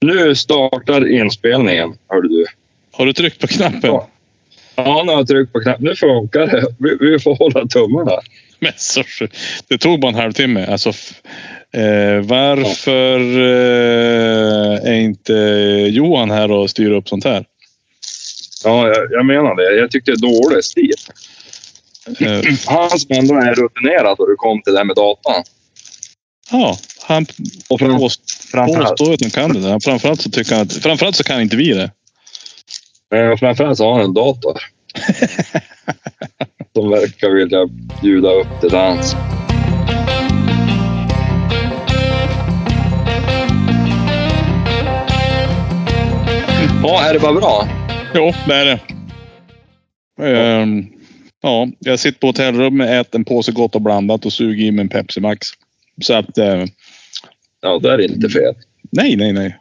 [0.00, 2.46] Nu startar inspelningen, hörde du.
[2.92, 3.80] Har du tryckt på knappen?
[3.82, 4.08] Ja.
[4.74, 5.84] Ja, nu har jag tryckt på knappen.
[5.84, 6.66] Nu funkar det.
[6.78, 8.20] Vi, vi får hålla tummarna.
[8.58, 9.02] Men så,
[9.68, 10.66] det tog bara en halvtimme.
[10.66, 10.88] Alltså,
[11.72, 15.32] eh, varför eh, är inte
[15.90, 17.44] Johan här och styr upp sånt här?
[18.64, 19.76] Ja, jag, jag menar det.
[19.76, 20.94] Jag tyckte det är dålig stil.
[22.20, 25.44] Eh, Han som ändå är rutinerad då det kom till det här med datan.
[26.50, 26.78] ja,
[27.14, 27.26] han
[27.68, 29.60] Och påstår att han kan det.
[29.60, 29.80] där.
[29.80, 31.90] Framförallt så tycker han att, framförallt så kan inte vi det.
[33.16, 34.60] eh, framförallt så har han en dator.
[36.74, 37.66] som verkar vilja
[38.02, 39.16] bjuda upp till dans.
[46.82, 47.68] Ja, är det bara bra?
[48.14, 48.80] Jo, det är det.
[50.38, 50.86] Ehm,
[51.42, 54.82] ja, jag sitter på hotellrummet, äter en påse gott och blandat och suger i mig
[54.82, 55.46] en Pepsi Max.
[56.02, 56.64] Så att, eh,
[57.60, 58.54] Ja, det är inte fel.
[58.90, 59.56] nej, nej, nej.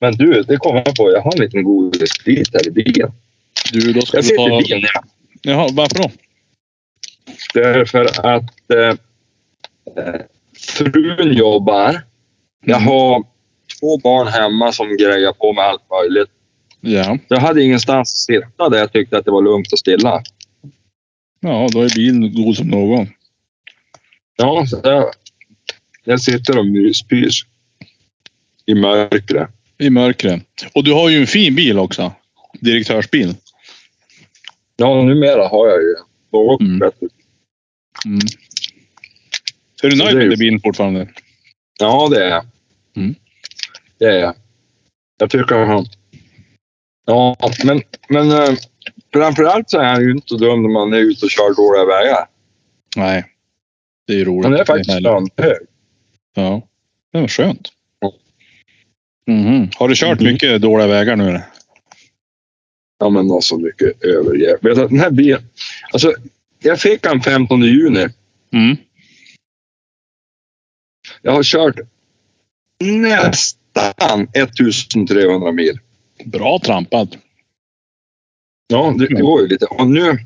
[0.00, 1.10] Men du, det kommer jag på.
[1.10, 3.12] Jag har en liten godisbit här i bilen.
[3.72, 4.60] Du, då ska Jag du sitter ta...
[4.60, 5.02] i bilen, ja.
[5.42, 6.10] Jaha, varför då?
[7.54, 8.88] Därför att eh,
[10.04, 10.20] eh,
[10.58, 12.02] frun jobbar.
[12.64, 12.88] Jag Mm.
[12.88, 13.24] har
[13.80, 16.28] två barn hemma som grejar på med allt möjligt.
[16.80, 20.22] Ja, Jag hade ingenstans att sitta där jag tyckte att det var lugnt och stilla.
[21.40, 23.06] ja då är bilen god som någon.
[24.36, 25.12] Ja, så jag,
[26.04, 27.40] jag sitter och myspys
[28.66, 29.48] i mörkret.
[29.78, 30.42] I mörkret.
[30.74, 32.12] Och du har ju en fin bil också.
[32.60, 33.34] Direktörsbil.
[34.76, 35.94] Ja, numera har jag ju
[36.32, 36.78] något Mm.
[36.78, 37.06] bättre.
[38.06, 38.18] Mm.
[39.82, 41.08] Är du nöjd är med ju- bilen fortfarande?
[41.80, 42.44] Ja, det är jag.
[42.96, 43.14] Mm.
[43.98, 44.34] Det är jag.
[45.18, 45.86] Jag tycker han...
[47.06, 48.54] Ja, men, men eh,
[49.12, 52.26] framförallt så är han ju inte dum när man är ute och kör dåliga vägar.
[52.96, 53.24] Nej.
[54.06, 54.44] Det är roligt.
[54.44, 55.66] Han är faktiskt lönhög.
[56.34, 56.68] Ja.
[57.12, 57.68] Det var skönt.
[59.26, 59.70] Mhm.
[59.76, 60.32] Har du kört Mhm.
[60.32, 61.28] mycket dåliga vägar nu?
[61.28, 61.42] eller?
[62.98, 64.60] Ja, men har så mycket övergrepp.
[64.90, 65.42] Den här bilen...
[65.92, 66.14] Alltså,
[66.62, 68.08] jag fick den 15 juni.
[68.52, 68.76] Mm.
[71.22, 71.76] Jag har kört
[72.84, 75.78] nästan 1300 mil.
[76.24, 77.08] Bra trampat.
[78.66, 79.66] Ja, det, det var ju lite.
[79.66, 80.18] Och nu,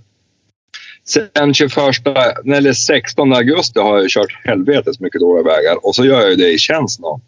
[1.09, 1.77] sen 21,
[2.47, 5.87] eller 16 augusti har jag kört helvetes mycket dåliga vägar.
[5.87, 7.21] Och så gör jag ju det i tjänst då.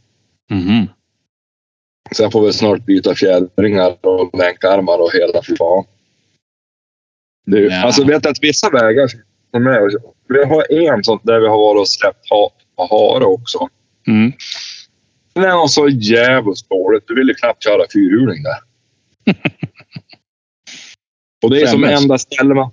[2.12, 5.84] Så jag får väl snart byta fjädringar och länkarmar och hela för fan.
[7.47, 7.83] Ju- Ja.
[7.84, 9.09] Alltså vet du att vissa vägar
[9.50, 9.91] som är,
[10.28, 12.50] vi har en sån där vi har varit och släppt ha,
[12.91, 13.69] hare också.
[14.06, 14.33] Mm.
[15.34, 17.05] Den nog så jävligt dåligt.
[17.06, 18.59] Du vill ju knappt köra fyrhjuling där.
[21.44, 22.71] och det är som enda ställe man...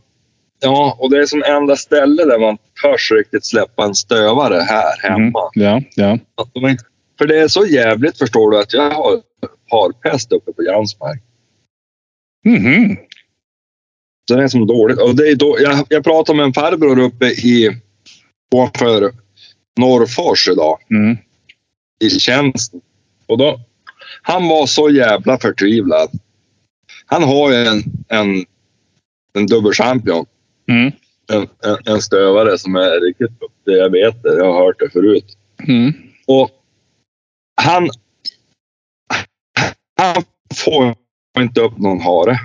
[0.66, 5.06] Ja, och det är som enda ställe där man törs riktigt släppa en stövare här
[5.10, 5.24] Mm.
[5.24, 5.40] hemma.
[5.54, 6.12] Ja, ja.
[6.56, 6.84] Inte-
[7.18, 9.22] För det är så jävligt förstår du att jag har
[9.72, 11.22] harpest uppe på Jansmark.
[12.46, 12.98] Mhm.
[14.30, 15.00] Så det är som dåligt.
[15.02, 17.82] Och det är då, jag, jag pratade med en farbror uppe i
[18.56, 19.12] ovanför
[19.80, 21.18] Norrfors idag Mm.
[22.04, 22.82] i tjänsten.
[23.26, 23.60] Och då,
[24.22, 26.10] han var så jävla förtvivlad.
[27.06, 28.46] Han har ju en, en,
[29.34, 30.26] en dubbelchampion.
[30.68, 30.92] Mm.
[31.34, 34.38] En, en, en stövare som är riktigt upp det jag vet det.
[34.38, 35.38] Jag har hört det förut.
[35.68, 35.94] Mm.
[36.28, 36.50] Och
[37.62, 37.90] han,
[39.98, 40.24] han
[40.56, 40.96] får
[41.38, 42.40] inte upp någon hare.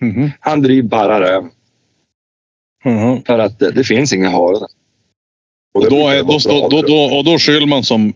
[0.00, 0.30] Mhm.
[0.40, 1.48] Han driver bara räv.
[2.84, 3.22] Mhm.
[3.22, 4.68] För att det, det finns inga hare där.
[5.74, 8.12] Och det då, är, då, bra, då, då, och då skyller man som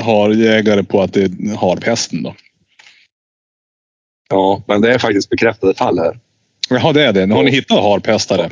[0.00, 2.34] har jägare på att det är harpesten då?
[4.30, 6.18] Ja, men det är faktiskt bekräftade fall här.
[6.68, 7.34] Jaha, det är det.
[7.34, 8.50] Har ni hittat harpestare?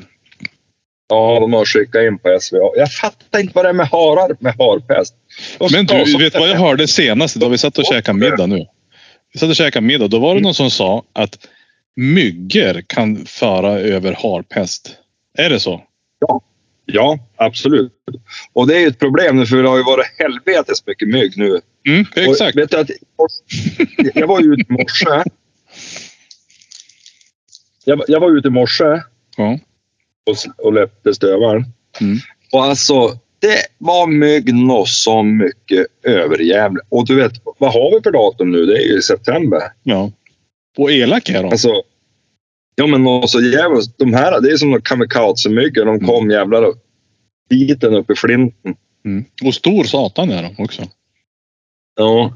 [1.08, 2.70] Ja, de har skickat in på SVA.
[2.76, 5.14] Jag fattar inte vad det är med harar med harpest.
[5.72, 7.50] Men du, vet vad jag hörde senast idag?
[7.50, 8.66] Vi satt och käkade middag nu.
[9.32, 10.08] Vi satt och käkade middag.
[10.08, 11.48] Då var det någon som sa att
[11.96, 14.90] myggor kan föra över harpest.
[15.38, 15.82] Är det så?
[16.86, 17.92] Ja, absolut.
[18.52, 21.32] Och det är ju ett problem nu för det har ju varit helvetes mycket mygg
[21.36, 21.60] nu.
[21.88, 22.56] Mm, Och exakt.
[22.56, 22.90] vet du att
[24.14, 25.30] jag var ju ute i morse.
[27.84, 28.84] Jag, jag var ute i morse
[29.36, 29.58] Ja.
[30.30, 31.64] och, och löpte stövaren.
[32.00, 32.18] Mm.
[32.52, 36.86] Och alltså, det var mygg nå så mycket överjävligt.
[36.88, 38.66] Och du vet, vad har vi för datum nu?
[38.66, 39.62] Det är ju september.
[39.82, 40.12] ja.
[40.78, 41.48] Och elak är de.
[41.48, 41.82] Alltså,
[42.74, 43.98] ja men så jävligt.
[43.98, 45.84] De här, det är som de kamikaze-myggor.
[45.84, 46.74] De kom jävlar och
[47.48, 48.74] biten upp i flinten.
[49.04, 49.24] Mm.
[49.44, 50.82] Och stor satan är de också.
[51.96, 52.32] Ja.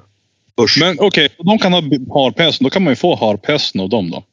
[0.60, 0.76] Usch.
[0.80, 1.80] Men okej, de kan ha
[2.24, 2.64] harpesten.
[2.64, 4.24] Då kan man ju få harpesten av dem då.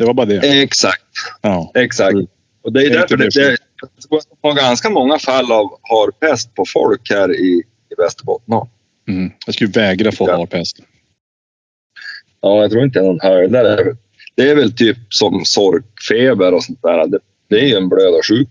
[0.00, 0.62] Det var bara det.
[0.62, 1.02] Exakt,
[1.42, 1.72] Ja.
[1.74, 2.12] exakt.
[2.12, 2.26] Mm.
[2.62, 3.56] Och det är Det är därför det, det
[4.42, 8.54] det, ganska många fall av harpest på folk här i, i Västerbotten.
[9.08, 9.30] Mm.
[9.46, 10.36] Jag skulle vägra få Ja.
[10.36, 10.80] harpest.
[12.40, 13.96] Ja, jag tror inte är någon höjdare.
[14.34, 17.06] Det är väl typ som sorkfeber och sånt där.
[17.06, 17.18] Det,
[17.48, 18.48] det är ju en blödarsjuk.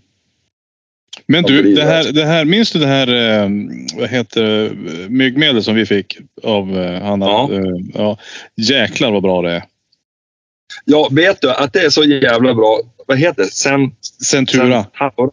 [1.26, 2.12] Men du, det är det här, det.
[2.12, 3.08] det här, minns du det här
[3.42, 3.50] eh,
[3.96, 4.70] vad heter
[5.08, 7.26] myggmedel som vi fick av eh, Hanna?
[7.26, 7.48] Ja.
[7.52, 7.60] Eh,
[7.94, 8.18] ja.
[8.56, 9.62] Jäklar vad bra det är.
[10.90, 12.80] Ja, vet du att det är så jävla bra.
[13.06, 13.48] Vad heter det?
[13.48, 13.92] Sen,
[14.24, 14.86] Centura.
[14.98, 15.30] Sen,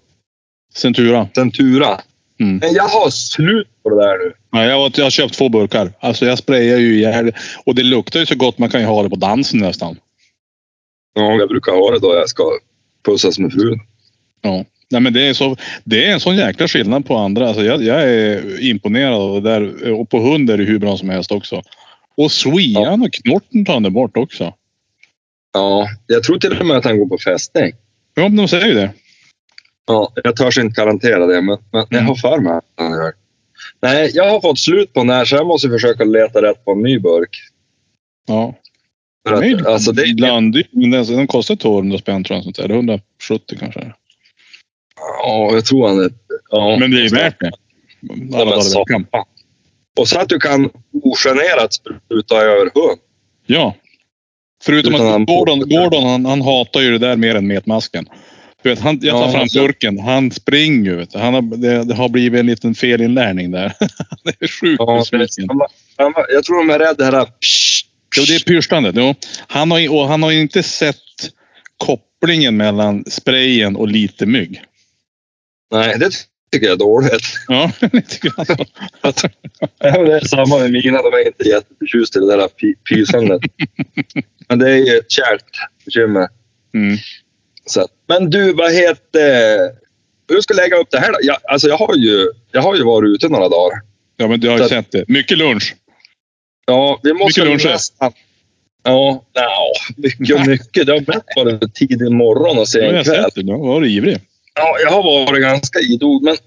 [0.73, 1.27] Centura.
[1.35, 2.01] Centura.
[2.39, 2.57] Mm.
[2.57, 4.33] Men jag har slut på det där nu.
[4.51, 5.91] Ja, jag, har, jag har köpt två burkar.
[5.99, 7.31] Alltså jag sprayar ju ihjäl
[7.65, 9.97] Och det luktar ju så gott man kan ju ha det på dansen nästan.
[11.15, 12.43] Ja, jag brukar ha det då jag ska
[13.05, 13.79] pussas med frun.
[14.41, 14.65] Ja.
[14.89, 17.47] Nej, men det, är så, det är en sån jäkla skillnad på andra.
[17.47, 19.91] Alltså jag, jag är imponerad av det där.
[19.91, 21.61] Och på hund är det hur bra som helst också.
[22.17, 24.53] Och Swean och Knorten tar han det bort också.
[25.53, 27.73] Ja, jag tror till och med att han går på fästning.
[28.15, 28.91] Ja, men de säger ju det.
[29.87, 33.13] Ja, jag törs inte garantera det, men, men jag har för mig att han gör.
[33.81, 36.71] Nej, jag har fått slut på den här så jag måste försöka leta rätt på
[36.71, 37.37] en ny burk.
[38.27, 38.55] Ja.
[39.29, 40.63] För Nej, att, alltså det, ibland,
[41.07, 42.43] den kostar 200 spänn tror jag.
[42.43, 42.63] Sånt där.
[42.63, 43.93] Eller 170 kanske.
[44.95, 46.09] ja, jag tror han är...
[46.49, 47.51] Ja, Men det är värt det.
[48.35, 49.05] Alla dagar i veckan.
[49.99, 50.69] Och så att du kan
[51.03, 52.99] ogenerat spruta över hund.
[53.45, 53.75] Ja.
[54.67, 58.05] Förutom Utan att han- Gordon, Gordon han, han hatar ju det där mer än metmasken.
[58.63, 59.59] Du vet, han, jag tar Ja, fram alltså.
[59.59, 59.99] burken.
[59.99, 61.05] Han springer ju.
[61.13, 63.73] Han har, det, det har blivit en liten felinlärning där.
[64.23, 65.59] det är sjukt Ja, det, besviken.
[66.29, 67.25] jag tror de är rädda det här...
[67.25, 67.85] Psh,
[68.17, 68.95] Jo, det är pyrstandet.
[68.97, 69.15] Jo.
[69.47, 70.95] Han, har, han har inte sett
[71.77, 74.61] kopplingen mellan sprayen och lite mygg.
[75.71, 76.09] Nej, det
[76.51, 77.23] tycker jag är dåligt.
[77.47, 78.65] Ja, lite grann så.
[79.79, 81.01] Ja, det är samma med mina.
[81.01, 83.41] De är inte jätteförtjusta i det där py- pysandet.
[84.49, 85.45] Men det är ju ett kärt
[85.85, 86.27] bekymmer.
[86.73, 86.97] Mm.
[87.65, 87.87] Så.
[88.07, 89.59] Men du, vad heter...
[90.29, 91.17] Hur ska jag lägga upp det här då?
[91.21, 93.81] Jag, alltså jag, har ju, jag har ju varit ute några dagar.
[94.17, 95.05] Ja, men du har ju sett det.
[95.07, 95.75] Mycket lunch.
[96.65, 97.73] Ja, vi måste Mycket luncher.
[97.73, 98.11] nästan...
[98.83, 100.85] Ja, ja, mycket och mycket.
[100.85, 103.45] Det har mest varit tidig morgon och Ja, sen har kväll.
[103.45, 104.17] Du har varit ivrig.
[104.53, 106.37] Ja, jag har varit ganska idog, men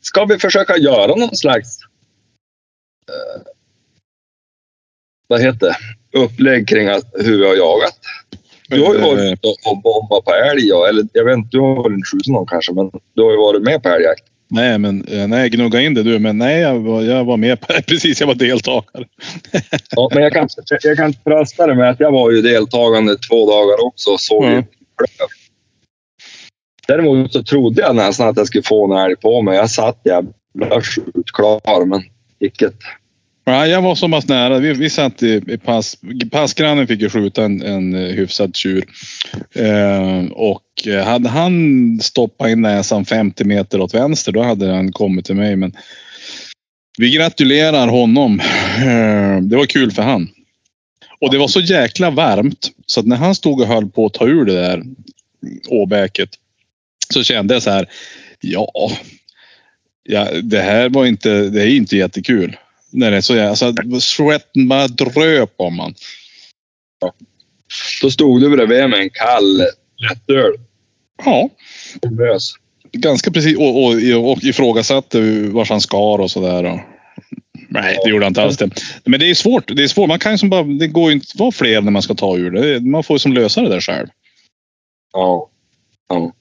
[0.00, 1.78] ska vi försöka göra någon slags...
[3.08, 3.42] Eh,
[5.26, 5.76] vad heter det?
[6.12, 7.98] Upplägg kring att, hur vi har jagat.
[8.68, 11.60] Du har ju varit Eh, ute och- bombat på älg, eller jag vet inte, du
[11.60, 14.22] har väl inte skjutit någon kanske, men du har ju varit med på älgjakt.
[14.50, 16.18] Nej, men eh, nej, gnugga in det du.
[16.18, 19.04] Men nej, jag var, jag var med på Precis, jag var deltagare.
[19.90, 20.48] Ja, men jag kan,
[20.82, 24.44] jag kan trösta dig med att jag var ju deltagande två dagar också och såg
[24.44, 24.62] ju
[24.96, 25.28] klöv.
[26.86, 29.56] Däremot så trodde jag nästan att jag skulle få en älg på mig.
[29.56, 32.02] Jag satt jävla skjutklar, men
[32.40, 32.70] icke.
[33.50, 34.58] Ja, jag var så pass nära.
[34.58, 35.96] Vi, vi satt i, i pass.
[36.30, 38.84] Passgrannen fick ju skjuta en, en eh, hyfsad tjur.
[39.54, 40.64] Ehm, eh, och
[41.04, 45.56] hade han stoppat in näsan 50 meter åt vänster, då hade han kommit till mig.
[45.56, 45.76] Men
[46.98, 48.40] vi gratulerar honom.
[48.78, 50.28] Eh, det var kul för han.
[51.20, 54.14] Och det var så jäkla varmt så att när han stod och höll på att
[54.14, 54.82] ta ur det där
[55.68, 56.30] åbäket
[57.12, 57.88] så kände jag så här.
[58.40, 58.90] Ja,
[60.02, 62.56] ja det här var inte, det är inte jättekul.
[62.90, 65.94] När det är så jävla, alltså, svetten bara dröp om man.
[68.02, 69.62] Då stod du bredvid med en kall
[69.96, 70.52] lättöl.
[71.24, 71.50] Ja,
[72.02, 72.52] och Bös.
[72.92, 73.56] ganska precis.
[73.58, 73.92] Och, och,
[74.30, 75.20] och ifrågasatte
[75.50, 76.84] vars han skar och sådär.
[77.68, 78.70] Nej, det gjorde han inte alls det.
[79.04, 79.76] Men det är svårt.
[79.76, 80.08] Det är svårt.
[80.08, 82.14] Man kan ju som bara, det går ju inte att vara fler när man ska
[82.14, 82.80] ta ur det.
[82.80, 84.08] Man får ju som lösa det där själv.
[85.12, 85.50] Ja.
[86.08, 86.32] ja.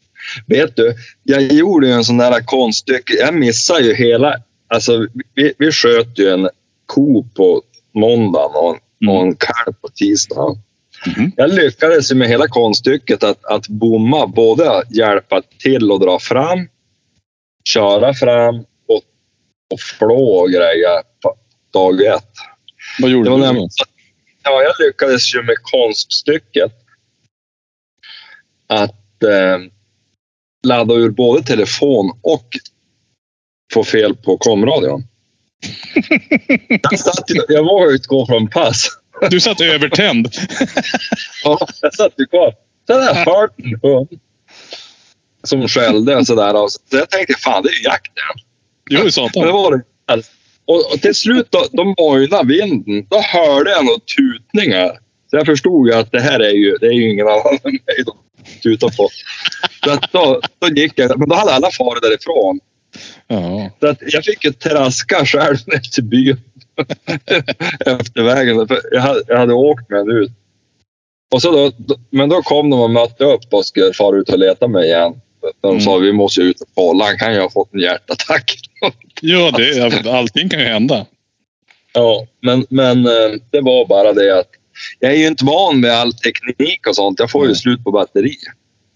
[0.48, 3.14] Vet du, jag gjorde ju en sån där konststycke.
[3.14, 4.36] Jag missade ju hela...
[4.68, 6.50] Alltså, vi, vi sköt ju en
[6.86, 7.62] ko på
[7.94, 10.62] måndagen och en, och en kalv på tisdagen.
[11.06, 11.32] Mhm.
[11.36, 16.68] Jag lyckades ju med hela konststycket att, att bomma, både hjälpa till att dra fram,
[17.70, 18.56] köra fram
[18.88, 19.02] och,
[19.74, 21.36] och flå och grejer på
[21.74, 22.34] dag ett.
[23.00, 23.68] Vad gjorde du?
[24.44, 26.72] ja, jag lyckades ju med konststycket
[28.68, 29.60] att eh,
[30.68, 32.48] ladda ur både telefon och
[33.74, 35.04] få fel på komradion.
[36.92, 38.88] jag, satt, jag vågade ju inte gå från pass.
[39.30, 40.28] Du satt övertänd.
[41.44, 42.54] Ja, jag satt ju kvar.
[42.88, 44.20] Sen hade jag hört en hund
[45.44, 46.64] som skällde och sådär.
[46.64, 48.24] Och Så jag tänkte, fan det är ju jakten.
[48.90, 49.48] Jo, Men det satan.
[49.54, 49.84] var det
[50.66, 53.08] och, och till slut då, då mojnade vinden.
[53.10, 54.92] Då hörde jag några tutningar.
[55.30, 57.72] Så jag förstod ju att det här är ju, det är ju ingen annan än
[57.72, 58.18] mig de
[58.64, 59.10] tutar på.
[59.84, 62.60] Så då, då gick jag, men då hade alla farit därifrån.
[63.28, 63.70] Ja.
[63.80, 66.38] Så att jag fick ju traska själv ner till byn.
[67.86, 68.68] Efter vägen.
[68.68, 70.32] För jag, hade, jag hade åkt med en ut.
[71.34, 71.72] Och så då,
[72.10, 75.22] men då kom de och mötte upp och skulle fara ut och leta mig igen.
[75.62, 75.82] De Mm.
[75.82, 77.06] sa vi måste ut och kolla.
[77.06, 78.60] Han kan ju ha fått en hjärtattack.
[79.22, 81.06] Ja, det, allting kan ju hända.
[81.94, 84.50] Ja, men, men eh, det var bara det att
[85.00, 87.20] jag är ju inte van med all teknik och sånt.
[87.20, 88.36] Jag får ju slut på batteri.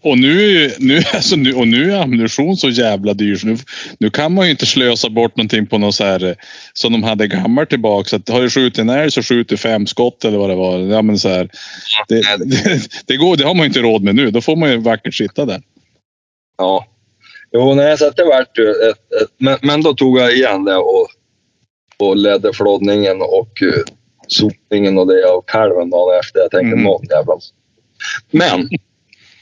[0.03, 3.57] Och nu, nu, alltså nu, och nu är ammunition så jävla dyr så nu,
[3.99, 6.35] nu kan man ju inte slösa bort någonting på något så här eh,
[6.73, 8.15] som de hade gammalt tillbaka.
[8.15, 10.79] Att har du skjutit en älg så skjuter fem skott eller vad det var.
[10.79, 11.49] Ja, men så här,
[12.07, 14.31] det, det, det, går, det har man ju inte råd med nu.
[14.31, 15.61] Då får man ju vackert sitta där.
[16.57, 16.87] Ja.
[17.53, 20.75] Jo, nej, så det vart ju ett, ett, men, men då tog jag igen det
[20.75, 21.07] och,
[21.97, 23.83] och ledde flådningen och uh,
[24.27, 26.39] sopningen och det av kalven dagen efter.
[26.39, 26.83] Jag tänkte Mm.
[26.83, 27.33] någon jävla...
[28.31, 28.69] Men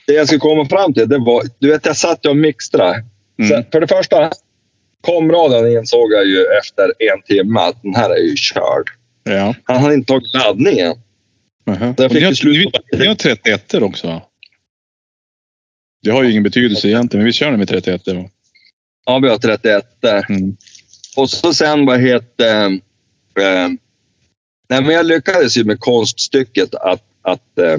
[0.09, 1.43] det jag skulle komma fram till, det var...
[1.59, 3.03] Du vet, jag satt och mixtrade.
[3.41, 3.63] Mm.
[3.71, 4.31] För det första,
[5.01, 8.89] komradion insåg jag ju efter en timme att den här är ju körd.
[9.23, 9.55] Ja.
[9.63, 10.95] Han hade inte tagit laddningen.
[11.67, 11.93] Aha.
[11.97, 14.21] Jag fick Ni har, slut på ni, har 31 också?
[16.03, 18.29] Det har ju ingen betydelse egentligen, men vi kör nu med 31 va?
[19.05, 20.25] Ja, vi har 31 där.
[20.29, 20.57] Mm.
[21.17, 22.65] Och så sen, vad heter...
[23.39, 23.69] Eh,
[24.69, 27.77] nej, men jag lyckades ju med konststycket att, att eh,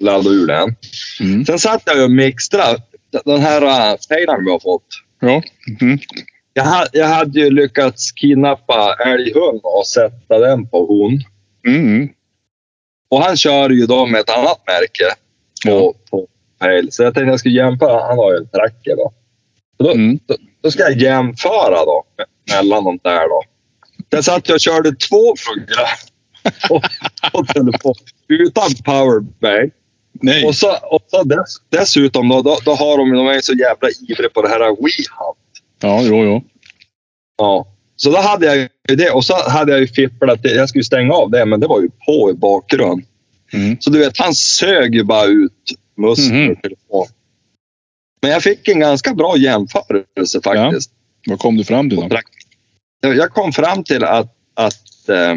[0.00, 0.74] ladda ur den.
[1.20, 1.44] Mm.
[1.44, 2.82] Sen satt jag och mixtrade
[3.24, 4.86] den här uh, pejlaren vi har fått.
[5.20, 5.42] Ja.
[5.80, 5.98] Mm.
[6.52, 11.22] Jag, ha, jag hade ju lyckats kidnappa älghund och sätta den på hon.
[11.74, 12.08] Mm.
[13.10, 15.14] Och han kör ju då med ett annat märke
[15.66, 16.26] på, på
[16.60, 16.88] pejl.
[16.92, 18.06] Så jag tänkte jag skulle jämföra.
[18.08, 19.12] Han har ju en tracker då.
[19.78, 20.18] Då, Mm.
[20.26, 23.42] då, då ska jag jämföra då me- mellan de där då.
[24.10, 25.98] Jag satt jag och körde två program
[26.68, 26.82] på,
[27.32, 27.94] på telefon
[28.28, 29.72] utan powerbank.
[30.20, 30.44] Nej.
[30.44, 33.88] Och så, och så dess, dessutom då, då, då har de, de är så jävla
[34.08, 35.38] ivriga på det här WeHunt.
[35.80, 36.44] Ja, jo, jo.
[37.38, 37.66] Ja.
[37.96, 40.40] Så då hade jag ju det och så hade jag ju fipplat.
[40.42, 43.04] Jag skulle stänga av det, men det var ju på i bakgrund.
[43.52, 43.76] Mm.
[43.80, 45.52] Så du vet, han sög ju bara ut
[45.96, 47.06] muskler telefon.
[48.22, 50.90] Men jag fick en ganska bra jämförelse faktiskt.
[51.26, 52.08] Vad kom du fram till då?
[53.00, 55.34] Jag jag kom fram till att, att eh,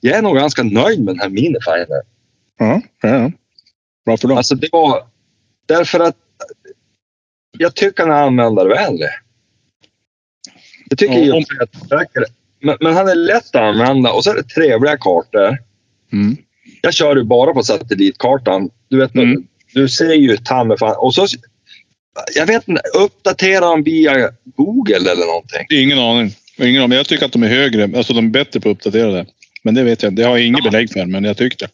[0.00, 2.02] jag är nog ganska nöjd med den här minifinen.
[2.66, 3.30] Ja, ja, ja.
[4.04, 4.36] Varför då?
[4.36, 5.04] Alltså det var
[5.66, 6.16] därför att
[7.58, 9.08] jag tycker han är användarvänlig.
[10.90, 11.44] Jag tycker Ja, om-
[11.98, 12.24] räcker.
[12.60, 15.58] Men, men han är lätt att använda och så är det trevliga kartor.
[16.12, 16.36] Mm.
[16.82, 18.70] Jag kör ju bara på satellitkartan.
[18.88, 19.46] Du vet, Mm.
[19.74, 20.96] du ser ju ta mig fan.
[20.98, 21.26] Och så,
[22.34, 25.66] jag vet inte, uppdaterar de via Google eller någonting?
[25.70, 26.30] Ingen aning.
[26.58, 26.88] Ingen aning.
[26.88, 27.84] Men jag tycker att de är högre.
[27.96, 29.26] Alltså de är bättre på att uppdatera det.
[29.62, 30.12] Men det vet jag.
[30.16, 31.68] Det har jag inget belägg för, men jag tyckte.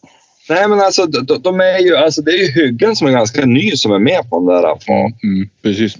[0.49, 3.45] Nej, men alltså, de, de är ju, alltså det är ju hyggen som är ganska
[3.45, 4.77] ny som är med på den där.
[4.85, 5.97] Ja, mm, precis.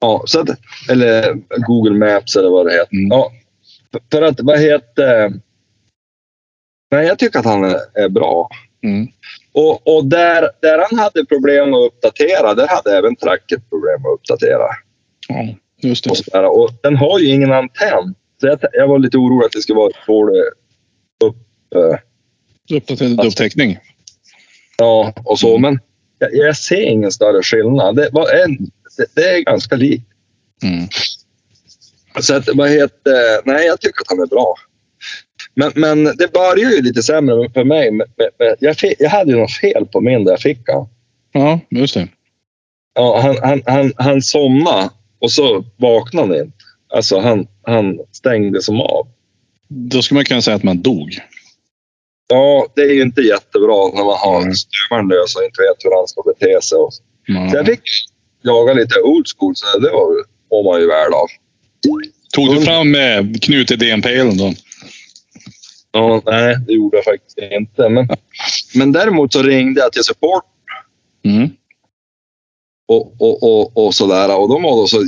[0.00, 0.48] Ja, så att,
[0.90, 1.32] eller
[1.66, 2.94] Google Maps eller vad det heter.
[2.96, 3.08] Mm.
[3.10, 3.32] Ja,
[4.10, 5.32] för- att, vad heter...
[6.90, 8.48] Nej, jag tycker att han är, bra.
[8.84, 9.08] Mm.
[9.52, 14.14] Och, och där, där han hade problem att uppdatera, där hade även Tracket problem att
[14.14, 14.66] uppdatera.
[15.28, 15.48] Ja,
[15.82, 16.10] just det.
[16.10, 16.44] Och, sådär.
[16.44, 18.14] och den har ju ingen antenn.
[18.40, 20.42] Så jag, jag var lite orolig att det skulle vara dålig
[21.24, 21.36] upp...
[21.74, 21.98] eh,
[22.70, 23.78] Uppdaterad upptäckning.
[24.78, 25.56] ja, och så.
[25.56, 25.62] Mm.
[25.62, 25.80] Men
[26.18, 27.96] jag, jag ser ingen större skillnad.
[27.96, 28.56] Det, var en,
[28.96, 30.06] det, det är ganska likt.
[30.62, 30.88] Mm.
[32.20, 34.54] Så att, vad heter, nej, jag tycker att han är bra.
[35.54, 37.90] Men, men det börjar ju lite sämre för mig.
[37.90, 38.06] Med,
[38.38, 40.88] med, jag, jag hade ju något fel på min där jag fick han.
[41.32, 42.08] Ja, just det.
[42.94, 46.58] Ja, han, han, han, han somnade och så vaknade han inte.
[46.94, 49.06] Alltså han, han stängde som av.
[49.68, 51.20] Då skulle man kunna säga att man dog.
[52.28, 54.54] Ja, det är ju inte jättebra när man har Mm.
[54.54, 56.78] stuvaren lös och inte vet hur han ska bete sig.
[56.78, 56.92] Och-
[57.26, 57.50] Ja.
[57.50, 57.80] Så jag fick
[58.42, 60.08] jaga lite old school, så det var,
[60.48, 61.26] var man ju värd av.
[62.34, 64.52] Tog du fram eh, knutet DNP-elen då?
[65.92, 67.88] Ja, nej, det gjorde jag faktiskt inte.
[67.88, 68.08] Men,
[68.74, 70.44] men däremot så ringde jag till support
[71.24, 71.50] Mm.
[72.88, 74.36] och, och, och, och sådär.
[74.40, 75.02] Och de var då så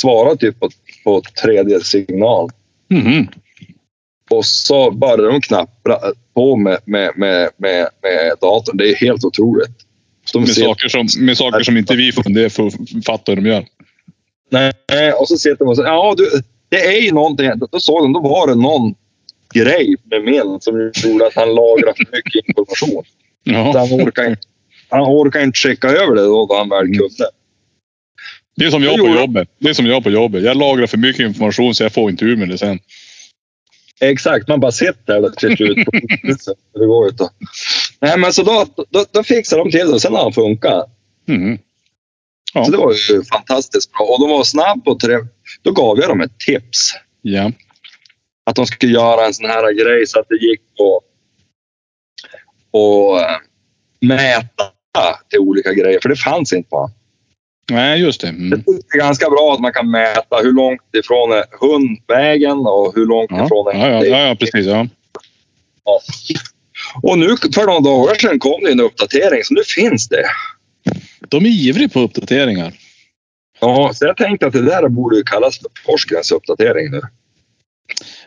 [0.00, 0.70] svarade typ på,
[1.04, 2.50] på tredje signal.
[2.90, 3.28] Mhm.
[4.30, 5.98] Och så började de knappra
[6.34, 8.76] på med, med, med, med, med datorn.
[8.76, 9.70] Det är helt otroligt.
[10.32, 13.46] De Med, sitter- saker som, med saker som inte vi får får fatta hur de
[13.48, 13.64] gör.
[14.50, 16.30] Nej, och så sitter de och säger ja du,
[16.68, 17.50] det är ju någonting.
[17.72, 18.94] Då såg de, då var det någon
[19.54, 23.04] grej med min som gjorde att han lagrade för mycket information.
[23.44, 23.78] Så Ja.
[23.78, 24.42] han orkar inte,
[24.88, 27.30] han orkar inte checka över det då, då han väl kunde.
[28.56, 29.48] Det är som jag på jobbet.
[29.58, 30.42] Det är som jag på jobbet.
[30.42, 32.78] Jag lagrar för mycket information så jag får inte ur mig det sen.
[34.00, 35.76] Exakt, man bara sitter där till slut.
[36.74, 37.28] det går ju inte.
[38.00, 40.86] Nej, men så då, då, då fixade de till det och sen har han funkat.
[41.26, 41.58] Mhm.
[42.54, 42.64] Ja.
[42.64, 44.06] Så det var ju fantastiskt bra.
[44.06, 45.28] Och de var snabba och trevliga.
[45.62, 46.94] Då gav jag dem ett tips.
[47.22, 47.52] Ja.
[48.46, 51.06] Att de skulle göra en sån här grej så att det gick att
[52.70, 53.36] och, eh,
[54.00, 54.72] mäta
[55.28, 55.98] till olika grejer.
[56.02, 56.68] För det fanns inte.
[56.70, 56.90] Va?
[57.70, 58.28] Nej, just det.
[58.28, 58.50] Mm.
[58.50, 58.56] det
[58.94, 63.30] är ganska bra att man kan mäta hur långt ifrån är hundvägen och hur långt
[63.30, 63.44] Ja.
[63.46, 64.66] ifrån är Ja, ja, ja, precis.
[64.66, 64.86] Ja.
[65.84, 66.00] Ja.
[67.02, 70.24] Och nu för några dagar sedan kom det en uppdatering, så nu finns det.
[71.28, 72.72] De är ivriga på uppdateringar.
[73.60, 77.00] Ja, så jag tänkte att det där borde ju kallas för forskarens uppdatering nu.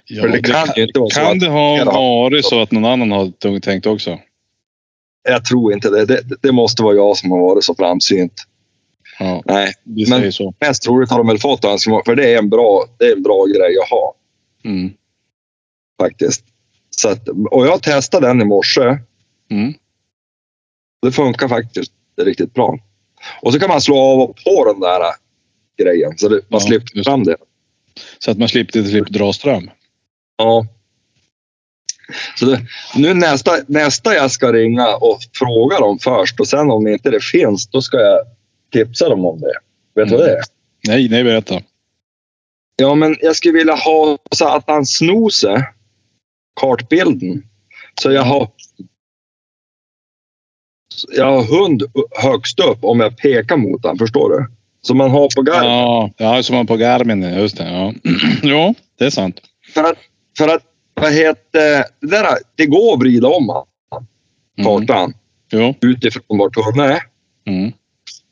[0.05, 2.71] Ja, För det kan ju inte vara så kan att- det ha varit så att
[2.71, 4.19] någon annan har tänkt också?
[5.29, 6.05] Jag tror inte det.
[6.05, 6.21] det.
[6.41, 8.33] Det måste vara jag som har varit så framsynt.
[9.19, 10.53] Ja, Nej, vi Men- så.
[10.59, 13.23] mest troligt har de väl fått önskemål, för det är en bra, det är en
[13.23, 14.15] bra grej att ha
[14.65, 14.93] Mm.
[16.01, 16.45] faktiskt.
[16.89, 18.81] Så att, och jag testade den i morse.
[19.51, 19.73] Mm.
[21.01, 21.91] Det funkar faktiskt
[22.21, 22.77] riktigt bra.
[23.41, 25.01] Och så kan man slå av och på den där
[25.77, 27.35] grejen så det, man Ja, slipper fram det.
[28.19, 29.69] Så att man slipper, slipper dra ström.
[30.37, 30.65] Ja.
[32.39, 32.61] Så det,
[32.95, 37.23] nu nästa, nästa jag ska ringa och fråga dem först och sen om inte det
[37.23, 38.19] finns, då ska jag
[38.73, 39.53] tipsa dem om det.
[39.95, 40.41] Vet du vad det är?
[40.87, 41.61] Nej, nej berätta.
[42.75, 45.73] Ja, men jag skulle vilja ha så att han snosar
[46.61, 47.43] kartbilden.
[48.01, 48.47] Så jag har
[51.11, 51.83] jag har hund
[52.21, 54.47] högst upp om jag pekar mot den, förstår du?
[54.81, 55.69] Så man har på garden.
[55.71, 57.23] Ja, ja, som man på Garmin.
[57.23, 57.69] Just det.
[57.69, 57.93] Ja.
[58.43, 59.41] ja, det är sant.
[59.73, 59.97] För att,
[60.37, 60.63] för att
[60.93, 63.63] vad heter, det, där, det går att vrida om
[64.57, 64.65] Mm.
[64.65, 65.13] kartan
[65.51, 65.75] Jo.
[65.81, 67.01] utifrån vart hunden är.
[67.45, 67.71] Mm.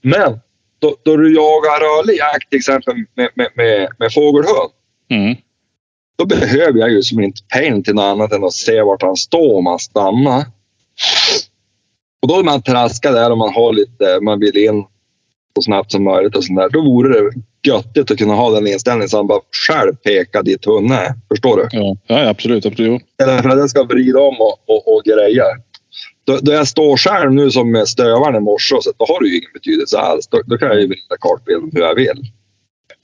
[0.02, 0.40] Men
[0.80, 4.72] då, då du jagar rörlig jakt till exempel med, med, med, med fågelhund.
[5.10, 5.36] Mm.
[6.18, 9.16] Då behöver jag ju som inte pengen till något annat än att se vart han
[9.16, 10.46] står om han stannar.
[12.22, 14.86] Och då när man traskar där och man har lite, man vill in
[15.56, 16.70] så snabbt som möjligt och sånt där.
[16.70, 17.32] Då vore det
[17.68, 21.14] göttigt att kunna ha den inställningen så han bara själv pekar dit hunden är.
[21.30, 21.68] Förstår du?
[21.72, 22.66] Ja, ja, absolut.
[22.66, 23.02] absolut.
[23.24, 25.46] Eller för att jag ska vrida om och, och, och greja.
[26.26, 29.30] Då, då jag står själv nu som med stövaren i morse, så då har det
[29.30, 30.28] ju ingen betydelse alls.
[30.28, 32.32] Då, då kan jag ju vrida kartbilden hur jag vill.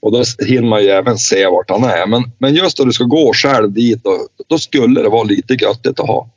[0.00, 2.06] Och då hinner man ju även se vart han är.
[2.06, 5.54] Men, men just då du ska gå själv dit, då, då skulle det vara lite
[5.54, 6.30] göttigt att ha.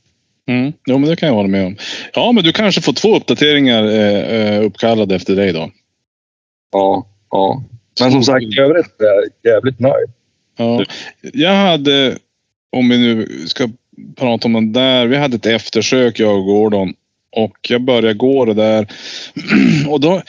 [0.47, 0.73] Mm.
[0.85, 1.75] Jo, men det kan jag hålla med om.
[2.13, 5.71] Ja, men du kanske får två uppdateringar eh, eh, uppkallade efter dig då.
[6.71, 7.63] Ja, ja.
[7.99, 10.09] Men som sagt, i övrigt är jag jävligt nöjd.
[10.57, 10.85] Ja.
[11.33, 12.17] Jag hade,
[12.71, 13.69] om vi nu ska
[14.15, 15.07] prata om den där.
[15.07, 16.93] Vi hade ett eftersök jag och Gordon.
[17.31, 18.87] Och jag började gå det där.
[19.87, 20.21] Och då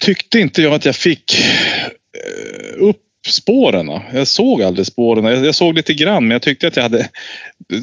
[0.00, 4.00] tyckte inte jag att jag fick eh, upp spåren.
[4.12, 5.44] Jag såg aldrig spåren.
[5.44, 7.08] Jag, såg lite grann men jag tyckte att jag hade...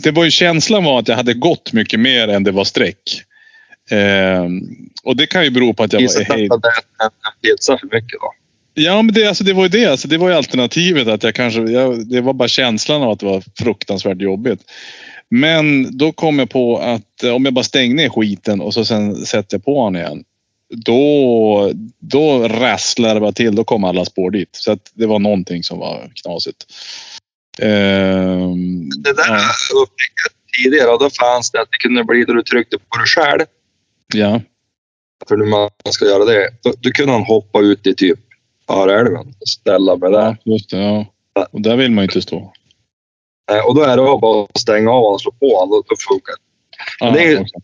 [0.03, 3.21] Det var ju känslan var att jag hade gått mycket mer än det var streck.
[3.91, 4.43] Eh,
[5.03, 6.35] och det kan ju bero på att jag Gissa var...
[6.35, 6.49] Hej,
[7.41, 8.33] pizza för mycket då.
[8.73, 9.85] Ja, men det, alltså, det var ju det.
[9.85, 11.07] Alltså, det var ju alternativet.
[11.07, 14.59] Att jag kanske, jag, det var bara känslan av att det var fruktansvärt jobbigt.
[15.29, 18.85] Men då kom jag på att eh, om jag bara stänger ner skiten och så
[18.85, 20.23] sen sätter jag på honom igen.
[20.69, 23.55] Då, då rasslar det bara till.
[23.55, 24.49] Då kom alla spår dit.
[24.51, 26.65] Så att det var någonting som var knasigt.
[27.61, 29.49] Ehm, Det där ja,
[29.83, 32.97] upptäckte jag tidigare och då fanns det att det kunde bli då du tryckte på
[32.97, 33.45] dig själv.
[34.13, 34.41] ja.
[35.27, 36.49] För hur man ska göra det.
[36.63, 38.19] Då, då kunde han hoppa ut i typ
[38.67, 40.19] Hörälven och ställa mig där.
[40.43, 40.77] ja, just det.
[40.77, 41.05] Ja.
[41.51, 42.53] Och där vill man ju inte stå.
[43.51, 45.83] Eh, Och då är det bara att stänga av och slå på honom.
[45.89, 46.41] Då, funkar det.
[46.99, 47.55] Ja, det är ju- också.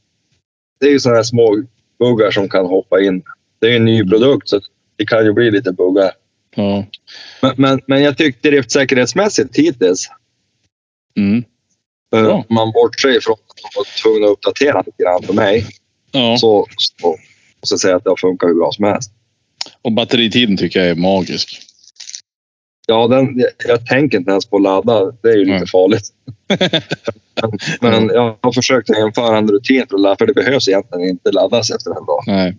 [0.80, 1.64] Det är ju sådana här små
[2.00, 3.24] buggar som kan hoppa in.
[3.60, 4.60] Det är ju en ny produkt så
[4.96, 6.12] det kan ju bli lite buggar.
[6.56, 6.86] ja.
[7.42, 10.10] Men, men, men jag tyckte driftsäkerhetsmässigt hittills,
[11.18, 11.44] Mm.
[12.16, 15.66] eh, om man bortser ifrån att de var tvungna att uppdatera lite grann för mig,
[16.12, 16.38] ja.
[16.38, 17.16] så, så,
[17.64, 19.12] så säger jag att det har funkat hur bra som helst.
[19.82, 21.62] Och batteritiden tycker jag är magisk.
[22.88, 25.12] Ja, den, jag, tänker inte ens på att ladda.
[25.24, 25.68] Det är ju lite Nej.
[25.68, 26.10] farligt.
[27.82, 31.10] men, men jag har försökt införa en rutin för att ladda, för det behövs egentligen
[31.10, 32.24] inte laddas efter en dag.
[32.28, 32.58] Nej.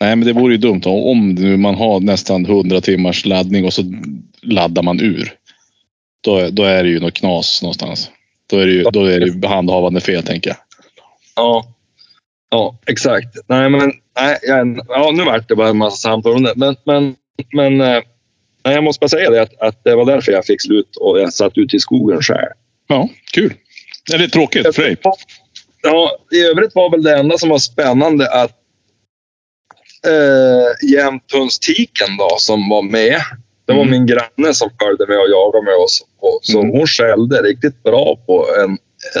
[0.00, 3.72] Nej, men det vore ju dumt om nu man har nästan 100 timmars laddning och
[3.72, 3.82] så
[4.42, 5.34] laddar man ur.
[6.20, 8.10] Då, då är det ju något knas någonstans.
[8.46, 10.56] Då är det ju, då är det handhavande fel, tänker jag.
[11.36, 11.74] Ja,
[12.50, 13.36] ja exakt.
[13.46, 16.52] Nej, men nej, jag, ja, nu vart det bara en massa samtal om det.
[16.56, 17.16] Men, men,
[17.52, 18.02] men eh,
[18.64, 21.20] nej, jag måste bara säga det att, att det var därför jag fick slut och
[21.20, 22.50] jag satt ute i skogen själv.
[22.86, 23.54] Ja, kul.
[24.14, 24.96] Eller tråkigt för dig.
[25.82, 28.58] Ja, i övrigt var väl det enda som var spännande att
[30.06, 33.20] eh, jämthundstiken då som var med.
[33.66, 33.90] Det var Mm.
[33.90, 36.04] min granne som följde med och jagade med oss.
[36.20, 36.70] Och, så Mm.
[36.70, 38.72] hon skällde riktigt bra på en,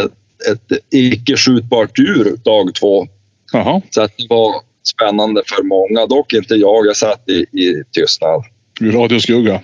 [0.04, 0.12] ett,
[0.52, 3.06] ett icke skjutbart djur dag två.
[3.52, 6.06] Jaha, Så att det var spännande för många.
[6.06, 6.86] Dock inte jag.
[6.86, 8.44] Jag satt i, i tystnad.
[8.80, 9.62] radioskugga.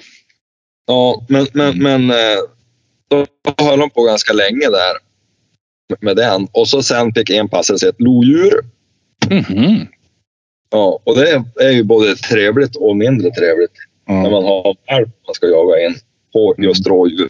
[0.86, 2.38] Ja, men, men, men eh,
[3.08, 3.26] då
[3.64, 4.96] höll de på ganska länge där
[6.00, 6.48] med- den.
[6.52, 8.60] Och så sen fick en passa sig ett lodjur.
[9.30, 9.86] Mhm.
[10.70, 13.72] Ja, och det är ju både trevligt och mindre trevligt
[14.08, 14.30] när Ja.
[14.30, 15.94] man har valp man ska jaga in
[16.32, 17.28] på just rådjur.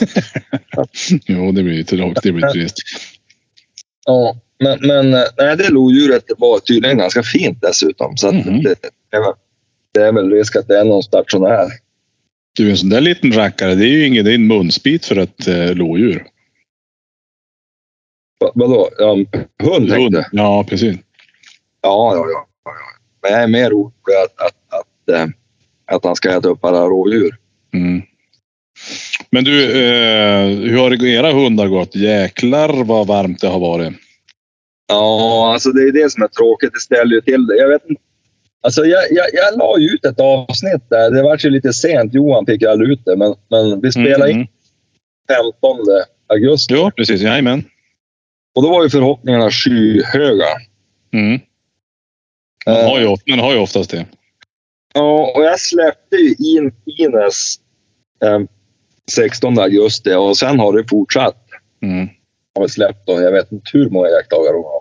[1.26, 2.18] jo, det blir lite lågt.
[2.22, 2.76] Det blir trist.
[4.08, 8.16] Ja, men, men nej, det lodjuret var tydligen ganska fint dessutom.
[8.16, 8.62] Så Mhm.
[8.62, 8.74] det,
[9.10, 9.32] det, är väl,
[9.94, 11.66] det är väl risk att det är någon stationär.
[12.56, 15.16] Du, en sån där liten rackare, det är ju ingen, det är en munsbit för
[15.16, 16.26] ett eh, lodjur.
[18.40, 18.88] Va- Vadå?
[18.98, 19.16] Ja,
[19.62, 20.24] hund du?
[20.32, 20.96] Ja, precis.
[21.82, 22.46] Ja, ja, ja, ja.
[22.64, 22.72] ja.
[23.22, 25.26] Men jag är mer orolig att, att, att, eh,
[25.96, 27.36] att han ska äta upp alla rådjur.
[27.72, 28.02] Mm.
[29.30, 31.96] Men du, eh, hur har era hundar gått?
[31.96, 33.92] Jäklar vad varmt det har varit.
[34.88, 36.70] Ja, alltså det är det som är tråkigt.
[36.72, 37.56] Det ställer ju till det.
[37.56, 38.02] Jag vet inte.
[38.60, 41.10] Alltså jag, jag, jag la ut ett avsnitt där.
[41.10, 42.14] Det var ju lite sent.
[42.14, 43.16] Johan fick aldrig ut det.
[43.16, 44.46] Men, men vi spelade in
[45.30, 45.76] 15
[46.26, 46.74] augusti.
[46.74, 47.20] Ja, precis.
[47.20, 47.64] Jajamän.
[48.54, 50.46] Och då var ju förhoppningarna skyhöga.
[51.12, 51.40] Mm.
[52.66, 54.06] Man, har ju, of- man har ju oftast det.
[54.94, 57.56] Ja, och jag släppte ju in Ines
[58.24, 58.38] eh,
[59.10, 61.44] 16 augusti och sen har det fortsatt.
[61.82, 62.08] Mm.
[62.54, 63.12] Har vi släppt då.
[63.12, 64.80] Jag vet inte hur många jaktdagar hon har.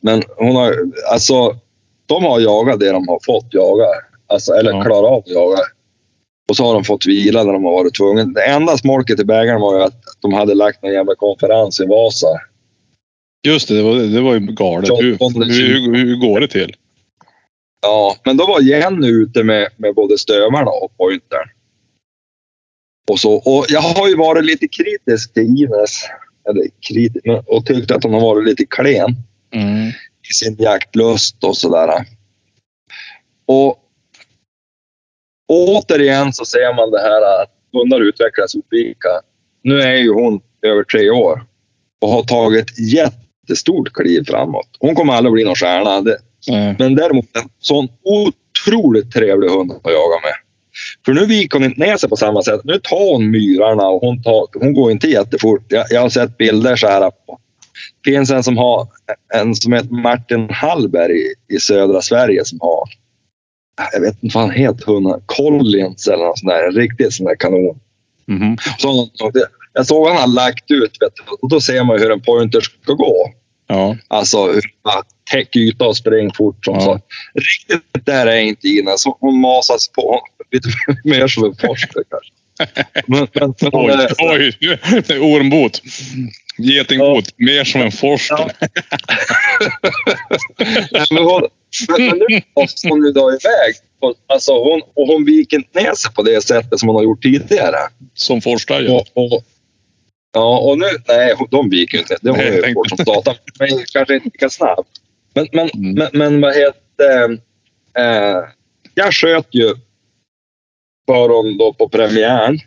[0.00, 0.74] Men hon har
[1.12, 1.56] alltså.
[2.06, 3.86] De har jagat det de har fått jaga.
[4.26, 4.84] Alltså, eller Ja.
[4.84, 5.58] klarat av att jaga.
[6.50, 8.24] Och så har de fått vila när de har varit tvungna.
[8.24, 11.86] Det enda smolket i bägaren var ju att de hade lagt någon jävla konferens i
[11.86, 12.28] Vasa.
[13.46, 14.90] Just det, det var, det var ju galet.
[14.90, 16.74] Hur, hur, hur, går det till?
[17.82, 21.48] Ja, men då var Jenny ute med, med både stövarna och pointern.
[23.10, 26.04] Och, så, och jag har ju varit lite kritisk till Ines.
[26.48, 29.16] Eller kritisk, och tyckt att hon har varit lite klen
[29.54, 29.88] Mm.
[30.30, 32.04] i sin jaktlust och sådär.
[33.46, 33.78] Och
[35.48, 39.08] återigen så ser man det här att hundar utvecklas olika.
[39.62, 41.46] Nu är ju hon över tre år
[42.00, 44.68] och har tagit jättestort kliv framåt.
[44.78, 46.10] Hon kommer aldrig bli någon stjärna.
[46.50, 50.34] Eh, men däremot en sån otroligt trevlig hund att jaga med.
[51.04, 52.60] För nu viker hon inte ner sig på samma sätt.
[52.64, 55.64] Nu tar hon myrarna och hon, tar, hon går inte jättefort.
[55.68, 57.10] Jag, jag har sett bilder så här.
[57.10, 57.38] På.
[58.04, 58.88] Det finns en som har
[59.34, 62.88] en som heter Martin Hallberg i, i södra Sverige som har
[63.92, 65.22] jag vet inte vad han heter, hunden.
[65.26, 66.66] Collins eller något sånt där.
[66.68, 67.80] En riktigt sån där kanon.
[68.26, 68.56] mhm.
[68.78, 69.08] Så,
[69.72, 72.60] jag såg han har lagt ut vet du, och då ser man hur en pointer
[72.60, 73.30] ska gå.
[73.66, 73.96] Ja.
[74.08, 74.54] Alltså
[75.30, 76.64] täcker yta och spring fort.
[76.64, 76.80] Som Ja.
[76.80, 77.00] så.
[77.34, 79.04] Riktigt där är inte Ines.
[79.20, 80.20] Hon masas på
[80.52, 80.68] lite
[81.04, 82.32] mer som en forster kanske.
[83.06, 84.56] Men, men, men Oj, är, oj.
[84.60, 85.82] Det är Ormbot.
[86.58, 87.24] Getingbot.
[87.36, 88.52] Mer som en forster.
[90.92, 91.42] Nej, men, hon,
[91.98, 93.74] men, nu måste hon ju dra iväg.
[94.26, 97.22] Alltså hon, och hon viker inte ner sig på det sättet som hon har gjort
[97.22, 97.76] tidigare.
[98.14, 98.94] Som forstar gör.
[99.14, 99.44] Och, och,
[100.34, 100.86] ja, och nu...
[101.08, 102.16] Nej, de viker inte.
[102.22, 103.34] Det var Nej, ju tänkte- fort som satan.
[103.58, 104.88] Men kanske inte lika snabbt.
[105.34, 105.94] Men, men, Mm.
[105.94, 107.30] men, men vad heter...
[107.98, 108.44] Eh,
[108.94, 109.74] jag sköt ju
[111.08, 112.58] för dem då på premiären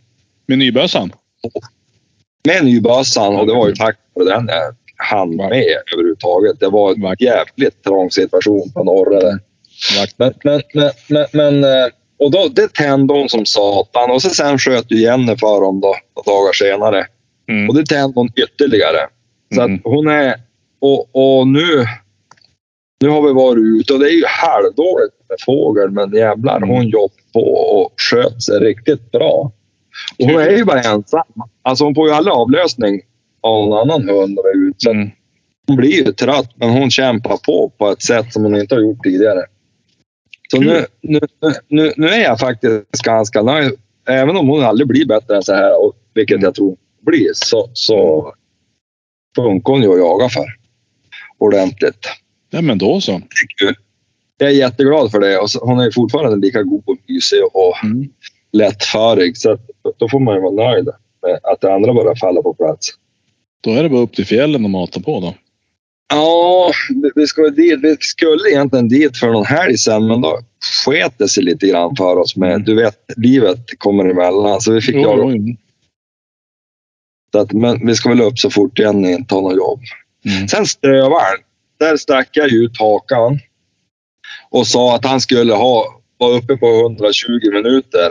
[0.48, 1.12] Med nybössan.
[2.48, 4.74] med nybössan och det var ju tack vare den jag
[5.06, 6.60] hann med överhuvudtaget.
[6.60, 9.40] Det var en jävligt trång situation på norra där.
[10.18, 10.62] Men, men,
[11.10, 11.88] men, men, eh,
[12.20, 15.82] och då, det tände hon som satan och så sen sköt ju Jenny för dem
[15.82, 17.06] då, några dagar senare.
[17.50, 17.70] Mm.
[17.70, 19.08] Och det tände hon ytterligare.
[19.56, 19.76] Så Mm.
[19.76, 20.36] att hon är...
[20.82, 21.86] Och, och nu...
[23.02, 26.70] Nu har vi varit ute och det är ju halvdåligt med fågel men jävlar Mm.
[26.70, 29.52] hon jobbade på och sköt sig riktigt bra.
[30.20, 31.24] Och hon är ju bara ensam.
[31.62, 33.02] Alltså hon får ju aldrig avlösning
[33.42, 34.90] av någon annan hund när är ute.
[34.90, 35.10] Mm.
[35.68, 38.82] hon blir ju trött men hon kämpar på på ett sätt som hon inte har
[38.82, 39.44] gjort tidigare.
[40.52, 41.20] Så nu, nu,
[41.68, 43.74] nu, nu är jag faktiskt ganska nöjd.
[44.08, 47.30] Även om hon aldrig blir bättre än så här, och, vilket jag tror hon blir,
[47.34, 48.28] så, så
[49.36, 50.46] funkar hon ju att jaga för.
[51.38, 52.08] Ordentligt.
[52.50, 53.12] Ja, men då så.
[53.12, 53.76] Det är kul.
[54.38, 55.38] Jag är jätteglad för det.
[55.40, 58.10] Och så, hon är fortfarande lika god och mysig och Mm.
[58.54, 59.38] lättförig.
[59.38, 59.62] Så att,
[59.98, 60.86] då får man ju vara nöjd
[61.22, 62.90] med att det andra börjar falla på plats.
[63.64, 65.34] Då är det bara upp till fjällen och mata på då.
[66.14, 66.72] Ja,
[67.16, 67.80] vi- ska dit.
[67.84, 70.40] vi skulle egentligen dit för någon helg sen, men då
[70.86, 72.36] sket det sig lite grann för oss.
[72.36, 74.62] Med, du vet, livet kommer emellan.
[74.62, 75.56] Så vi fick Jo, jo.
[77.32, 79.80] Så att, men vi ska väl upp så fort Jenny inte har något jobb.
[80.26, 80.48] Mm.
[80.48, 81.40] Sen strövaren,
[81.80, 83.40] där stack jag ut hakan
[84.54, 88.10] och sa att han skulle ha, vara uppe på 120 minuter.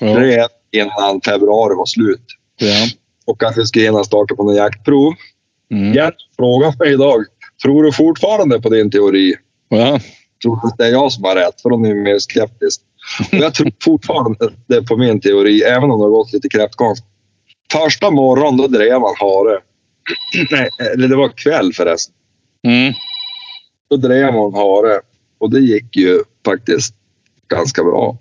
[0.00, 0.48] Ja.
[0.72, 2.26] Innan februari var slut.
[2.60, 2.86] Ja.
[3.26, 5.14] Och att vi skulle hinna starta på något jaktprov.
[5.70, 5.92] Mm.
[5.92, 7.24] Jenny frågade mig idag,
[7.62, 9.34] tror du fortfarande på din teori?
[9.68, 10.00] Ja.
[10.42, 12.80] tror att det är jag som har rätt, för hon är mer skeptisk.
[13.32, 16.94] Och jag tror fortfarande det på min teori, även om det har gått lite kräftgång.
[17.72, 19.60] Första morgonen då drev han hare.
[20.50, 20.70] Nej,
[21.08, 22.14] det var kväll förresten.
[22.66, 22.92] Mm.
[23.90, 25.00] Då drev hon hare
[25.42, 26.94] och det gick ju faktiskt
[27.48, 28.18] ganska bra.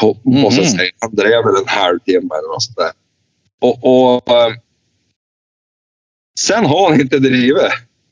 [0.00, 0.78] På, Måste jag Mhm.
[0.78, 0.90] säga.
[1.00, 2.92] Han drev väl en halvtimme eller något sånt där.
[3.60, 3.78] Och,
[4.14, 4.52] och eh,
[6.40, 7.62] sen har han inte drivit.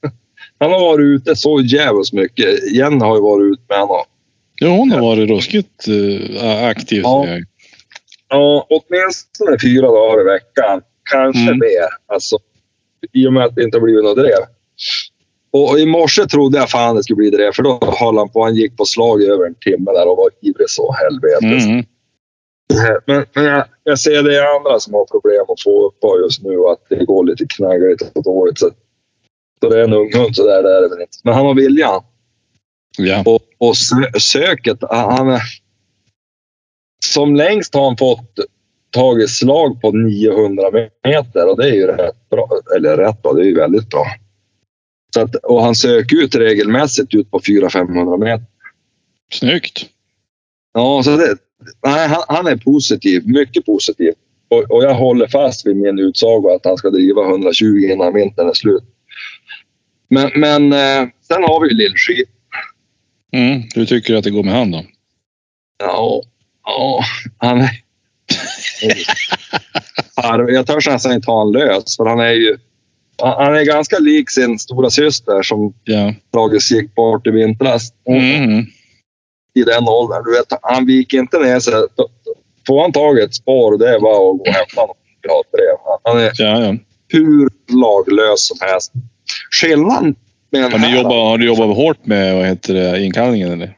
[0.58, 2.72] Han har varit ute så jävligt mycket.
[2.72, 4.04] Jenny har ju varit ute med honom.
[4.54, 7.00] Ja, hon har varit ruskigt uh, aktiv.
[7.02, 7.26] Ja.
[8.28, 8.66] Ja.
[8.70, 10.82] Åtminstone fyra dagar i veckan.
[11.10, 11.58] Kanske Mm.
[11.58, 11.88] mer.
[12.14, 12.38] Alltså,
[13.12, 14.38] I och med att det inte blivit något drev.
[15.52, 18.44] Och i morse trodde jag fan det skulle bli drev, för då höll han på.
[18.44, 21.64] Han gick på slag i över en timme där och var ivrig så helvetes.
[21.66, 21.84] Mm.
[23.06, 26.42] Men, men jag, jag ser det är andra som har problem att få upp just
[26.42, 28.58] nu och att det går lite knaggligt och dåligt.
[28.58, 28.70] Så,
[29.60, 31.18] så det är en ung hund så där, det är det väl inte.
[31.24, 32.02] Men han har viljan.
[32.98, 33.22] Ja.
[33.26, 35.38] Och, och sö- söket, han.
[37.04, 38.38] Som längst har han fått
[38.90, 40.70] tagit slag på 900
[41.04, 42.48] meter och det är ju rätt bra.
[42.76, 44.06] Eller rätt bra, det är ju väldigt bra.
[45.10, 48.44] Så att, och han söker ut regelmässigt ut på 400-500 meter.
[49.32, 49.86] Snyggt.
[50.72, 51.36] Ja, så det,
[51.86, 53.28] nej, han, han är positiv.
[53.28, 54.12] Mycket positiv.
[54.48, 58.48] Och, och jag håller fast vid min utsago att han ska driva 120 innan vintern
[58.48, 58.84] är slut.
[60.08, 62.26] Men, men eh, sen har vi ju Lill-Skid.
[63.32, 63.62] Mm.
[63.74, 64.84] Hur tycker du att det går med han då?
[65.78, 66.22] Ja,
[66.64, 67.04] ja,
[67.38, 67.70] han är...
[70.16, 72.58] Ja, jag törs nästan inte ha han lös, för han är ju...
[73.22, 76.14] Han är ganska lik sin stora syster som Ja.
[76.32, 77.88] tragiskt gick bort i vintras.
[78.08, 78.64] Mm.
[79.54, 80.24] I den åldern.
[80.24, 81.74] Du vet, han viker inte ner sig.
[82.66, 85.76] Får han tag i ett spår, det är bara att gå och hämta piratbrev.
[86.04, 86.76] Han är Ja, ja.
[87.08, 87.48] hur
[87.80, 88.92] laglös som helst.
[89.50, 90.14] Skillnaden
[90.50, 93.76] med Har, ni jobbat, har du jobbat hårt med vad heter det, inkallningen eller?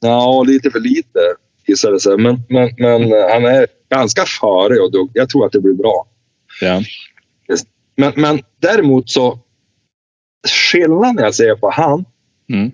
[0.00, 1.18] Ja, lite för lite
[1.66, 2.16] gissar det sig.
[2.18, 5.20] Men, men, men eh, han är ganska före och duktig.
[5.20, 6.06] Jag tror att det blir bra.
[6.60, 6.82] Ja.
[7.96, 9.38] Men, men däremot så
[10.48, 12.04] skillnaden jag ser på han
[12.52, 12.72] Mm.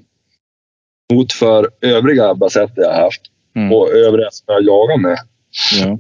[1.13, 3.21] mot för övriga basetter jag haft
[3.57, 3.73] Mm.
[3.73, 5.19] och övriga som jag jagar med.
[5.81, 5.99] Ja.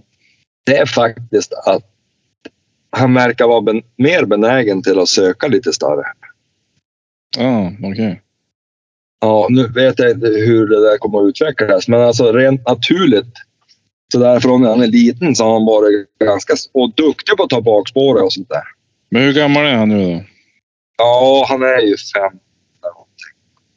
[0.66, 1.82] Det är faktiskt att
[2.96, 6.04] han verkar vara ben, mer benägen till att söka lite större.
[7.38, 8.22] Ah, okej.
[9.20, 13.34] Ja, nu vet jag inte hur det där kommer att utvecklas, men alltså rent naturligt
[14.12, 17.50] så därifrån när han är liten så har han varit ganska och duktig på att
[17.50, 18.62] ta bakspåret och sånt där.
[19.10, 20.24] Men hur gammal är han nu då?
[20.98, 22.38] Ja, han är ju fem.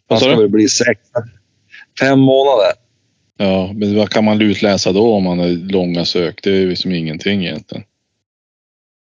[0.10, 1.00] Han ska väl bli sex.
[2.00, 2.72] Fem månader.
[3.38, 6.40] Ja, men vad kan man utläsa då om man har långa sök?
[6.44, 7.84] Det är ju liksom ingenting egentligen.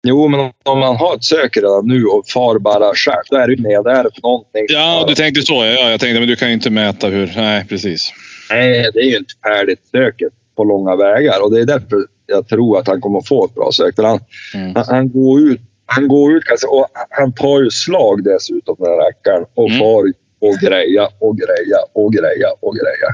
[0.06, 3.46] Jo, men om- man har ett sök redan nu och far bara själv, då är
[3.48, 4.64] det ju med där för någonting.
[4.68, 5.54] Ja, du tänkte så.
[5.54, 7.32] Ja, jag tänkte, men du kan ju inte mäta hur...
[7.36, 8.12] Nej, precis.
[8.50, 12.48] Nej, det är ju inte färdigt söket på långa vägar och det är därför jag
[12.48, 13.96] tror att han kommer få ett bra sök.
[13.96, 14.20] För han,
[14.54, 14.74] Mm.
[14.74, 15.60] han, han går ut,
[15.94, 19.78] han går ut kanske, och han tar ju slag dessutom den här rackaren och Mm.
[19.78, 20.04] far
[20.40, 23.10] och greja och greja och greja och greja.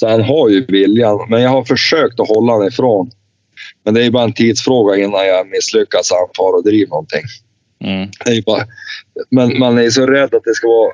[0.00, 3.10] Så han har ju viljan, men jag har försökt att hålla honom ifrån.
[3.84, 7.22] Men det är ju bara en tidsfråga innan jag misslyckas han far och driver någonting.
[7.84, 8.08] Mm.
[8.46, 8.62] Bara,
[9.30, 10.92] men man är så rädd att det ska vara...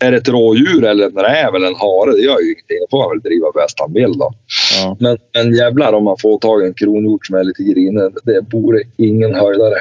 [0.00, 2.12] Är det ett rådjur eller en räv eller en hare?
[2.12, 2.78] Det gör ju ingenting.
[2.80, 4.32] Då får han väl driva bäst han vill då.
[4.80, 4.96] Ja.
[5.00, 8.02] Men, men jävlar om man får tag i en kronhjort som är lite grinig.
[8.24, 9.78] Det vore ingen höjdare.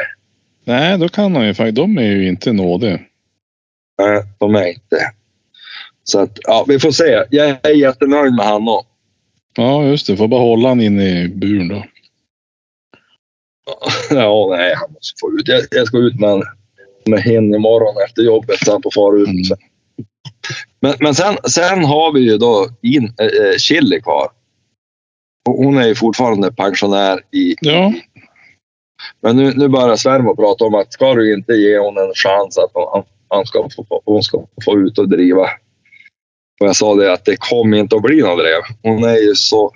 [0.68, 1.76] Nej, då kan han ju faktiskt.
[1.76, 3.00] De är ju inte nådiga.
[4.02, 5.12] Nej, de är inte.
[6.04, 7.24] Så att, ja, vi får se.
[7.30, 8.90] Jag är jättenöjd med han också.
[9.56, 10.18] Ja, just det.
[10.18, 11.84] Får bara hålla han inne i buren då.
[14.10, 15.48] Ja, nej, han måste få ut.
[15.48, 16.44] Jag, jag ska ut med,
[17.06, 19.28] med hen imorgon efter jobbet så han får fara ut.
[19.28, 19.44] Mm.
[20.80, 24.30] Men, men sen, sen har vi ju då in, äh, Chili kvar.
[25.50, 27.56] Och hon är ju fortfarande pensionär i...
[27.62, 27.94] Ja,
[29.22, 32.58] Men nu, nu börjar svärmor prata om att ska du inte ge hon en chans
[32.58, 35.50] att hon, han ska få, hon ska få ut och driva.
[36.60, 38.62] Och jag sa det att det kommer inte att bli någon drev.
[38.84, 39.72] Hon är ju så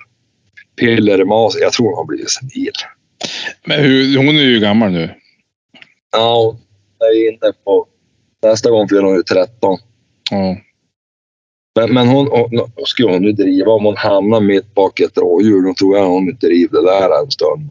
[0.80, 1.56] piller i mas.
[1.60, 2.72] Jag tror hon har blivit senil.
[3.64, 5.14] men hur, hon är ju gammal nu.
[6.12, 6.56] Ja,
[6.98, 7.86] hon är inne på...
[8.42, 9.78] Nästa gång fyller hon ju 13.
[10.30, 10.56] Ja.
[11.74, 15.18] Men, men hon, hon, hon skulle hon nu driva om hon hamnar mitt bak ett
[15.18, 15.62] rådjur.
[15.62, 17.70] Då tror jag hon inte driver det där en stund.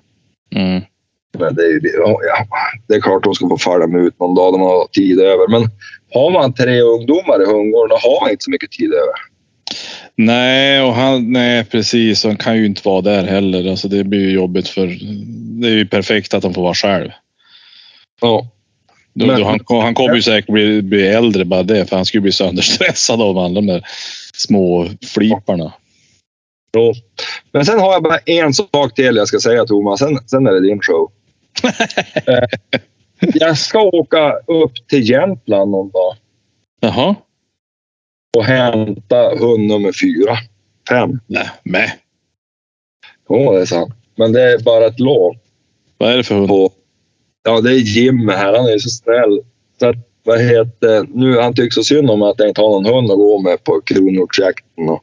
[0.56, 0.82] Mm.
[1.40, 2.48] Men det är, ja, ja,
[2.88, 4.54] det är klart hon ska få följa med ut någon dag.
[4.54, 5.48] De har tid över.
[5.48, 5.70] Men
[6.14, 9.14] har man tre ungdomar i hundgården, då har man inte så mycket tid över.
[10.16, 12.24] Nej, och han, nej, precis.
[12.24, 13.70] Han kan ju inte vara där heller.
[13.70, 14.88] Alltså, det blir ju jobbigt för...
[15.62, 17.10] Det är ju perfekt att han får vara själv.
[18.22, 18.48] Ja,
[19.14, 22.06] Då, Men- då han, han kommer ju säkert bli, bli äldre bara det, för han
[22.06, 23.84] skulle bli sönderstressad av alla de där
[24.34, 25.74] små fliparna.
[26.78, 26.94] jo.
[27.52, 30.00] Men sen har jag bara en sak till jag ska säga Thomas.
[30.00, 31.12] Sen, sen är det din show.
[32.28, 32.44] Eh,
[33.34, 36.16] jag ska åka upp till Jämtland någon dag
[36.80, 37.16] Jaha.
[38.38, 40.38] och hämta hund nummer fyra.
[40.90, 41.20] Fem.
[41.28, 41.90] Nej, men.
[43.30, 43.94] Ja, det är sant.
[44.16, 45.36] Men det är bara ett lån.
[45.98, 46.48] Vad är det för hund?
[46.48, 46.72] på...
[47.44, 48.58] Ja, det är Jimmy här.
[48.58, 49.42] Han är så snäll.
[49.80, 51.06] Så att, vad heter...
[51.14, 53.64] Nu, han tycker så synd om att jag inte har någon hund att gå med
[53.64, 54.84] på kronhjortsjakten.
[54.84, 54.98] Mm.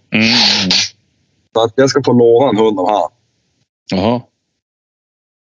[1.54, 3.10] Så att jag ska få låna en hund av han.
[3.90, 4.20] Jaha.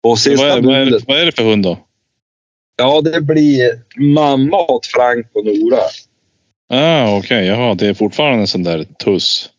[0.03, 1.79] Och Vad sista är, vad, är, vad är det för hund då?
[2.77, 5.81] ja det blir mamma åt Frank och Nora.
[6.73, 7.75] Ah, Okej, jaha.
[7.75, 9.51] Det är fortfarande en sån där tuss.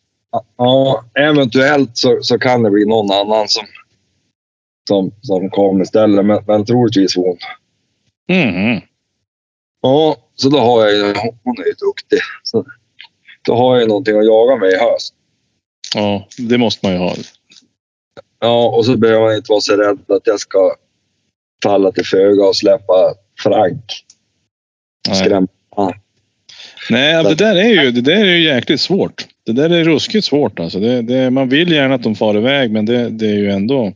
[0.56, 3.66] Ja, eventuellt så, så kan det bli någon annan som,
[4.88, 7.36] som, som kommer istället, men, men troligtvis hon.
[8.28, 8.80] Mhm.
[9.82, 11.02] Ja, så då har jag ju,
[11.44, 12.18] hon är ju duktig.
[12.42, 12.64] Så,
[13.46, 15.14] då har jag ju någonting att jaga med i höst.
[15.94, 17.14] Ja, det måste man ju ha.
[18.44, 20.74] Ja, och så behöver man inte vara så rädd att jag ska
[21.64, 23.84] falla till föga och släppa Frank.
[25.12, 25.48] Skrämma.
[26.90, 29.26] Nej, det där är ju, det där är ju jäkligt svårt.
[29.46, 30.78] Det där är ruskigt svårt alltså.
[30.80, 33.92] Det, det, man vill gärna att de far iväg, men det, det är ju ändå...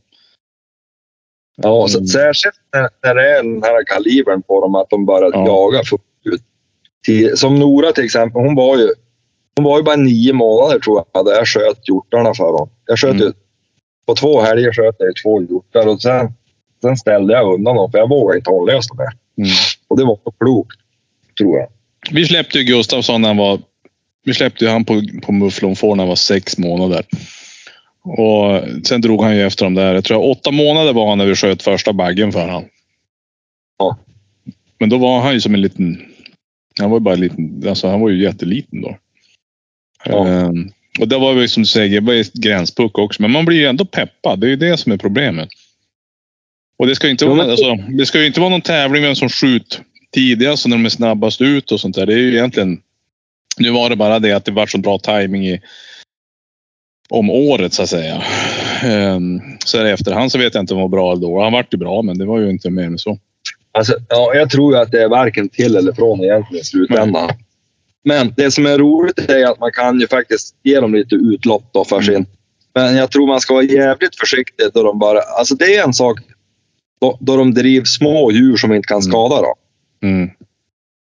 [1.57, 5.31] Ja, så, särskilt när, när det är den här kalibern på dem, att de börjar
[5.33, 5.47] Ja.
[5.47, 7.39] jaga fullt ut.
[7.39, 8.89] Som Nora till exempel, hon var ju,
[9.57, 12.69] hon var ju bara nio månader tror jag, där jag sköt hjortarna för dem.
[12.87, 13.33] Jag sköt Mm.
[14.07, 16.33] På två helger sköt jag två hjortar och sen,
[16.81, 19.45] sen ställde jag undan dem för jag vågade inte hålla dem mer.
[19.45, 19.57] Mm.
[19.89, 20.79] Och det var så klokt,
[21.39, 21.69] tror jag.
[22.11, 23.61] Vi släppte ju Gustafsson när han var...
[24.25, 27.05] Vi släppte ju han på, på mufflonfår när han var sex månader.
[28.03, 29.95] Och sen drog han ju efter dem där.
[29.95, 32.65] Jag tror åtta månader var han när vi sköt första baggen för han.
[33.79, 33.99] Ja.
[34.79, 36.03] Men då var han ju som en liten...
[36.81, 37.65] Han var ju bara en liten...
[37.69, 38.97] Alltså han var ju jätteliten då.
[40.05, 40.29] Ja.
[40.29, 43.23] Ehm, och det var ju som du säger, det var gränspuck också.
[43.23, 44.41] Men man blir ju ändå peppad.
[44.41, 45.49] Det är ju det som är problemet.
[46.79, 49.15] Och det ska ju inte, vara, alltså, det ska ju inte vara någon tävling vem
[49.15, 49.81] som skjuter
[50.13, 52.07] tidigast och när de är snabbast ut och sånt där.
[52.07, 52.81] Det är ju egentligen...
[53.59, 55.61] Nu var det bara det att det var så bra timing i
[57.09, 58.23] om året så att säga.
[58.83, 61.45] Ehm, så här i efterhand så vet jag inte om han var bra eller dålig.
[61.45, 63.19] Han vart ju bra, men det var ju inte mer än så.
[63.73, 67.31] Alltså, ja, jag tror ju att det är varken till eller från egentligen i slutändan.
[68.09, 71.71] Men det som är roligt är att man kan ju faktiskt ge dem lite utlopp
[71.73, 72.27] då för sin...
[72.75, 75.21] Men jag tror man ska vara jävligt försiktig då de bara...
[75.21, 76.21] Alltså det är en sak
[77.01, 79.55] då, då de driver små djur som inte kan skada dem.
[80.03, 80.31] Mm.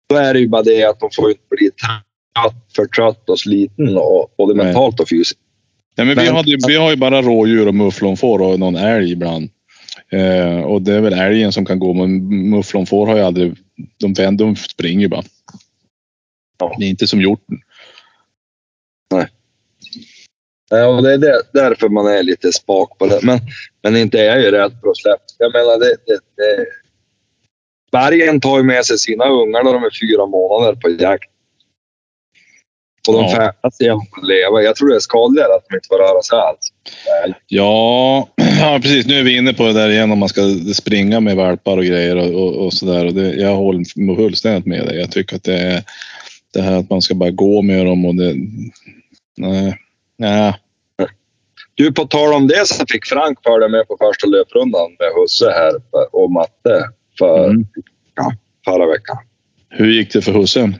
[0.10, 3.40] Då är det ju bara det att de får inte bli trött, för trött och
[3.40, 4.66] sliten och, både Nej.
[4.66, 5.40] mentalt och fysiskt.
[5.96, 9.12] Ja, men vi, hade, ju- vi har ju bara rådjur och mufflonfår och någon älg
[9.12, 9.50] ibland.
[10.12, 13.56] Eh, och det är väl älgen som kan gå, men mufflonfår har ju aldrig...
[14.00, 15.24] De, de, springer bara.
[16.72, 16.76] Ja.
[16.80, 17.58] Det är inte som hjorten.
[20.70, 23.20] Ja, och det är därför man är lite spak på det.
[23.24, 23.40] Men,
[23.84, 25.24] men inte är jag ju rädd för att släppa.
[25.38, 26.66] Jag menar, det, det, det...
[27.92, 31.30] Vargen tar ju med sig sina ungar när de är fyra månader på jakt.
[33.08, 33.36] Och de Ja.
[33.36, 34.62] färdas genom att leva.
[34.62, 36.74] Jag tror det är skadligare att de inte får röra sig alls.
[37.48, 38.28] Ja,
[38.60, 39.06] ja, precis.
[39.06, 40.42] Nu är vi inne på det där igen om man ska
[40.74, 43.34] springa med valpar och grejer och, och, och sådär.
[43.40, 45.00] Jag håller fullständigt med dig.
[45.00, 45.84] Jag tycker att det är
[46.54, 48.36] det här att man ska bara gå med dem och det...
[49.38, 49.78] Nej.
[50.18, 50.54] Nej.
[51.76, 55.50] Du, på tal om det så fick Frank följa med på första löprundan med Husse
[55.50, 55.72] här
[56.12, 57.66] och Matte för, Mm.
[58.16, 58.34] ja,
[58.66, 59.18] förra veckan.
[59.70, 60.74] Hur gick det för husse?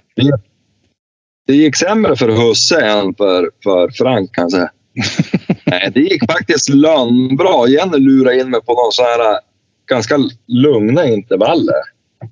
[1.48, 4.72] Det gick sämre för Husse än för, för Frank kan jag säga.
[5.66, 7.68] Nej, det gick faktiskt lönnbra.
[7.68, 9.38] Jenny lurade in mig på någon så här äh,
[9.90, 11.76] ganska lugna intervaller.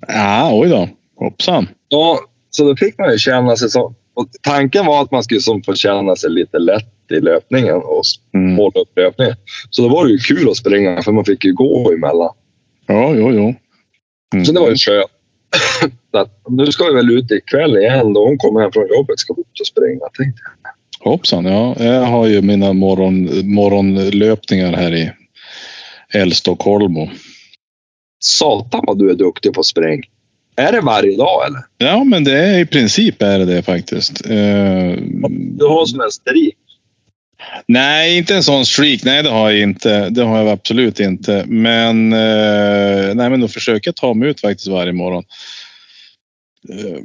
[0.08, 0.88] Ja, oj då.
[1.16, 1.68] Hoppsan.
[1.88, 2.20] Ja,
[2.56, 3.94] så då fick man ju känna sig som...
[4.42, 8.02] Tanken var att man skulle som få känna sig lite lätt i löpningen och
[8.34, 8.56] Mm.
[8.56, 9.34] hålla upp löpningen.
[9.70, 12.34] Så då var det ju kul att springa för man fick ju gå emellan.
[12.86, 13.54] Ja, jo, jo.
[14.34, 14.44] Mm.
[14.44, 15.10] Så det var ju skönt.
[16.48, 19.60] Nu ska vi väl ut ikväll igen då hon kommer hem från jobbet ska ut
[19.60, 21.10] och springa tänkte jag.
[21.10, 21.76] Hoppsan, ja.
[21.78, 25.12] Jag har ju mina morgon, morgonlöpningar här i
[26.14, 26.94] Älvstockholm.
[28.24, 30.02] Satan vad du är duktig på att springa.
[30.56, 31.60] Är det varje dag eller?
[31.78, 34.26] Ja, men det är i princip är det det faktiskt.
[34.26, 34.92] Eh,
[35.58, 36.54] Du har som en strik.
[37.66, 39.04] nej, inte en sån streak.
[39.04, 40.08] Nej, det har jag inte.
[40.10, 41.44] Det har jag absolut inte.
[41.46, 45.24] Men, eh, nej, men då försöker jag ta mig ut faktiskt varje morgon.
[46.68, 46.98] Eh,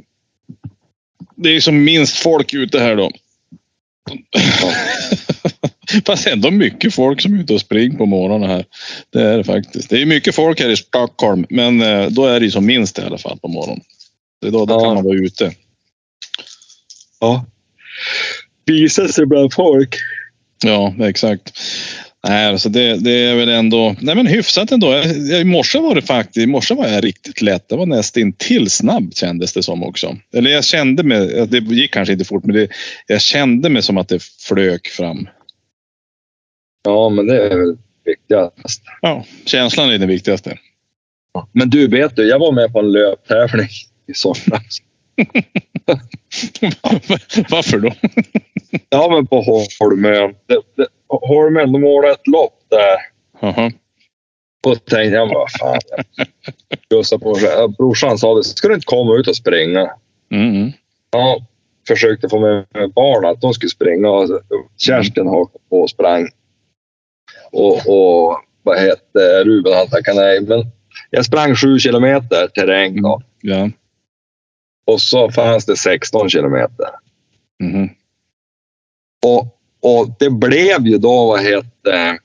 [1.36, 3.10] det är som minst folk ute här då.
[6.06, 8.64] Fast ändå mycket folk som är ute och springer på morgonen här.
[9.12, 9.90] Det är det faktiskt.
[9.90, 12.98] Det är mycket folk här i Stockholm, men eh, då är det ju som minst
[12.98, 13.80] i alla fall på morgonen.
[14.40, 14.80] Det är då, då Ja.
[14.80, 15.52] kan man vara ute.
[17.20, 17.46] Ja.
[18.66, 19.94] Visa sig bland folk.
[20.64, 21.58] Ja, exakt.
[22.28, 24.92] Nej, alltså det, det är väl ändå nej men hyfsat ändå.
[24.92, 27.68] Jag, jag, I morse var det faktiskt, i morse var jag riktigt lätt.
[27.68, 30.16] Det var nästan till snabb kändes det som också.
[30.34, 32.68] Eller jag kände mig, det gick kanske inte fort, men det,
[33.06, 35.28] jag kände mig som att det flög fram.
[36.82, 38.82] Ja, men det är väl viktigast.
[39.00, 40.58] Ja, känslan är det viktigaste.
[41.52, 43.68] Men du, vet du, jag var med på en löptävling
[44.06, 44.78] i somras.
[47.50, 47.92] Varför då?
[48.88, 50.34] Ja, men på Holmön.
[51.08, 52.96] Holmön, de ordnade ett lopp där.
[53.40, 53.72] Jaha.
[54.66, 55.78] Och tänkte jag, vad fan.
[56.88, 57.68] Mig.
[57.78, 59.90] Brorsan sa det, ska du inte komma ut och springa?
[60.30, 60.72] Mm.
[61.10, 61.40] Ja,
[61.88, 64.08] försökte få med barnen att de skulle springa.
[64.76, 66.28] Kerstin hakade på och sprang.
[67.52, 70.40] Och, och vad heter Ruben han tackade nej.
[70.40, 70.66] Men
[71.10, 73.22] jag sprang sju kilometer terräng då.
[73.40, 73.70] Ja.
[74.86, 76.86] Och så fanns det 16 kilometer.
[77.62, 77.88] Mhm.
[79.26, 82.18] Och, och det blev ju då, vad heter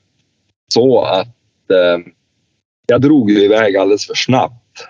[0.73, 2.11] så att eh,
[2.87, 4.87] jag drog ju iväg alldeles för snabbt.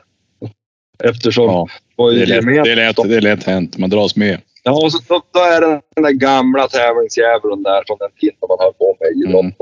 [1.03, 3.77] Eftersom Ja, det är lätt, det, är lätt, det är lätt hänt.
[3.77, 4.41] Man dras med.
[4.63, 8.37] Ja, och så, då, då är det den där gamla tävlingsdjävulen där från den tiden
[8.49, 9.41] man höll på med idrott.
[9.41, 9.53] Mm.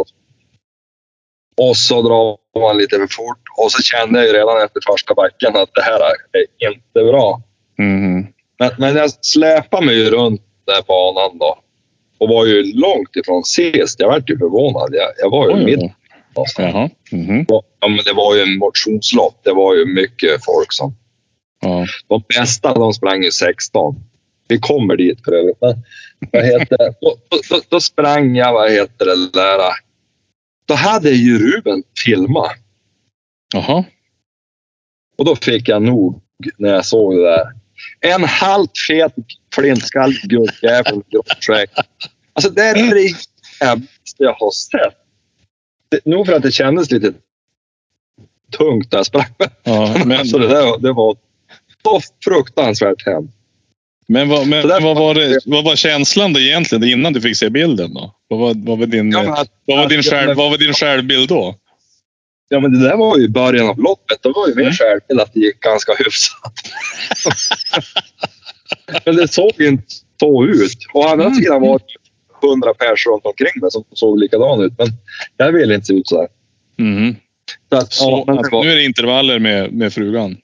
[1.64, 3.44] Och så drar man lite för fort.
[3.58, 6.00] Och så kände jag ju redan efter första backen att det här
[6.32, 7.42] är inte bra.
[7.78, 8.28] Mhm.
[8.60, 11.58] Men, men jag släpade mig ju runt den banan då.
[12.18, 14.00] Och var ju långt ifrån sist.
[14.00, 14.90] Jag vart ju förvånad.
[14.92, 15.92] Jag, jag var ju Oj, mitt.
[16.58, 16.90] Jaha.
[17.12, 17.46] Mhm.
[17.80, 19.40] Ja, men det var ju en motionslopp.
[19.44, 20.96] Det var ju mycket folk som...
[21.62, 21.86] Ja.
[22.08, 23.96] De bästa de sprang ju 16.
[24.48, 25.58] Vi kommer dit för övrigt.
[25.62, 25.84] Men,
[26.32, 26.78] vad heter?
[27.02, 29.91] Då, då, då sprang jag, vad heter det där.
[30.66, 32.58] Då hade ju Ruben filmat.
[33.54, 33.84] Jaha.
[35.18, 36.22] Och då fick jag nog
[36.58, 37.48] när jag såg det där.
[38.00, 39.14] En halvt fet
[39.56, 41.02] flintskallig gubbjävel
[41.48, 41.68] med.
[42.34, 43.02] Alltså det är det
[43.62, 44.98] jävligaste jag har sett.
[45.90, 47.14] Det, nog för att det kändes lite
[48.58, 49.34] tungt när jag sprang.
[49.64, 51.18] Ja, men, alltså det, där, det var
[51.84, 53.34] så fruktansvärt hemskt.
[54.08, 57.50] men, vad, men vad, var det, vad var känslan då egentligen innan du fick se
[57.50, 57.94] bilden?
[57.94, 58.16] Då?
[58.32, 60.52] Vad, var, vad, var din, Ja, men att- vad, var din att- själv, men- vad
[60.52, 61.56] var din självbild då?
[62.50, 64.18] Ja, men det där var ju början av loppet.
[64.22, 64.74] Då var ju min Mm.
[64.74, 66.54] självbild att det gick ganska hyfsat.
[69.06, 69.84] men det såg inte
[70.20, 70.78] så ut.
[70.94, 71.36] Å andra Mm.
[71.38, 74.74] sidan var det hundra personer runt omkring mig som såg likadan ut.
[74.78, 74.88] Men
[75.38, 76.28] jag ville inte se ut så här.
[76.78, 77.16] Mhm.
[77.70, 80.38] Så att, Så ja, var, nu är det intervaller med, med frugan.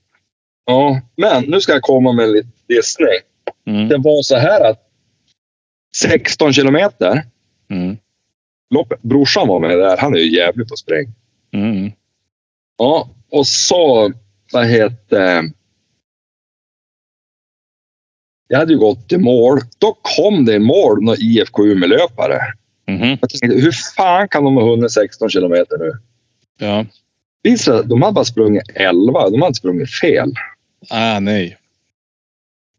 [0.66, 3.08] ja, men nu ska jag komma med lite gissning.
[3.68, 3.88] Mm.
[3.88, 4.84] Det var så här att
[5.96, 7.24] 16 kilometer.
[7.70, 7.97] Mm.
[8.70, 9.97] Loppet, brorsan var med där.
[9.97, 11.07] Han är ju jävligt på spräng.
[11.51, 11.91] Mm.
[12.78, 14.11] Ja, och så,
[14.53, 15.51] vad heter
[18.47, 19.59] Jag hade ju gått i mål.
[19.78, 22.39] Då kom det i mål några IFK Umeå-löpare.
[22.88, 23.18] Mhm.
[23.22, 25.91] Jag tänkte, hur fan kan de ha hunnit 16 kilometer nu?
[26.57, 26.86] Ja.
[27.43, 29.30] Visst, de hade bara sprungit 11.
[29.30, 30.34] De hade sprungit fel.
[30.89, 31.57] Ah, nej.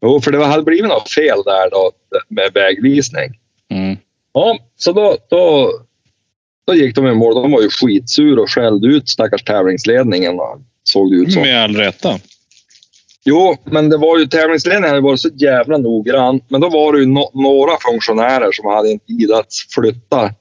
[0.01, 1.91] Jo, för det hade blivit något fel där då
[2.27, 3.39] med vägvisning.
[3.69, 3.97] Mm.
[4.39, 5.71] Ja, så då, då,
[6.67, 7.35] då gick de i mål.
[7.35, 10.33] De var ju skitsur och skällde ut stackars tävlingsledningen.
[10.83, 11.41] Såg det ut som.
[11.41, 12.19] Med all rätta.
[13.25, 16.41] Jo, men det var ju tävlingsledningen hade varit så jävla noggrann.
[16.47, 20.33] Men då var det ju no några funktionärer som hade inte tid att flytta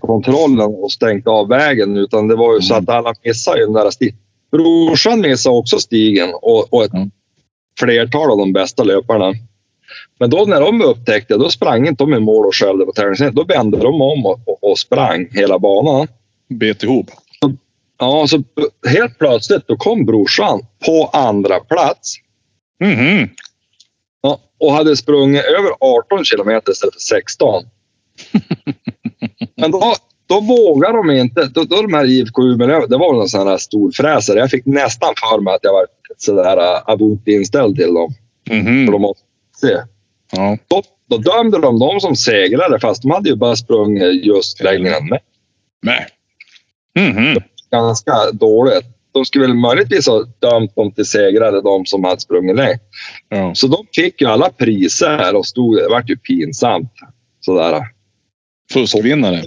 [0.00, 1.96] kontrollen och stängt av vägen.
[1.96, 4.16] Utan det var ju så att alla missade ju den där stigen.
[4.52, 7.10] Brorsan missade också stigen och, och ett Mm.
[7.78, 9.32] flertal av de bästa löparna.
[10.18, 13.46] Men då när de upptäckte då sprang inte de i mål och skällde på tävlingsledningen.
[13.46, 16.08] Då vände de om och, och, och sprang hela banan.
[16.48, 17.10] Bet ihop.
[17.98, 18.42] Ja, så
[18.88, 22.16] helt plötsligt då kom brorsan på andra plats.
[22.80, 23.28] Mhm.
[24.22, 27.64] Ja, och hade sprungit över 18 kilometer istället för 16.
[29.56, 29.94] Men då,
[30.26, 31.44] då vågar de inte.
[31.44, 34.38] Då, då de här IFK Umeå, det var en sån här storfräsare.
[34.38, 35.86] Jag fick nästan för mig att jag var
[36.16, 38.14] sådär uh, abort inställd till dem.
[38.50, 38.86] Mhm.
[38.86, 39.24] För de måste
[39.66, 39.82] se.
[40.32, 40.58] Ja.
[40.68, 44.96] Då, då dömde de dem som segrare fast de hade ju bara sprungit just längre
[44.96, 45.18] än mig.
[45.82, 46.06] Nej.
[46.98, 47.36] Mhm.
[47.70, 48.84] Ganska dåligt.
[49.12, 52.82] De skulle väl möjligtvis ha dömt dem till segrare, de som hade sprungit längst.
[53.28, 53.54] Ja.
[53.54, 56.92] Så de fick ju alla priser och stod, det vart ju pinsamt.
[57.40, 57.82] Sådär.
[58.72, 59.42] Fuskvinnare.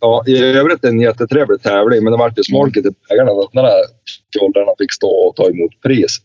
[0.00, 3.30] Ja, I övrigt en jättetrevlig tävling, men det vart ju smolket i bägarna.
[3.52, 3.70] där
[4.32, 6.18] fjollarna fick stå och ta emot pris.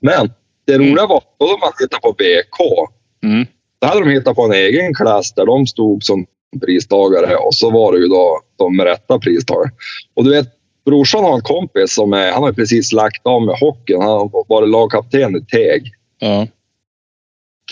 [0.00, 0.32] Men
[0.66, 2.88] det roliga var då de hade hittat på BK.
[3.24, 3.46] Mm.
[3.80, 6.26] Då hade de hittat på en egen klass där de stod som
[6.66, 9.70] pristagare och så var det ju då de rätta pristagare.
[10.14, 10.48] Och du vet,
[10.84, 14.00] brorsan har en kompis som är, han har precis lagt av med hockeyn.
[14.00, 16.46] Han har varit lagkapten i Teg, Ja.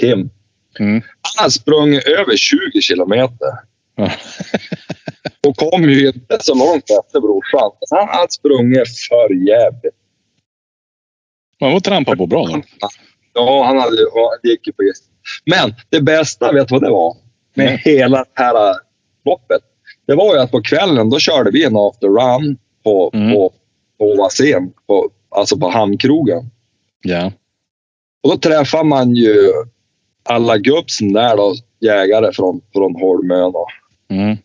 [0.01, 0.31] Kim.
[0.79, 1.03] Mm.
[1.21, 3.49] Han har sprungit över 20 kilometer.
[3.97, 4.11] Ja.
[5.47, 7.71] Och kom ju inte så långt efter brorsan.
[7.91, 9.95] Han hade sprungit för jävligt.
[11.65, 12.63] Man var trampa på bra då.
[13.35, 15.05] Ja, han hade, ja, det gick ju på just.
[15.45, 17.17] Men det bästa, vet du vad det var?
[17.55, 17.83] Med Nej.
[17.85, 18.77] hela det här äh,
[19.25, 19.61] loppet.
[20.07, 23.33] det var ju att på kvällen då körde vi en after run på, Mm.
[23.33, 23.53] på,
[23.99, 26.51] på Vasén, på, alltså på hamnkrogen.
[27.03, 27.33] Ja.
[28.23, 29.53] Och då träffar man ju
[30.23, 33.53] alla gubbsen där då, jägare från, från Holmön.
[33.55, 33.67] Och,
[34.11, 34.37] Mm.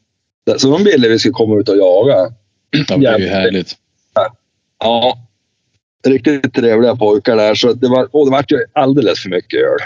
[0.58, 2.16] så de ville vi skulle komma ut och jaga.
[2.88, 3.76] Ja, det är ju härligt.
[4.80, 5.18] Ja,
[6.08, 7.56] riktigt trevliga pojkar där.
[7.56, 9.80] Så det var, och det var ju alldeles för mycket öl.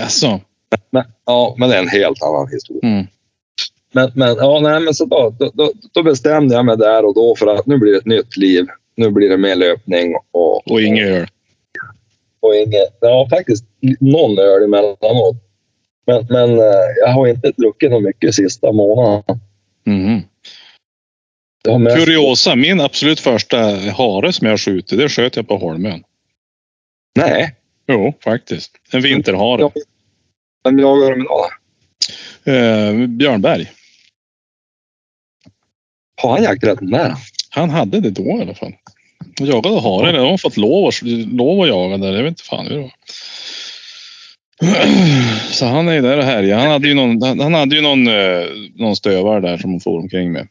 [0.00, 0.40] Alltså.
[0.90, 2.92] Men, ja, men det är en helt annan historia.
[2.92, 3.06] Mm.
[3.92, 7.36] Men, men, ja, nej, men så då, då, då, bestämde jag mig där och då
[7.36, 8.66] för att nu blir det ett nytt liv.
[8.94, 11.26] Nu blir det mer löpning och, Och inget öl.
[12.40, 13.64] och inget, ja faktiskt
[14.00, 15.36] någon öl emellanåt.
[16.06, 19.40] Men, men eh, jag har inte druckit något mycket sista månaden.
[19.86, 20.20] Mm.
[21.64, 23.58] Kuriosa, min absolut första
[23.96, 26.04] hare som jag har skjutit, det sköt jag på Holmön.
[27.16, 27.56] Nej,
[27.90, 28.72] Jo, faktiskt.
[28.90, 29.70] En vinterhare.
[30.64, 31.50] Vem jagar de idag?
[32.44, 33.70] Eh, Björnberg.
[36.22, 37.14] Har han jakträtten där?
[37.50, 38.72] Han hade det då i alla fall.
[39.38, 40.12] Han jagade hare.
[40.12, 40.92] De har fått lov,
[41.32, 42.12] lov att jaga där.
[42.12, 42.92] Jag vet inte fan hur det var.
[45.50, 46.58] Så han är ju där och härjar.
[46.58, 49.98] Han hade ju någon, han hade ju någon, eh, någon stövare där som han for
[49.98, 50.48] omkring med.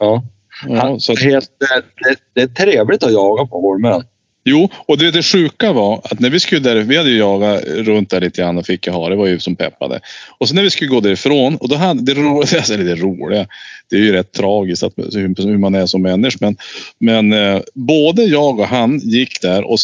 [0.00, 0.24] Ja.
[0.68, 4.02] Ja, så Helt, det, det, det är trevligt att jaga på Holmön.
[4.44, 7.64] jo, och det, det sjuka var att när vi skulle där, vi hade ju jagat
[7.64, 10.00] runt där lite grann och fick hare, var ju som peppade.
[10.38, 13.46] Och så när vi skulle gå därifrån och då hade det roliga, alltså det roliga,
[13.90, 16.38] det är ju rätt tragiskt att, hur, man är som människa.
[16.40, 16.56] Men,
[16.98, 19.78] men eh, både jag och han gick där och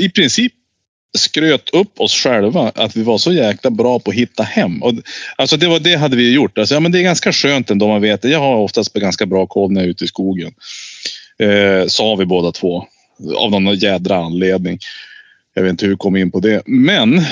[0.00, 0.52] i princip
[1.18, 4.82] skröt upp oss själva att vi var så jäkla bra på att hitta hem.
[4.82, 4.92] Och,
[5.36, 6.58] alltså det, var, det hade vi gjort.
[6.58, 8.24] Alltså, ja, men det är ganska skönt ändå man vet.
[8.24, 10.52] Jag har oftast ganska bra koll när jag är ute i skogen.
[11.38, 12.84] Eh, sa vi båda två.
[13.36, 14.78] Av någon jädra anledning.
[15.54, 16.62] Jag vet inte hur vi kom in på det.
[16.66, 17.22] Men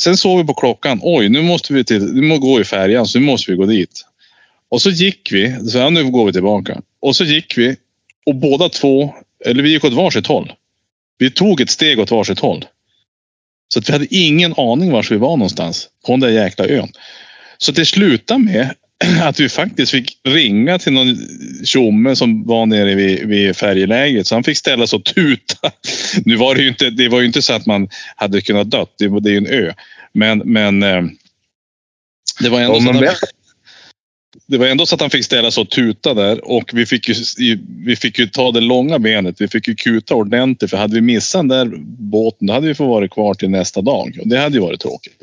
[0.00, 1.00] sen såg vi på klockan.
[1.02, 3.66] Oj, nu måste vi till, nu må gå i färjan så nu måste vi gå
[3.66, 4.04] dit.
[4.68, 5.70] Och så gick vi.
[5.70, 6.80] Så här, nu går vi tillbaka.
[7.00, 7.76] Och så gick vi.
[8.26, 9.14] Och båda två,
[9.46, 10.52] eller vi gick åt varsitt håll.
[11.18, 12.64] Vi tog ett steg åt varsitt håll.
[13.72, 16.88] Så att vi hade ingen aning var vi var någonstans på den där jäkla ön.
[17.58, 18.74] Så det slutade med
[19.22, 21.16] att vi faktiskt fick ringa till någon
[21.64, 24.26] tjomme som var nere vid, vid färjeläget.
[24.26, 25.70] Så han fick ställa sig och tuta.
[26.24, 28.94] Nu var det ju inte, det var ju inte så att man hade kunnat dött.
[28.98, 29.72] Det, det är ju en ö.
[30.14, 31.02] Men, men eh,
[32.40, 33.04] det var ändå Ja, men
[34.46, 37.08] det var ändå så att han fick ställa sig och tuta där och vi fick
[37.08, 37.14] ju,
[37.86, 39.40] vi fick ju ta det långa benet.
[39.40, 42.74] Vi fick ju kuta ordentligt för hade vi missat den där båten då hade vi
[42.74, 45.16] fått vara kvar till nästa dag och det hade ju varit tråkigt.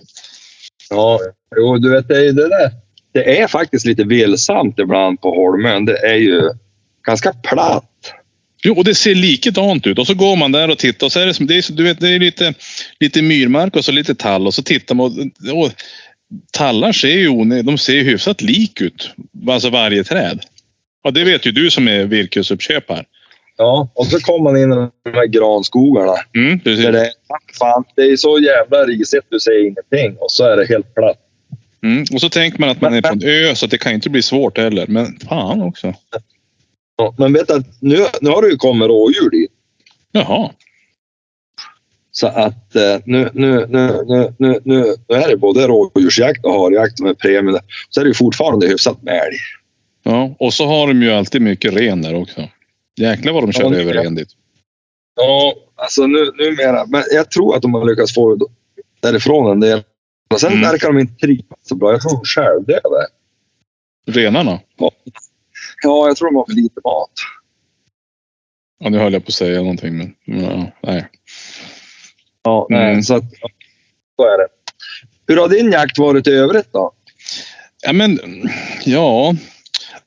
[0.89, 1.19] Ja,
[1.55, 2.71] jo, du vet, det, är det, där.
[3.11, 5.85] det är faktiskt lite vilsamt ibland på Holmön.
[5.85, 6.49] Det är ju
[7.07, 7.85] ganska platt.
[8.63, 11.19] Jo, och det ser likadant ut och så går man där och tittar och så
[11.19, 12.53] är det som, det är, du vet, det är lite,
[12.99, 15.71] lite myrmark och så lite tall och så tittar man och, och
[16.51, 19.11] tallar ser ju de ser ju hyfsat lik ut.
[19.49, 20.39] Alltså varje träd.
[21.03, 23.05] Ja, det vet ju du som är virkesuppköpare.
[23.57, 26.15] Ja, och så kommer man in i de här granskogarna.
[26.35, 26.85] Mm, precis.
[26.85, 27.11] Där det, är,
[27.59, 30.17] fan, det är så jävla risigt, du ser ingenting.
[30.19, 31.17] Och så är det helt platt.
[31.83, 32.05] Mm.
[32.13, 34.21] Och så tänker man att man är på en ö så det kan inte bli
[34.21, 34.85] svårt heller.
[34.87, 35.93] Men fan också.
[36.97, 39.51] Ja, men vet du, nu, nu har det ju kommit rådjur dit.
[40.11, 40.51] Jaha.
[42.19, 46.53] Så att eh, nu, nu, nu, nu, nu, nu, nu är det både rådjursjakt och
[46.53, 47.59] harjakt med premie.
[47.89, 49.37] Så är det ju fortfarande hyfsat med älg.
[50.03, 52.49] Ja, och så har de ju alltid mycket ren där också.
[52.99, 54.29] Jäklar vad de kör Ja, över ren dit.
[55.15, 56.85] Ja, alltså nu, numera.
[56.85, 58.37] Men jag tror att de har lyckats få
[58.99, 59.83] därifrån en del.
[60.29, 60.61] Men sen Mm.
[60.61, 61.91] verkar de inte trivas så bra.
[61.91, 63.07] Jag tror de självdöda.
[64.07, 64.59] Renarna?
[65.83, 67.11] Ja, jag tror de har för lite mat.
[68.79, 71.07] Ja, nu höll jag på att säga någonting men ja, nej.
[72.49, 72.93] Ja, Mm.
[72.93, 73.23] nej, så att,
[74.15, 74.47] så är det.
[75.27, 76.91] Hur har din jakt varit i övrigt då?
[77.81, 78.19] Ja, men
[78.85, 79.35] ja.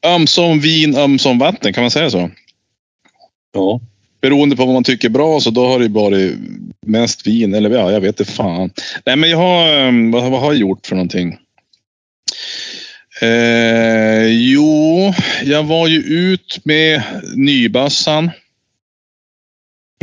[0.06, 2.30] Ömsom vin, ömsom vatten, kan man säga så?
[3.52, 3.80] Ja.
[4.20, 6.34] Beroende på vad man tycker är bra så då har det varit
[6.86, 8.70] mest vin eller ja, jag vet inte fan.
[9.06, 11.38] Nej, men jag har, vad, vad har jag gjort för någonting?
[13.22, 15.12] Eh, jo,
[15.44, 17.02] jag var ju ut med
[17.36, 18.30] nybassan.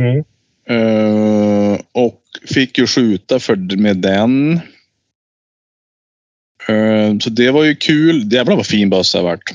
[0.02, 0.24] Mm.
[0.68, 1.59] Eh,
[1.92, 2.22] och
[2.54, 4.60] fick ju skjuta för, med den.
[6.68, 8.32] Eh, så det var ju kul.
[8.32, 9.52] Jävlar vad fin bössa det vart.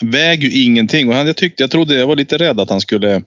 [0.00, 2.80] Väger ju ingenting och han, jag tyckte, jag trodde, jag var lite rädd att han
[2.80, 3.22] skulle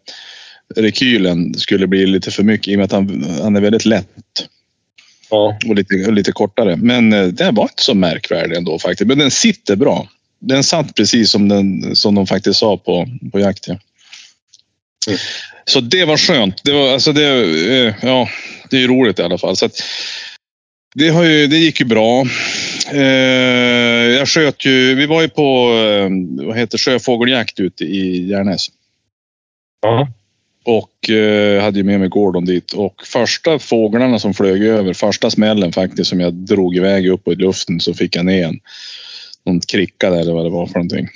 [0.75, 4.47] rekylen skulle bli lite för mycket i och med att han, han är väldigt lätt
[5.29, 5.57] Ja.
[5.67, 6.75] och lite, och lite kortare.
[6.75, 9.07] Men eh, den var inte så märkvärdig ändå faktiskt.
[9.07, 10.07] Men den sitter bra.
[10.39, 13.67] Den satt precis som, den, som de faktiskt sa på, på jakt.
[13.67, 13.77] Ja.
[15.07, 15.19] Mm.
[15.69, 16.63] Så det var skönt.
[16.63, 18.29] Det, var, alltså det, eh, ja,
[18.69, 19.55] det är roligt i alla fall.
[19.55, 19.81] Så att,
[20.95, 22.25] det, har ju, det gick ju bra.
[22.93, 23.01] Eh,
[24.17, 26.09] jag sköt ju, vi var ju på eh,
[26.45, 28.67] vad heter sjöfågeljakt ute i Järnäs.
[29.81, 30.07] Ja.
[30.65, 32.73] Och eh, hade ju med mig Gordon dit.
[32.73, 37.35] Och första fåglarna som flög över, första smällen faktiskt som jag drog iväg upp i
[37.35, 38.59] luften så fick jag ner en.
[39.45, 41.07] Någon kricka där eller vad det var för någonting.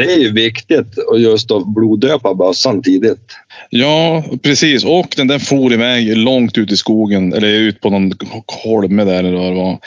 [0.00, 3.36] Det är ju viktigt att just att bloddöpa bössan tidigt.
[3.70, 4.84] Ja, precis.
[4.84, 8.12] Och den där for iväg långt ut i skogen eller ut på någon
[8.64, 9.78] holme där eller vad det var.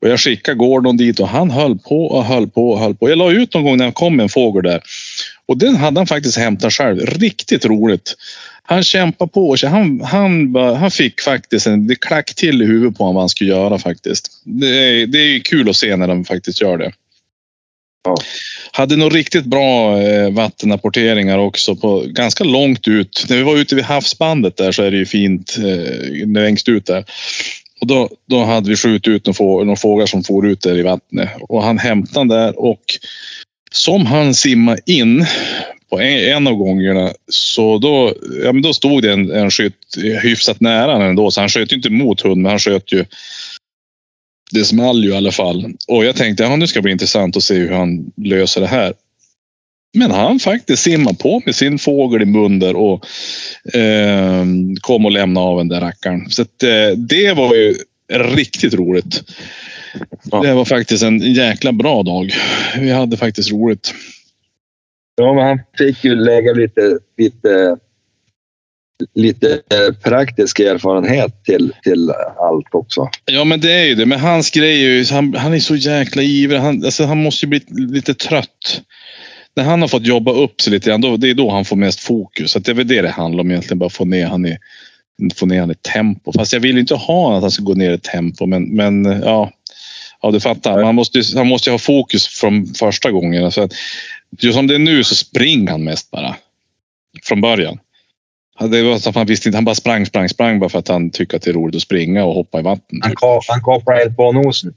[0.00, 3.10] Och jag skickade Gordon dit och han höll på och höll på och höll på.
[3.10, 4.82] Jag la ut någon gång när det kom en fågel där.
[5.46, 7.00] Och den hade han faktiskt hämtat själv.
[7.00, 8.14] Riktigt roligt.
[8.62, 9.56] Han kämpade på.
[9.56, 9.68] sig.
[9.68, 13.28] Han, han, han fick faktiskt en det klack till i huvudet på honom vad han
[13.28, 14.42] skulle göra faktiskt.
[14.44, 16.92] Det är, det är kul att se när de faktiskt gör det.
[18.04, 18.16] Ja.
[18.74, 23.26] Hade nog riktigt bra eh, vattenapporteringar också på ganska långt ut.
[23.28, 26.86] När vi var ute vid havsbandet där så är det ju fint eh, längst ut
[26.86, 27.04] där.
[27.80, 30.78] Och då, då hade vi skjutit ut några, få, några fåglar som for ut där
[30.78, 31.28] i vattnet.
[31.40, 32.82] Och han hämtade där och
[33.72, 35.26] som han simmade in
[35.90, 38.14] på en, en av gångerna så då,
[38.44, 41.30] ja, men då stod det en, en skytt hyfsat nära ändå.
[41.30, 43.04] Så han sköt inte mot hund men han sköt ju
[44.52, 45.74] det small ju i alla fall.
[45.88, 48.66] Och jag tänkte ja, nu ska det bli intressant att se hur han löser det
[48.66, 48.94] här.
[49.94, 53.06] Men han faktiskt simmade på med sin fågel i mun där och
[53.74, 54.44] eh,
[54.80, 56.30] kom och lämnade av den där rackaren.
[56.30, 57.74] Så att, eh, det var ju
[58.12, 59.22] riktigt roligt.
[60.30, 60.42] Ja.
[60.42, 62.32] Det var faktiskt en jäkla bra dag.
[62.78, 63.94] Vi hade faktiskt roligt.
[65.14, 67.76] Ja, men han fick ju lägga lite, lite,
[69.14, 73.08] lite eh, praktisk erfarenhet till, till allt också.
[73.24, 74.06] Ja, men det är ju det.
[74.06, 76.58] Men hans grej är ju, han, han är så jäkla ivrig.
[76.58, 78.82] Han, alltså, han måste ju bli lite trött.
[79.56, 81.76] När han har fått jobba upp sig lite grann, då, det är då han får
[81.76, 82.50] mest fokus.
[82.52, 83.78] Så det är väl det det handlar om egentligen.
[83.78, 84.58] Bara få ner han i,
[85.34, 86.32] få ner han i tempo.
[86.32, 88.46] Fast jag vill inte ha att han ska gå ner i tempo.
[88.46, 89.50] Men, men ja,
[90.22, 90.82] ja, du fattar.
[90.82, 93.52] Han måste, ju- han måste ju ha fokus från första gången.
[93.52, 93.72] Så att,
[94.40, 96.36] just som det är nu så springer han mest bara.
[97.22, 97.78] Från början.
[98.60, 99.56] Det var så att han visste inte.
[99.56, 101.82] Han bara sprang, sprang, sprang bara för att han tycker att det är roligt att
[101.82, 103.00] springa och hoppa i vatten.
[103.02, 104.74] Han, ko- han kopplar inte på nosen.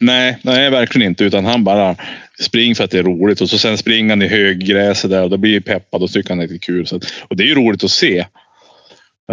[0.00, 1.24] Nej, nej, verkligen inte.
[1.24, 1.96] Utan han bara
[2.40, 3.40] springer för att det är roligt.
[3.40, 6.30] Och så sen springer han i höggräset där och då blir han peppad och tycker
[6.30, 6.86] han är lite kul.
[6.86, 8.18] Så och det är ju roligt att se.
[8.18, 8.24] Eh,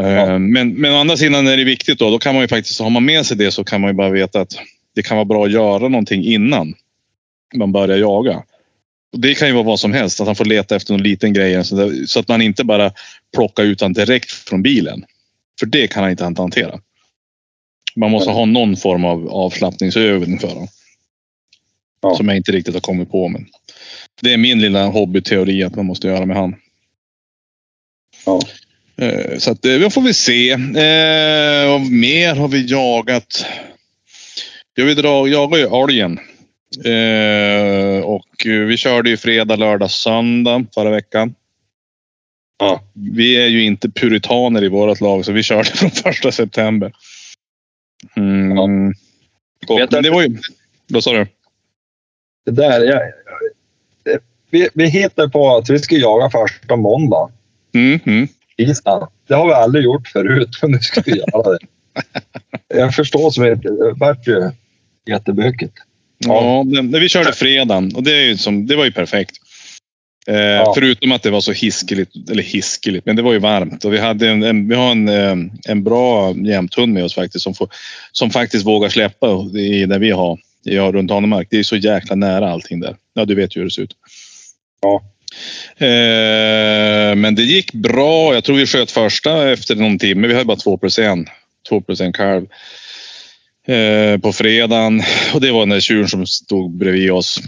[0.08, 0.38] Ja.
[0.40, 2.10] Men, men å andra sidan är det viktigt då.
[2.10, 4.10] Då kan man ju faktiskt, har man med sig det så kan man ju bara
[4.10, 4.54] veta att
[4.96, 6.74] det kan vara bra att göra någonting innan
[7.56, 8.44] man börjar jaga.
[9.18, 10.22] Det kan ju vara vad som helst.
[10.22, 11.64] Att han får leta efter någon liten grej.
[12.08, 12.92] Så, att man inte bara
[13.36, 15.06] plockar ut han direkt från bilen.
[15.60, 16.80] För det kan han inte hantera.
[17.96, 20.68] Man måste ha någon form av avslappningsövning för honom.
[22.02, 22.16] Ja.
[22.16, 23.28] Som jag inte riktigt har kommit på.
[23.28, 23.46] Men
[24.22, 26.56] det är min lilla hobbyteori att man måste göra med han.
[28.26, 28.42] Ja.
[28.98, 30.52] Eh, Så att, eh, vi får vi se.
[30.52, 33.46] Eh, mer har vi jagat?
[34.74, 36.20] Jag vill dra, jagar ju älgen.
[36.78, 41.36] Eh, och vi körde ju fredag, lördag, söndag förra veckan.
[42.60, 42.84] Ja.
[42.94, 46.92] Vi är ju inte puritaner i vårt lag så vi körde från första september.
[48.16, 48.58] Mm.
[48.58, 48.64] Ja.
[49.74, 50.38] Och, men det var ju...
[50.88, 51.28] Vad sa du?
[52.46, 53.02] Det där, jag,
[54.04, 54.20] det,
[54.50, 57.32] vi, vi hittade på att vi ska jaga första måndag.
[57.74, 58.28] Mm, mm.
[59.28, 61.60] Det har vi aldrig gjort förut, men nu ska vi göra det.
[62.80, 63.70] Jag förstår som inte.
[63.70, 64.52] Det vart ju
[65.06, 65.78] jättebökigt.
[66.18, 69.36] Ja, men, men vi körde fredagen och det, är ju som, det var ju perfekt.
[70.28, 73.94] Eh, Förutom att det var så hiskeligt, eller hiskeligt, men det var ju varmt och
[73.94, 75.36] vi hade en, en, vi har en, eh,
[75.68, 77.70] en bra jämthund med oss faktiskt som, får,
[78.12, 79.28] som faktiskt vågar släppa
[79.60, 81.48] i, där vi har, i, runt Hanemark.
[81.52, 82.96] Det är så jäkla nära allting där.
[83.14, 83.96] Ja, du vet ju hur det ser ut.
[84.82, 85.04] Ja.
[85.86, 88.34] Eh, men det gick bra.
[88.34, 90.28] Jag tror vi sköt första efter någon timme.
[90.28, 91.28] Vi hade bara två plus en.
[91.70, 92.46] Två plus en kalv.
[93.68, 95.02] Eh, på fredagen.
[95.34, 97.40] Och det var den där tjuren som stod bredvid oss.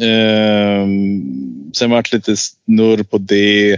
[0.00, 0.86] Eh,
[1.72, 3.76] sen vart det lite snurr på det.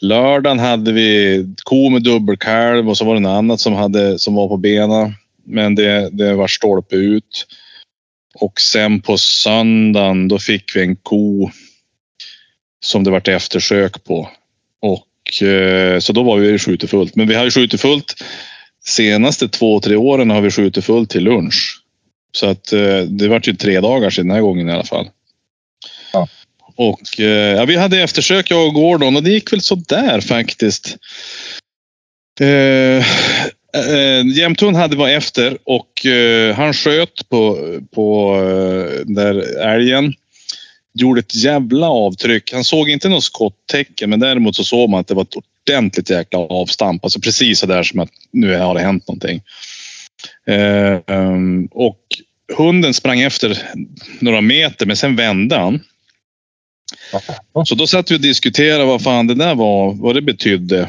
[0.00, 4.34] Lördagen hade vi ko med dubbelkalv och så var det något annat som, hade, som
[4.34, 5.14] var på benen.
[5.46, 7.46] Men det, det var stolpe ut.
[8.34, 11.50] Och sen på söndagen då fick vi en ko
[12.84, 14.28] som det vart eftersök på.
[14.80, 17.16] Och eh, så då var vi skjutit fullt.
[17.16, 18.14] Men vi hade skjutit fullt
[18.84, 21.82] senaste två, tre åren har vi skjutit fullt till lunch.
[22.32, 25.08] Så att eh, det vart ju tre dagar sedan den här gången i alla fall.
[26.12, 26.28] Ja.
[26.76, 30.20] Och eh, ja, vi hade eftersök jag och Gordon och det gick väl så där
[30.20, 30.96] faktiskt.
[32.40, 33.06] Eh,
[33.74, 37.58] eh, Jämthund hade var efter och eh, han sköt på,
[37.94, 38.36] på
[39.04, 40.14] där älgen.
[40.94, 42.52] Gjorde ett jävla avtryck.
[42.52, 45.34] Han såg inte något skotttecken men däremot så såg man att det var ett
[45.70, 47.04] ordentligt jäkla avstamp.
[47.04, 49.42] Alltså precis så där som att nu har det hänt någonting.
[50.46, 52.00] Eh, ehm, och
[52.56, 53.58] hunden sprang efter
[54.20, 55.80] några meter, men sen vände han.
[57.64, 60.88] Så då satt vi och diskuterade vad fan det där var, vad det betydde.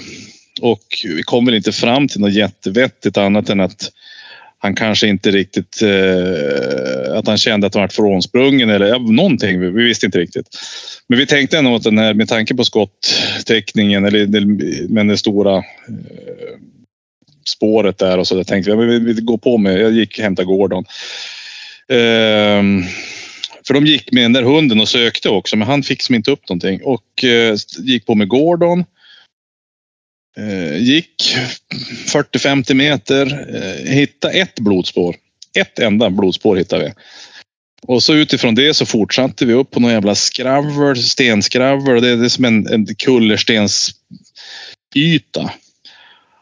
[0.62, 3.92] Och vi kom väl inte fram till något jättevettigt annat än att
[4.64, 9.60] han kanske inte riktigt, eh, att han kände att han varit frånsprungen eller ja, någonting.
[9.60, 10.48] Vi, vi visste inte riktigt.
[11.08, 14.46] Men vi tänkte ändå att den här, med tanke på skottäckningen eller
[14.88, 15.64] med det stora eh,
[17.50, 20.24] spåret där och så där tänkte vi, vi, vi går på med, jag gick och
[20.24, 20.86] hämtade Gordon.
[21.90, 22.64] Eh,
[23.68, 26.32] för de gick med den där hunden och sökte också, men han fick som inte
[26.32, 28.86] upp någonting och eh, gick på med Gordon.
[30.38, 31.36] Eh, gick
[32.08, 35.16] 40-50 meter, eh, hittade ett blodspår.
[35.58, 36.92] Ett enda blodspår hittade vi.
[37.88, 42.02] Och så utifrån det så fortsatte vi upp på någon jävla skravel, stenskravel.
[42.02, 43.94] Det är, det är som en, en kullerstensyta.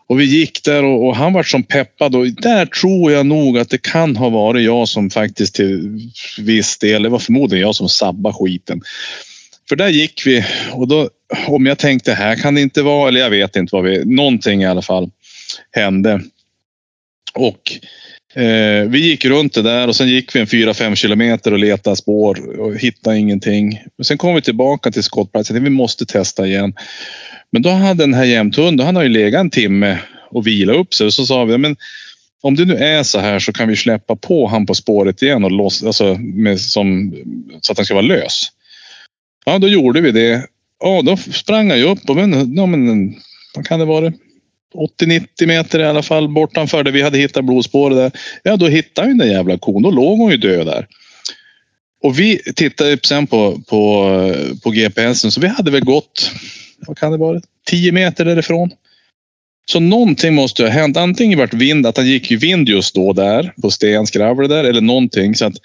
[0.07, 3.57] Och vi gick där och, och, han var som peppad och där tror jag nog
[3.57, 5.99] att det kan ha varit jag som faktiskt till
[6.37, 8.81] viss del, det var förmodligen jag som sabbade skiten.
[9.69, 11.09] För där gick vi och då,
[11.47, 14.61] om jag tänkte här kan det inte vara, eller jag vet inte vad vi, någonting
[14.61, 15.11] i alla fall
[15.71, 16.21] hände.
[17.33, 17.71] Och
[18.41, 21.95] eh, vi gick runt det där och sen gick vi en 4-5 kilometer och letade
[21.95, 23.83] spår och hittade ingenting.
[23.97, 25.63] Och sen kom vi tillbaka till skottplatsen.
[25.63, 26.73] Vi måste testa igen.
[27.51, 29.97] Men då hade den här jämthunden, han har ju legat en timme
[30.31, 31.75] och vilat upp sig och så sa vi, men
[32.41, 35.43] om det nu är så här så kan vi släppa på han på spåret igen
[35.43, 37.15] och loss, alltså med, som,
[37.61, 38.51] så att han ska vara lös.
[39.49, 40.47] Ja, då gjorde vi det.
[40.79, 43.15] Ja, då sprang han ju upp och men, ja, men
[43.55, 44.13] vad kan det vara?
[45.01, 48.11] 80-90 meter i alla fall bortanför där vi hade hittat blodspåret där.
[48.43, 49.81] Ja, då hittade vi den där jävla kon.
[49.81, 50.87] Då låg hon ju död där.
[52.03, 54.33] Och vi tittade sen på, på,
[54.63, 56.31] på GPSen så vi hade väl gått,
[56.87, 58.71] vad kan det vara, 10 meter därifrån.
[59.65, 60.97] Så någonting måste ha hänt.
[60.97, 64.81] Antingen vart vind, att han gick i vind just då där på stenskravel där eller
[64.81, 65.35] någonting.
[65.35, 65.55] Så, att,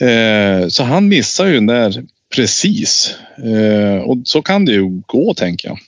[0.00, 3.16] eh, så han missade ju den där Precis.
[3.36, 5.78] Eh, och så kan det ju gå, tänker jag.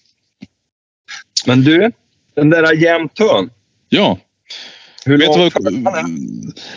[1.47, 1.93] Men du,
[2.35, 3.51] den där jämthön.
[3.89, 4.19] Ja.
[5.07, 6.05] Hur vet långt vad,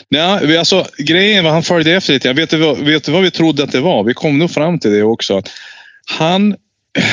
[0.10, 2.28] nej, alltså, grejen var han följde efter lite.
[2.28, 4.04] Jag vet, vet du vad vi trodde att det var?
[4.04, 5.42] Vi kom nog fram till det också.
[6.18, 6.56] Han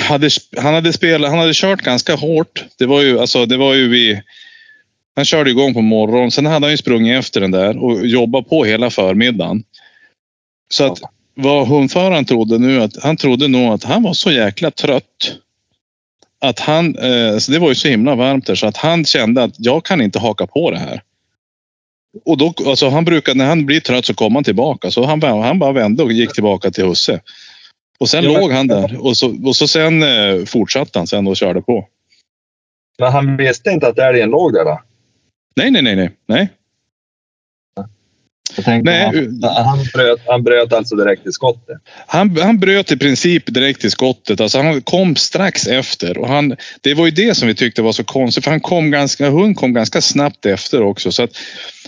[0.09, 2.65] hade, han hade spelat, han hade kört ganska hårt.
[2.79, 4.23] Det var ju, alltså, det var ju vi.
[5.17, 6.31] Han körde igång på morgonen.
[6.31, 9.65] Sen hade han ju sprungit efter den där och jobbat på hela förmiddagen.
[10.69, 11.01] Så att
[11.35, 15.37] vad hundföraren trodde nu, att han trodde nog att han var så jäkla trött.
[16.41, 19.43] Att han, eh, så det var ju så himla varmt där så att han kände
[19.43, 21.03] att jag kan inte haka på det här.
[22.25, 24.91] Och då, alltså han brukar, när han blir trött så kommer han tillbaka.
[24.91, 27.21] Så han, han bara vände och gick tillbaka till husse.
[27.99, 31.27] Och sen ja, låg han där och så, och så sen eh, fortsatte han sen
[31.27, 31.89] och körde på.
[32.99, 34.81] Men han visste inte att älgen låg där då?
[35.57, 36.11] Nej, nej, nej, nej.
[36.27, 36.49] nej.
[38.83, 39.05] Nej,
[39.43, 41.79] han, han, bröt, han bröt alltså direkt i skottet?
[42.07, 44.41] Han, han bröt i princip direkt i skottet.
[44.41, 46.19] Alltså han kom strax efter.
[46.19, 48.45] Och han, det var ju det som vi tyckte var så konstigt.
[48.45, 51.13] För han kom ganska, hund kom ganska snabbt efter också.
[51.13, 51.31] Så att,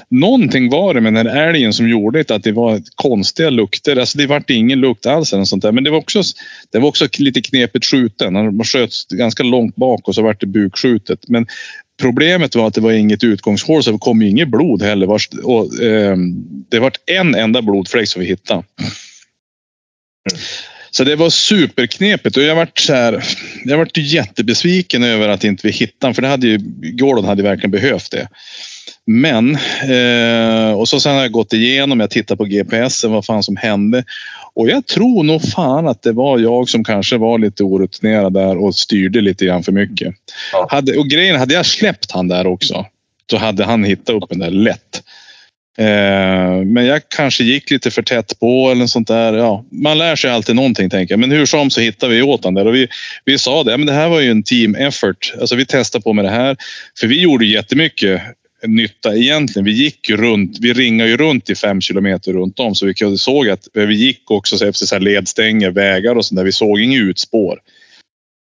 [0.09, 3.97] någonting var det med den här älgen som gjorde att det var konstiga lukter.
[3.97, 5.73] Alltså det vart ingen lukt alls eller sånt där.
[5.73, 6.23] Men det var också,
[6.73, 8.35] det var också lite knepigt skjuten.
[8.35, 11.29] Han sköt ganska långt bak och så vart det bukskjutet.
[11.29, 11.47] Men
[12.01, 15.09] Problemet var att det var inget utgångshål så det kom inget blod heller.
[15.45, 16.17] Och, eh,
[16.71, 18.63] det var en enda blodfläck som vi hittade.
[20.91, 23.25] Så det var superknepigt och jag vart så här.
[23.65, 27.71] Jag vart jättebesviken över att inte vi hittade för det hade ju Gordon hade verkligen
[27.71, 28.29] behövt det.
[29.07, 32.01] Men eh, och så sen har jag gått igenom.
[32.01, 34.05] Jag tittar på GPSen vad fan som hände
[34.55, 38.65] och jag tror nog fan att det var jag som kanske var lite orutinerad där
[38.65, 40.15] och styrde lite grann för mycket.
[40.53, 40.67] Ja.
[40.71, 42.87] Hade, och grejen, hade jag släppt han där också
[43.31, 45.03] så hade han hittat upp den där lätt.
[45.79, 49.35] Eh, men jag kanske gick lite för tätt på eller sånt där.
[49.35, 51.21] Ja, man lär sig alltid någonting tänker jag.
[51.21, 52.89] Men hur som så hittade vi åt han där och vi,
[53.25, 53.77] vi sa det.
[53.77, 55.35] Men det här var ju en team effort.
[55.41, 56.57] Alltså vi testade på med det här.
[57.01, 58.23] För vi gjorde jättemycket
[58.63, 59.65] nytta egentligen.
[59.65, 63.19] Vi gick ju runt, vi ringade ju runt i fem kilometer runt om så vi
[63.19, 66.45] såg att vi gick också efter så här ledstänger, vägar och sånt där.
[66.45, 67.61] Vi såg inget utspår.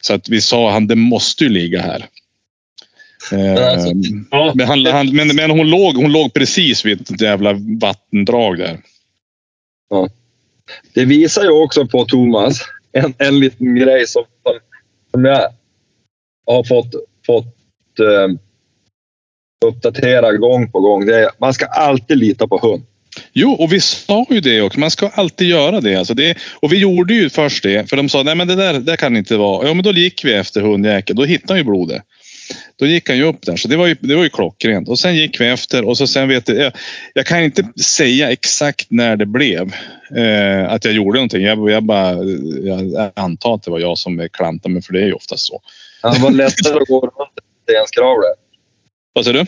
[0.04, 2.06] Så att vi sa han det måste ju ligga här.
[3.32, 3.90] Alltså,
[4.32, 4.54] ja.
[4.56, 8.80] men, han, han, men, men, hon, låg, hon låg precis vid ett jävla vattendrag där.
[9.90, 10.10] Ja.
[10.94, 12.62] Det visar ju också på Thomas
[12.92, 14.24] en, en liten grej som,
[15.12, 15.50] som jag
[16.46, 16.96] har fått,
[17.26, 18.36] fått eh,
[19.64, 21.10] uppdatera gång på gång.
[21.10, 22.84] Är, man ska alltid lita på hund.
[23.34, 24.80] Jo, och vi sa ju det också.
[24.80, 25.96] Man ska alltid göra det.
[25.96, 28.74] Alltså det och vi gjorde ju först det, för de sa nej men det där,
[28.74, 29.68] det kan inte vara.
[29.68, 31.18] Ja, men då gick vi efter hundjäkeln.
[31.18, 32.02] Då hittade vi blodet.
[32.76, 34.90] Då gick han ju upp där, så det var ju, det var ju klockrent.
[34.90, 36.72] Och sen gick vi efter och så sen vet jag,
[37.14, 39.74] jag, kan inte säga exakt när det blev
[40.16, 41.42] eh, att jag gjorde någonting.
[41.42, 42.14] Jag, jag bara,
[42.64, 45.62] jag antar att det var jag som klantade mig, för det är ju oftast så.
[46.02, 48.28] Det var lättare att gå runt stenskravle.
[49.14, 49.46] Vad säger du?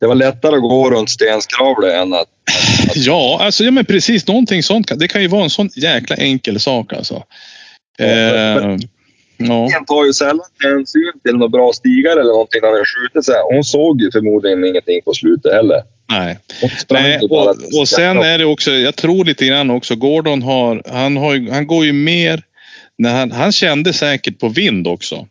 [0.00, 2.28] Det var lättare att gå runt stenskravle än att...
[2.94, 4.98] Ja, alltså ja, men precis någonting sånt.
[4.98, 7.22] Det kan ju vara en sån jäkla enkel sak alltså.
[7.98, 8.08] Eh,
[9.36, 9.68] ja.
[9.76, 13.34] En tar ju sällan hänsyn till några bra stigar eller någonting när den skjuter sig.
[13.52, 15.82] Hon såg ju förmodligen ingenting på slutet heller.
[16.10, 16.38] Nej.
[16.60, 20.82] Hon Nej, och, och sen är det också, jag tror lite grann också, Gordon har,
[20.86, 22.42] han, har, han går ju mer,
[22.98, 25.26] när han, han kände säkert på vind också.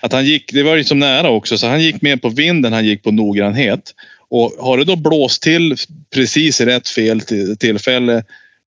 [0.00, 2.84] Att han gick, det var så nära också, så han gick mer på vinden, han
[2.84, 3.94] gick på noggrannhet.
[4.28, 5.76] Och har det då blåst till
[6.14, 8.24] precis i rätt fel till, tillfälle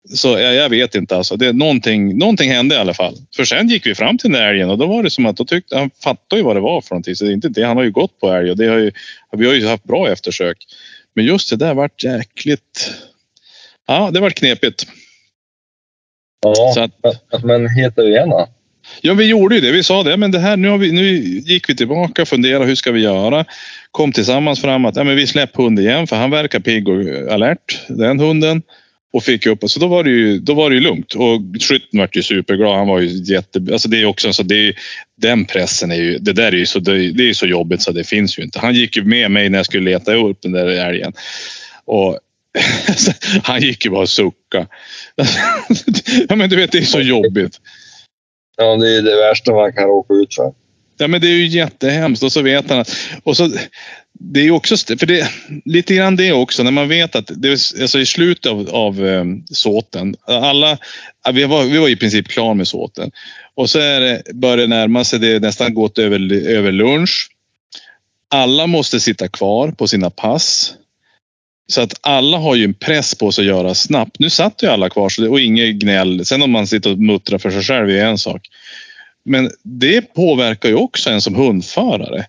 [0.09, 1.35] så jag, jag vet inte alltså.
[1.37, 3.15] Det, någonting, någonting hände i alla fall.
[3.35, 5.37] För sen gick vi fram till den där älgen och då var det som att
[5.37, 7.15] då tyckte, han fattade ju vad det var för någonting.
[7.15, 7.63] Så det är inte det.
[7.63, 8.91] Han har ju gått på älg och det har ju,
[9.37, 10.57] vi har ju haft bra eftersök.
[11.15, 12.91] Men just det där vart jäkligt...
[13.87, 14.83] Ja, det vart knepigt.
[16.41, 16.91] Ja, att,
[17.31, 18.47] men- men heter igen då?
[19.01, 19.71] Ja, vi gjorde ju det.
[19.71, 20.17] Vi sa det.
[20.17, 22.65] Men det här, nu, har vi, nu gick vi tillbaka och funderade.
[22.65, 23.45] Hur ska vi göra?
[23.91, 27.33] Kom tillsammans fram att ja, men vi släpper hund igen för han verkar pigg och
[27.33, 28.61] alert, den hunden.
[29.13, 31.13] Och fick upp Så då var det ju, då var det ju lugnt.
[31.13, 32.75] Och skytten vart ju superglad.
[32.75, 33.61] Han var ju jätte...
[33.71, 34.75] Alltså det är också så det är,
[35.15, 36.17] Den pressen är ju...
[36.17, 38.59] Det där är ju så, det, det är så jobbigt så det finns ju inte.
[38.59, 41.13] Han gick ju med mig när jag skulle leta upp den där älgen.
[41.85, 42.19] Och
[43.43, 44.67] han gick ju bara och suckade.
[46.29, 47.59] ja men du vet det är så jobbigt.
[48.57, 50.53] Ja, det är det värsta man kan råka ut för.
[50.97, 52.91] Ja men det är ju jättehemskt och så vet han att...
[53.23, 53.49] Och så,
[54.13, 55.27] det är ju också, för det,
[55.65, 59.25] lite grann det också, när man vet att det, alltså i slutet av, av eh,
[59.51, 60.77] såten, alla,
[61.33, 63.11] vi var, vi var i princip klara med såten.
[63.55, 67.29] Och så är det, börjar det närma sig, det är nästan gått över, över lunch.
[68.29, 70.73] Alla måste sitta kvar på sina pass.
[71.67, 74.19] Så att alla har ju en press på sig att göra snabbt.
[74.19, 76.25] Nu satt ju alla kvar så det, och inget gnäll.
[76.25, 78.49] Sen om man sitter och muttrar för sig själv är en sak.
[79.25, 82.25] Men det påverkar ju också en som hundförare.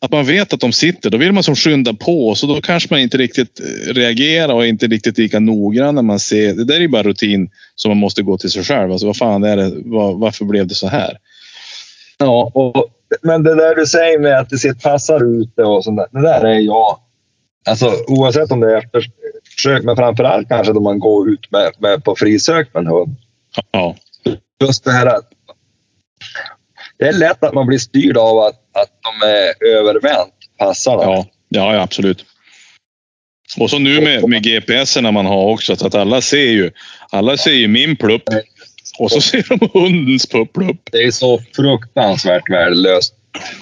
[0.00, 2.88] Att man vet att de sitter, då vill man som skynda på så då kanske
[2.90, 6.54] man inte riktigt eh, reagerar och är inte riktigt lika noggrann när man ser.
[6.54, 8.92] Det där är ju bara rutin som man måste gå till sig själv.
[8.92, 9.72] Alltså vad fan är det?
[9.84, 11.18] Var, varför blev det så här?
[12.18, 12.86] Ja, och,
[13.22, 16.06] men det där du säger med att det ser passar ute och sånt där.
[16.10, 16.98] Det där är jag.
[17.66, 22.04] Alltså oavsett om det är eftersök, men framförallt kanske då man går ut med, med
[22.04, 23.16] på frisök med en hund.
[23.70, 23.96] Ja,
[24.64, 25.28] Just det här att
[26.98, 31.02] det är lätt att man blir styrd av att, att de är övervänt, passarna.
[31.02, 32.24] ja, ja, absolut.
[33.58, 36.70] Och så nu med, med GPS när man har också så att alla ser ju.
[37.10, 38.22] Alla ser ju min plupp
[38.98, 40.80] och så ser de hundens plupp.
[40.92, 43.14] Det är så fruktansvärt värdelöst.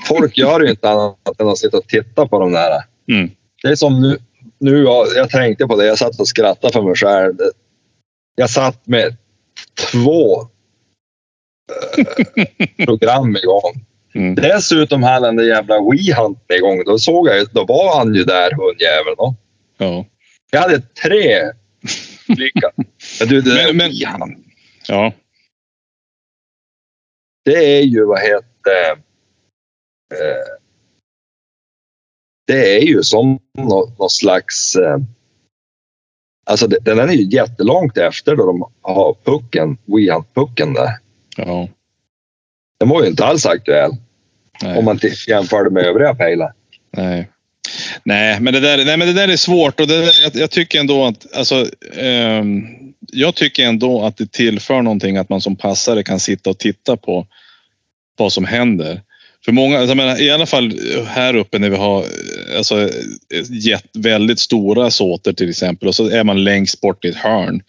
[0.09, 2.71] Folk gör ju inte annat än att sitta och titta på de där.
[3.11, 3.31] Mm.
[3.65, 4.19] Det är som nu,
[4.59, 7.37] nu jag, jag tänkte på det, jag satt och skrattade för mig själv.
[8.35, 9.17] Jag satt med
[9.93, 10.47] två eh,
[12.87, 13.87] program igång.
[14.15, 14.35] Mm.
[14.35, 16.85] Dessutom hade han den jävla WeHunt igång.
[16.85, 19.15] Då såg jag då var han ju där hundjäveln.
[19.19, 19.35] då.
[19.79, 20.07] Ja.
[20.51, 21.53] Jag hade tre
[22.29, 22.73] blickar.
[23.21, 24.47] Men du, det Men- men- WeHunt,
[24.89, 25.13] ja,
[27.45, 28.91] det är ju vad heter
[30.15, 30.64] eh,
[32.47, 34.77] Det är ju som någon, någon slags...
[34.77, 34.99] Eh,
[36.47, 40.91] alltså det, den är ju jättelångt efter då de har pucken, WeHunt-pucken där.
[41.37, 41.69] ja.
[42.79, 43.91] Den var ju inte alls aktuell
[44.63, 44.79] Nej.
[44.79, 46.53] om man jämför det med övriga pejlar.
[46.91, 47.29] Nej.
[48.05, 50.51] Nej, men det där, nej, men det där är svårt och det, där- jag, jag
[50.51, 51.67] tycker ändå att alltså,
[51.97, 52.65] ehm,
[53.13, 56.97] jag tycker ändå att det tillför någonting att man som passare kan sitta och titta
[56.97, 57.27] på
[58.17, 59.03] vad som händer.
[59.45, 60.73] För många, alltså jag menar, i alla fall
[61.07, 62.05] här uppe när vi har
[62.57, 62.91] alltså,
[63.51, 67.63] gett väldigt stora såter till exempel och så är man längst bort i ett hörn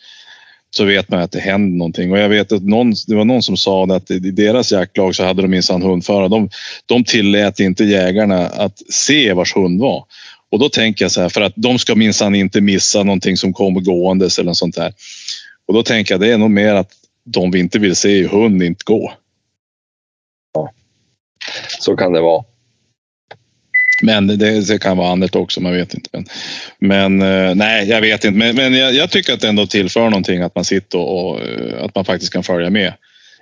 [0.75, 2.11] så vet man att det händer någonting.
[2.11, 5.23] Och jag vet att någon, det var någon som sa att i deras jaktlag så
[5.23, 6.27] hade de minsann hundförare.
[6.27, 6.49] De,
[6.85, 10.05] de tillät inte jägarna att se vars hund var.
[10.51, 13.53] Och då tänker jag så här, för att de ska minsann inte missa någonting som
[13.53, 14.93] kommer gåendes eller något sånt där.
[15.67, 16.91] Och då tänker jag det är nog mer att
[17.25, 19.13] de vi inte vill se hund inte gå.
[21.79, 22.43] Så kan det vara.
[24.01, 26.09] Men det, det kan vara annat också, man vet inte.
[26.13, 26.25] Men,
[26.79, 28.37] men eh, nej, jag vet inte.
[28.37, 31.41] Men, men jag, jag tycker att det ändå tillför någonting att man sitter och, och
[31.41, 32.93] eh, att man faktiskt kan följa med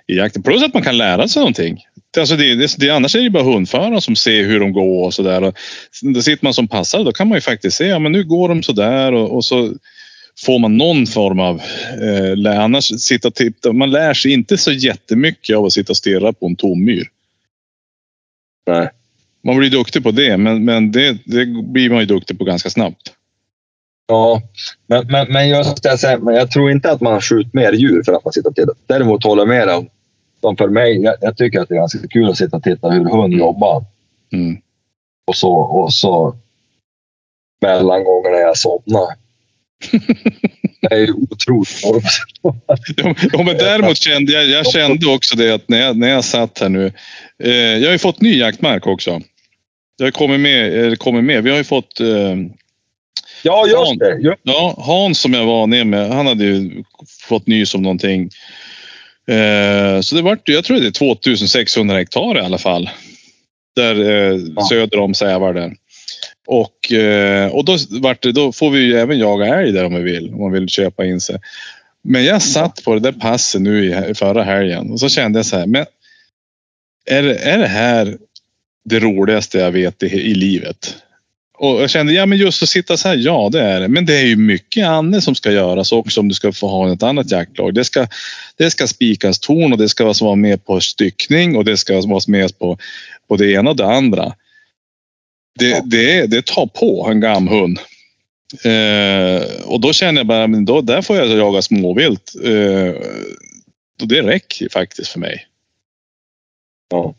[0.06, 0.42] i jakten.
[0.42, 1.80] Plus att man kan lära sig någonting.
[2.18, 5.14] Alltså det, det, det, annars är det bara hundförare som ser hur de går och
[5.14, 5.52] sådär.
[6.14, 8.48] Då sitter man som passare, då kan man ju faktiskt se, ja men nu går
[8.48, 9.74] de sådär och, och så
[10.46, 11.62] får man någon form av...
[12.46, 15.96] Eh, annars sitta och titta, man lär sig inte så jättemycket av att sitta och
[15.96, 17.06] stirra på en tom myr.
[18.66, 18.90] Nej.
[19.42, 22.70] Man blir duktig på det, men, men det, det blir man ju duktig på ganska
[22.70, 23.12] snabbt.
[24.06, 24.42] Ja,
[24.86, 27.72] men, men, men just det jag säger, men jag tror inte att man skjuter mer
[27.72, 28.74] djur för att man sitter och tittar.
[28.86, 29.88] Däremot håller jag med om,
[30.40, 32.90] som för mig, jag, jag tycker att det är ganska kul att sitta och titta
[32.90, 33.84] hur hund jobbar.
[34.32, 34.56] Mm.
[35.26, 36.36] Och så, och så
[37.62, 39.08] mellan gångerna jag somnar.
[40.80, 41.80] det är ju otroligt.
[42.42, 42.52] Ja,
[43.32, 46.58] ja, men däremot kände jag, jag kände också det att när jag, när jag satt
[46.58, 46.92] här nu.
[47.42, 49.20] Eh, jag har ju fått ny jaktmark också.
[49.96, 51.44] Jag har kommit med, kommit med.
[51.44, 52.06] Vi har ju fått eh,
[53.42, 54.18] Ja, just det.
[54.20, 54.40] Just.
[54.42, 56.84] Ja, Hans som jag var ner med, han hade ju
[57.28, 58.30] fått nys om någonting.
[59.28, 62.90] Eh, så det vart, jag tror det är 2600 hektar i alla fall.
[63.76, 64.66] Där eh, Ja.
[64.68, 65.72] söder om Sävar där.
[66.46, 69.94] Och, eh, och då, vart det, då får vi ju även jaga älg där om
[69.94, 71.36] vi vill, om man vill köpa in sig.
[72.04, 75.46] Men jag satt på det där passet nu i förra helgen och så kände jag
[75.46, 75.86] så här, men
[77.10, 78.18] är, är det här
[78.84, 80.96] det roligaste jag vet i, i livet?
[81.58, 83.88] Och jag kände, ja men just att sitta så här, ja det är det.
[83.88, 86.92] Men det är ju mycket annat som ska göras också om du ska få ha
[86.92, 87.74] ett annat jaktlag.
[87.74, 88.06] Det ska,
[88.56, 92.20] det ska spikas torn och det ska vara med på styckning och det ska vara
[92.28, 92.78] med på,
[93.28, 94.34] på det ena och det andra.
[95.58, 95.82] Det, Ja.
[95.84, 97.78] det, det tar på en gamhund.
[98.64, 102.32] Eh, och då känner jag bara, men då, där får jag jaga småvilt.
[102.44, 102.94] Eh,
[104.00, 105.46] och det räcker faktiskt för mig.
[106.94, 107.14] Ja.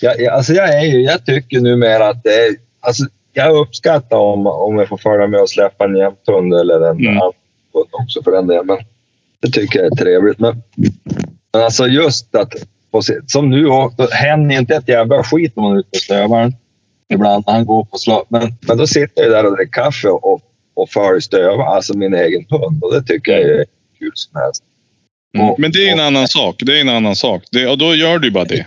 [0.00, 2.56] Jag, jag, alltså jag, är ju, jag tycker numera att det är...
[2.80, 6.98] Alltså, jag uppskattar om, om jag får följa med och släppa en jämthund eller en
[7.06, 7.18] Mm.
[7.90, 8.66] också för den delen.
[8.66, 8.78] Men
[9.40, 10.38] det tycker jag är trevligt.
[10.38, 10.62] Men,
[11.52, 12.52] men alltså just att...
[13.04, 16.00] se- Som nu, och- då händer inte ett jävla skit när man är ute med
[16.02, 16.54] stövaren.
[17.12, 18.26] Ibland han går på slag.
[18.28, 20.40] Men, men då sitter jag där och dricker kaffe och,
[20.74, 22.84] och följer stövaren, alltså min egen hund.
[22.84, 23.64] Och det tycker jag är
[23.98, 24.62] kul som helst.
[25.34, 25.50] Mm.
[25.50, 26.54] Och- Men det är en och- annan sak.
[26.58, 27.42] Det är en annan sak.
[27.52, 28.66] Det, och då gör du bara det.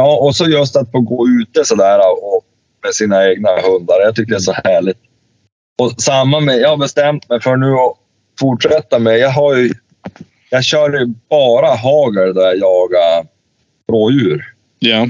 [0.00, 2.44] Ja, och så just att få gå ute sådär och
[2.84, 4.00] med sina egna hundar.
[4.04, 4.98] Jag tycker det är så härligt.
[5.82, 7.96] Och samma med, jag har bestämt mig för nu att
[8.40, 9.72] fortsätta med, jag har ju,
[10.50, 13.26] jag kör ju bara hagel där jag jagar
[13.92, 14.54] rådjur.
[14.78, 15.08] Ja.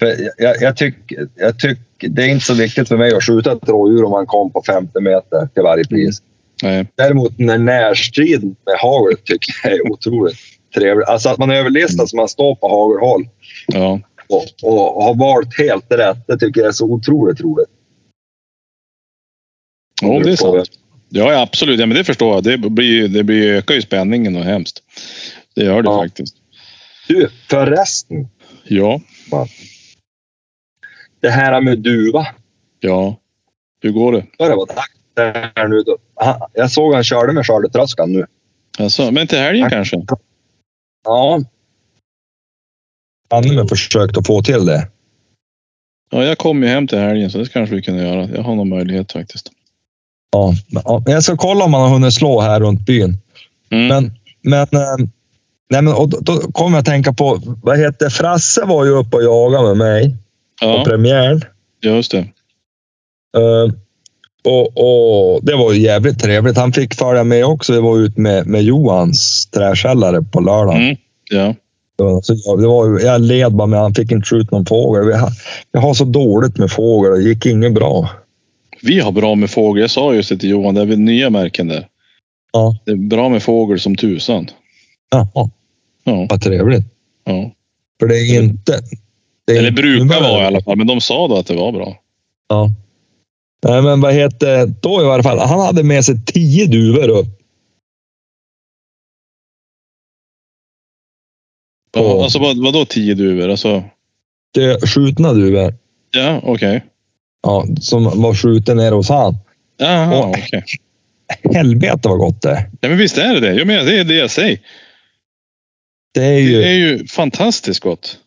[0.00, 3.24] För jag, jag, jag tycker, jag tycker, det är inte så viktigt för mig att
[3.24, 6.22] skjuta ett rådjur om man kom på 50 meter till varje pris.
[6.62, 6.86] Nej.
[6.94, 10.36] Däremot när närstrid med hagel tycker jag är otroligt
[10.74, 11.08] trevligt.
[11.08, 13.28] Alltså att man överlistar så man står på hagelhåll.
[13.66, 14.00] Ja.
[14.28, 16.26] och, och, har valt helt rätt.
[16.26, 17.68] Det tycker jag är så otroligt roligt.
[20.02, 20.70] Jo, det är sant.
[21.08, 21.80] Ja, ja, absolut.
[21.80, 22.44] Ja, men det förstår jag.
[22.44, 24.82] Det, blir, det blir, ökar ju spänningen och hemskt.
[25.54, 26.02] Det gör det Ja.
[26.02, 26.36] faktiskt.
[27.08, 28.28] Du, förresten.
[28.64, 29.00] Ja.
[31.20, 32.26] Det här med duva.
[32.80, 33.16] Ja.
[33.82, 34.26] Hur går det?
[34.38, 35.84] Börjar vara dags det nu.
[36.54, 38.26] Jag såg han körde med skördetröskan nu.
[38.78, 40.02] Alltså, men till helgen kanske?
[41.04, 41.40] Ja.
[43.30, 44.88] Han har försökt att få till det.
[46.10, 48.28] Ja, jag kommer ju hem till helgen så det kanske vi kunde göra.
[48.28, 49.50] Jag har någon möjlighet faktiskt.
[50.32, 53.16] Ja, men- ja, men jag ska kolla om han har hunnit slå här runt byn.
[53.70, 53.86] Mm.
[53.88, 54.96] Men, men, eh,
[55.70, 58.90] nej, men och då, då kommer jag att tänka på, vad heter Frasse var ju
[58.90, 60.10] uppe och jagade med mig
[60.60, 61.40] på ja, premiären.
[61.82, 62.18] just det.
[63.36, 63.72] Eh,
[64.44, 64.66] och,
[65.36, 66.56] och Det var jävligt trevligt.
[66.56, 67.72] Han fick följa med också.
[67.72, 70.82] Vi var ute med, med Johans träskällare på lördagen.
[70.82, 70.96] Mm.
[71.30, 71.54] Ja.
[72.22, 75.06] Så jag, det var, jag led bara med han fick inte skjuta någon fågel.
[75.06, 75.30] Vi har,
[75.72, 77.12] vi har så dåligt med fågel.
[77.12, 78.10] Det gick inget bra.
[78.82, 79.80] Vi har bra med fågel.
[79.80, 81.86] Jag sa just det till Johan, det är väl nya märken där.
[82.52, 82.76] Ja.
[82.84, 84.48] Det är bra med fågel som tusan.
[85.10, 85.50] Jaha,
[86.04, 86.26] Ja.
[86.30, 86.84] vad trevligt.
[87.24, 87.50] ja.
[88.00, 88.80] För det är inte...
[89.46, 91.72] Det är, Eller brukar vara i alla fall, men de sa då att det var
[91.72, 91.96] bra.
[92.48, 92.70] Ja.
[93.62, 95.38] Nej, men vad heter Då i alla fall.
[95.38, 97.26] Han hade med sig tio duvor upp.
[101.94, 102.22] Ja.
[102.22, 103.48] Alltså vad, vadå tio duvor?
[103.48, 103.84] Alltså,
[104.54, 105.74] Det skjutna duvor.
[106.10, 106.84] ja, okej.
[107.42, 109.36] Ja, som var skjuten nere hos han.
[109.76, 110.64] Jaha, okej.
[111.54, 112.70] Helvete vad gott det.
[112.80, 113.54] Ja, men visst är det det.
[113.54, 114.58] Jag menar, det är det jag säger.
[116.14, 116.60] Det är ju...
[116.60, 118.18] Det är ju fantastiskt gott.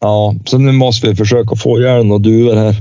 [0.00, 2.74] Ja, så nu måste vi försöka få ihjäl några duvor här.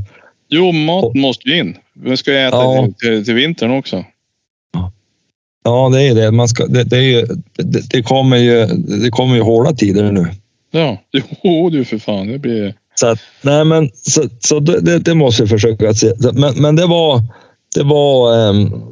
[0.49, 1.77] Jo, mat måste ju in.
[2.03, 2.87] Vi ska ju äta Ja.
[2.99, 4.05] till, till, vintern också.
[5.63, 6.31] Ja, det är det.
[6.31, 7.25] Man ska, det, det, är ju,
[7.57, 8.65] det, det, kommer ju,
[9.03, 10.27] det kommer ju hårda tider nu.
[10.71, 10.97] Ja,
[11.43, 12.27] jo du för fan.
[12.27, 12.73] Det blir...
[12.95, 16.13] Så, att, nej men, så, så det, det, måste vi försöka se.
[16.33, 17.21] Men, men det var...
[17.75, 18.83] Det var, um,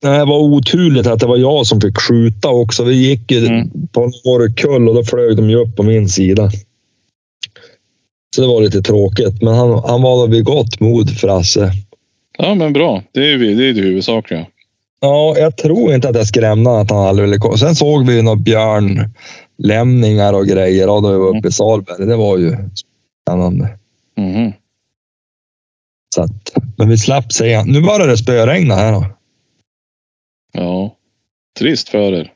[0.00, 2.84] det var oturligt att det var jag som fick skjuta också.
[2.84, 3.70] Vi gick ju Mm.
[3.92, 6.50] på några kull och då flög de ju upp på min sida.
[8.36, 11.72] Så det var lite tråkigt, men han, han var vid gott mod, Frasse.
[12.38, 13.02] Ja, men bra.
[13.12, 14.46] Det är, vi- det, är det huvudsakliga.
[15.00, 17.56] Ja, jag tror inte att jag skrämde att han aldrig ville komma.
[17.56, 22.06] Sen såg vi ju några björnlämningar och grejer ja, då vi var uppe i Salberg.
[22.06, 22.56] Det var ju
[23.22, 23.78] Spännande.
[24.16, 24.52] Mhm.
[26.14, 27.64] Så att, men vi slapp se.
[27.64, 29.06] Nu börjar det spöregna här då.
[30.52, 30.94] Ja.
[31.58, 32.32] Trist för er.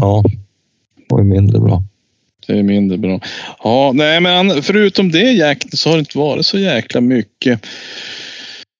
[0.00, 0.22] Ja,
[0.96, 1.82] det var ju mindre bra.
[2.48, 3.20] Det är mindre bra.
[3.64, 7.66] Ja, nej men förutom det jakten så har det inte varit så jäkla mycket.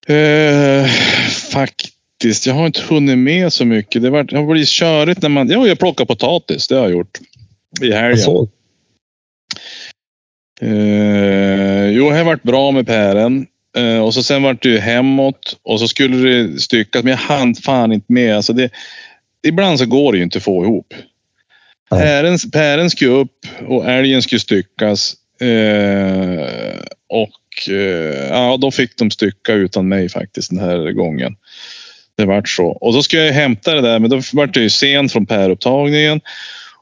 [0.07, 0.87] Eh,
[1.53, 4.03] faktiskt, jag har inte hunnit med så mycket.
[4.03, 5.49] Det har, varit, det har blivit körigt när man...
[5.49, 6.69] Ja, jag plockar potatis.
[6.69, 7.19] Det har jag gjort.
[7.83, 8.49] I helgen.
[10.61, 13.47] Eh, jo, det har varit bra med pären.
[13.77, 17.05] Eh, och så sen vart det ju hemåt och så skulle det styckas.
[17.05, 18.37] Men jag hann fan inte med.
[18.37, 18.71] Alltså det,
[19.47, 20.95] ibland så går det ju inte att få ihop.
[21.91, 25.15] Pären, pären skulle upp och älgen skulle styckas.
[25.41, 31.37] Eh, och eh, ja, då fick de stycka utan mig faktiskt den här gången.
[32.17, 32.67] Det vart så.
[32.67, 36.21] Och så skulle jag hämta det där, men då vart det ju sent från pärupptagningen.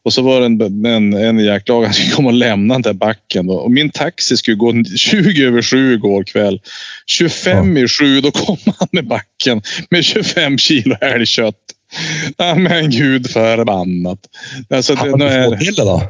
[0.07, 3.47] Och så var det en, en, en jaktlag som kom och lämnade den där backen.
[3.47, 3.55] Då.
[3.55, 6.61] Och min taxi skulle gå 20 över 7 igår kväll.
[7.07, 11.66] 25 i 7, då kom han med backen med 25 kilo älgkött.
[12.37, 14.19] Ja, men gud förbannat.
[14.71, 16.03] Alltså, det, nu du är, det då?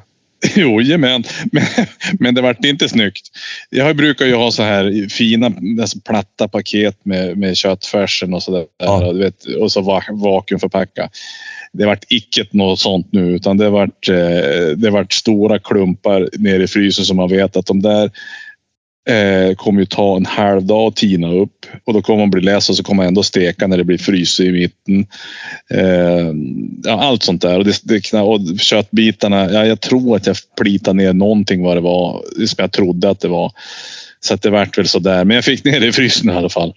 [0.55, 1.25] Jo, men,
[2.19, 3.27] men, det vart inte snyggt.
[3.71, 8.53] Jag brukar ju ha så här fina alltså platta paket med, med köttfärsen och så
[8.53, 8.65] där.
[8.79, 9.07] Ja.
[9.07, 11.11] Och, du vet, och så va- vakuumförpacka.
[11.73, 16.63] Det vart icke något sånt nu utan det vart, eh, det vart stora klumpar nere
[16.63, 18.11] i frysen som man vet att de där
[19.09, 22.41] eh, kommer ju ta en halv dag att tina upp och då kommer man bli
[22.41, 25.07] less och så kommer man ändå steka när det blir fryst i mitten.
[25.71, 27.59] Eh, allt sånt där.
[27.59, 31.81] Och, det, det, och köttbitarna, ja, jag tror att jag plitade ner någonting vad det
[31.81, 33.53] var som jag trodde att det var.
[34.21, 35.25] Så att det vart väl sådär.
[35.25, 36.75] Men jag fick ner det i frysen i alla fall.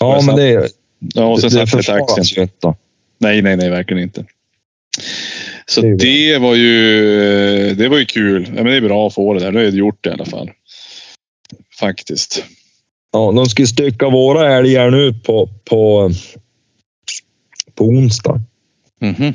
[0.00, 0.68] Ja, men det, är-
[1.14, 2.74] Ja, och sen det, det satt försvaras ju inte.
[3.18, 4.24] Nej, nej, nej, verkligen inte.
[5.66, 8.44] Så Det är det, var ju, det var ju kul.
[8.46, 9.52] Ja, men det är bra att få det där.
[9.52, 10.50] Nu har jag gjort det i alla fall.
[11.80, 12.44] Faktiskt.
[13.14, 16.10] Ja, de ska stycka våra älgar nu på, på,
[17.74, 18.40] på onsdag.
[19.00, 19.34] Mhm.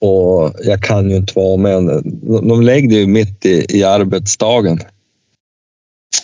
[0.00, 2.02] Och jag kan ju inte vara med.
[2.48, 4.78] De, lägger ju mitt i, i arbetsdagen.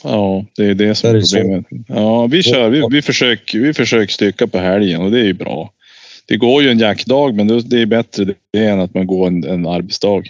[0.02, 1.36] Ja, det är det som Det är är så.
[1.36, 1.66] problemet.
[1.88, 2.70] Ja, vi kör.
[2.70, 5.72] Vi, vi, försöker, vi försöker stycka på helgen och det är ju bra.
[6.26, 9.26] Det går ju en jaktdag, men det det är bättre det än att man går
[9.26, 10.22] en, en arbetsdag.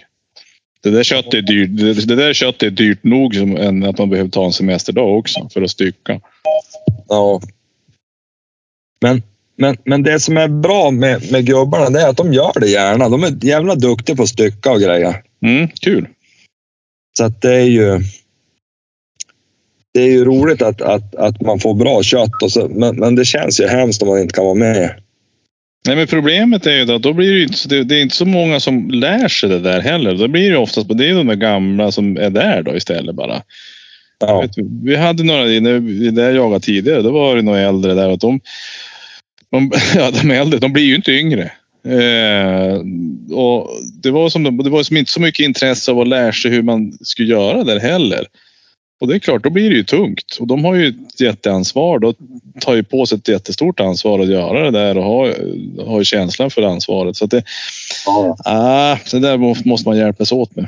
[0.83, 2.07] Det där köttet är dyrt.
[2.07, 5.61] Det, där köttet är dyrt nog som att man behöver ta en semesterdag också för
[5.61, 6.21] att stycka.
[7.07, 7.41] Ja.
[9.01, 9.23] Men,
[9.55, 12.69] men, men det som är bra med, med gubbarna det är att de gör det
[12.69, 13.09] gärna.
[13.09, 15.23] De är jävla duktiga på att stycka och grejer.
[15.41, 16.07] Mm, kul.
[17.17, 17.99] Så att det är ju.
[19.93, 23.15] Det är ju roligt att, att, att man får bra kött, och så, men, men
[23.15, 25.01] det känns ju hemskt om man inte kan vara med.
[25.87, 28.25] Nej, men problemet är ju att då blir det, inte, det, det är inte så
[28.25, 30.15] många som lär sig det där heller.
[30.15, 33.41] Då blir det oftast det är de där gamla som är där då istället bara.
[34.19, 34.51] Ja, Vet
[34.83, 38.09] Vi hade några, när jag jagade tidigare, då var det några äldre där.
[38.09, 38.39] Att de,
[39.51, 41.51] de, ja, de äldre, de blir ju inte yngre.
[41.85, 42.73] Eh,
[43.37, 43.69] och
[44.03, 46.63] det var, som, det var som inte så mycket intresse av att lära sig hur
[46.63, 48.25] man skulle göra där heller.
[49.01, 50.37] Och det är klart, då blir det ju tungt.
[50.39, 51.99] Och de har ju ett jätteansvar.
[51.99, 52.13] De
[52.59, 55.35] tar ju på sig ett jättestort ansvar att göra det där och har,
[55.85, 57.15] har ju känslan för ansvaret.
[57.17, 57.43] Så det,
[58.05, 58.37] ja.
[58.45, 60.67] ah, det där må- måste man hjälpas åt med.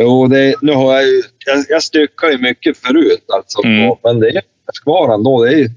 [0.00, 1.22] Jo, det, nu har jag ju...
[1.46, 3.94] Jag, jag styckar ju mycket förut, alltså, Mm.
[4.04, 4.42] men det är
[4.84, 5.44] kvar ändå.
[5.44, 5.70] Det är,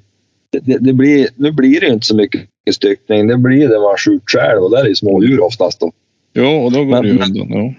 [0.61, 3.27] det, det blir, nu blir det inte så mycket styckning.
[3.27, 5.80] Det blir det man skjuter själv och det är ju smådjur oftast.
[5.80, 5.91] Då.
[6.34, 7.47] Jo, och då går Men- det ju undan.
[7.49, 7.73] Jo.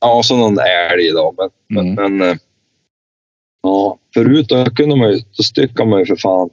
[0.00, 0.58] Ja, och så någon
[0.92, 1.34] älg då.
[1.38, 1.50] Men,
[1.80, 1.94] Mm.
[1.94, 2.36] men, men eh,
[3.64, 6.50] ja, förut då kunde man ju, så styckade man ju för fan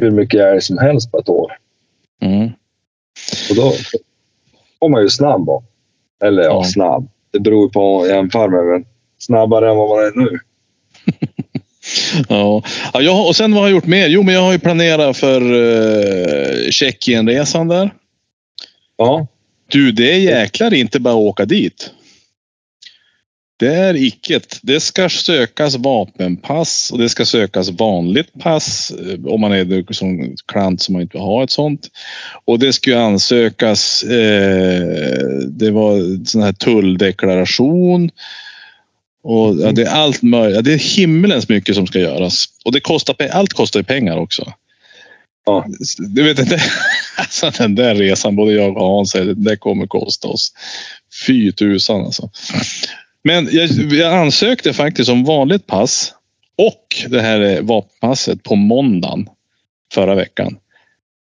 [0.00, 1.52] hur mycket älg som helst på ett år.
[2.22, 2.44] Mm.
[3.50, 3.72] Och då
[4.78, 5.46] var man ju snabb.
[5.46, 5.62] Då.
[6.24, 6.64] Eller ja, Ja.
[6.64, 7.08] snabb.
[7.32, 8.84] Det beror på vad man jämför med, men
[9.18, 10.38] snabbare än vad man är nu.
[12.28, 12.62] Ja.
[12.92, 14.08] ja jag, och sen vad har jag gjort mer?
[14.08, 17.90] Jo, men jag har ju planerat för uh, Tjeckienresan där.
[18.96, 19.26] Ja,
[19.66, 21.90] Du, det är jäklar inte bara att åka dit.
[23.56, 24.58] Det är icket.
[24.62, 30.36] Det ska sökas vapenpass och det ska sökas vanligt pass eh, om man är som
[30.52, 31.88] klant som man inte vill ha ett sånt.
[32.44, 34.02] Och det ska ansökas.
[34.02, 34.82] Eh,
[35.48, 38.10] det var sån här tulldeklaration.
[39.22, 40.56] Och ja, det är allt möjligt.
[40.56, 42.46] Ja, det är himmelens mycket som ska göras.
[42.64, 44.52] Och det kostar, allt kostar ju pengar också.
[45.46, 45.66] Ja.
[45.98, 46.62] Du vet inte.
[47.16, 50.52] Alltså den där resan, både jag och Hans det kommer kosta oss
[51.26, 52.30] fy tusan alltså.
[53.24, 56.14] Men jag, jag ansökte faktiskt om vanligt pass
[56.56, 59.28] och det här vapenpasset på måndagen
[59.94, 60.58] förra veckan.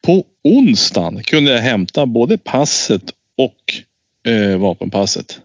[0.06, 3.04] På onsdagen kunde jag hämta både passet
[3.38, 3.74] och
[4.32, 5.42] eh, vapenpasset.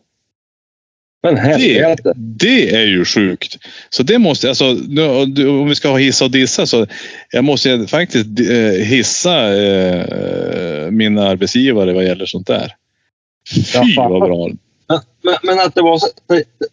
[1.23, 2.13] Men helvete.
[2.17, 3.59] Det är ju sjukt.
[3.91, 6.87] Så det måste, alltså, nu, om vi ska ha hissa och dissa så
[7.31, 12.75] jag måste faktiskt eh, hissa eh, mina arbetsgivare vad gäller sånt där.
[13.55, 14.51] Fy vad bra.
[14.89, 16.07] Men, men, att det var så,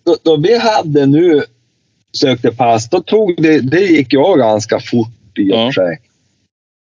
[0.06, 1.44] då, då vi hade nu
[2.18, 5.74] sökte pass, då tog det, det gick jag ganska fort i och Ja.
[5.74, 6.00] sig.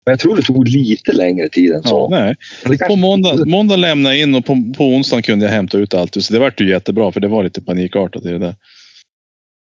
[0.06, 2.10] Men jag tror det tog lite längre tid än Ja, så.
[2.10, 2.35] nej.
[2.64, 5.77] Men det På måndag, måndag lämnade jag in och på, på onsdagen kunde jag hämta
[5.77, 6.23] ut allt.
[6.23, 8.56] Så det vart ju jättebra för det var lite panikartat i det där.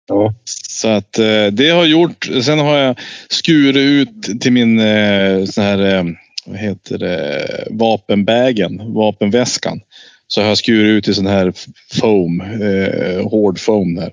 [0.07, 0.33] Ja.
[0.69, 2.29] Så att eh, det har gjort.
[2.43, 2.99] Sen har jag
[3.29, 6.03] skurit ut till min eh, sån här, eh,
[6.45, 9.81] vad heter det, vapenbägen, vapenväskan.
[10.27, 11.53] Så har jag skurit ut i sån här
[12.01, 14.11] foam, eh, hård foam där.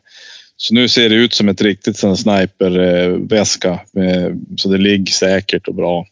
[0.57, 3.71] Så nu ser det ut som ett riktigt sån sniperväska.
[3.73, 6.07] Eh, så det ligger säkert och bra.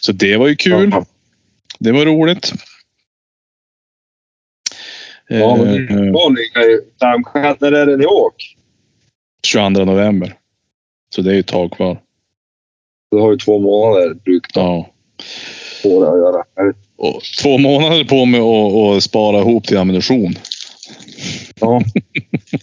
[0.00, 0.92] Så det var ju kul.
[1.78, 2.52] Det var roligt.
[5.28, 7.56] Ja, men Eh, det var ligga i Dammsjön.
[7.60, 8.46] När är det ni åker?
[9.46, 10.34] 22 november.
[11.14, 12.00] Så det är ju ett tag kvar.
[13.10, 14.90] Du har ju två månader drygt Ja.
[15.82, 16.44] på det att göra.
[17.02, 20.34] Och två månader på mig att spara ihop till ammunition.
[21.60, 21.82] Ja.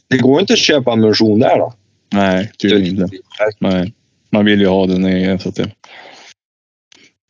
[0.07, 1.73] Det går inte att köpa ammunition där då?
[2.13, 3.17] Nej, tydligen inte.
[3.59, 3.93] Nej.
[4.29, 5.39] Man vill ju ha den egen.
[5.39, 5.71] Så att det...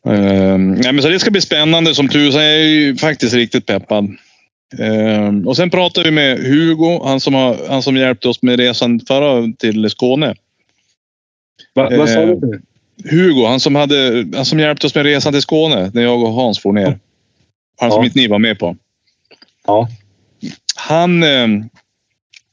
[0.07, 2.43] Ehm, nej, men så det ska bli spännande som tusan.
[2.43, 4.17] Jag är ju faktiskt riktigt peppad.
[4.79, 8.59] Ehm, och sen pratade vi med Hugo, han som, har, han som hjälpte oss med
[8.59, 10.35] resan förra till Skåne.
[11.75, 12.61] Va, vad sa du?
[13.03, 16.33] Hugo, han som, hade, han som hjälpte oss med resan till Skåne när jag och
[16.33, 16.99] Hans for ner.
[17.79, 18.05] Han som Ja.
[18.05, 18.75] inte ni var med på.
[19.67, 19.87] Ja.
[20.75, 21.47] Han eh,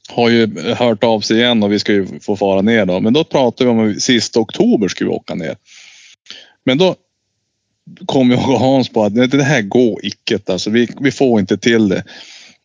[0.09, 2.99] har ju hört av sig igen och vi ska ju få fara ner då.
[2.99, 5.55] Men då pratade vi om att sista oktober skulle vi åka ner.
[6.65, 6.95] Men då
[8.05, 10.39] kom jag och Hans på att det det här går icke.
[10.45, 12.03] Alltså, vi, vi får inte till det.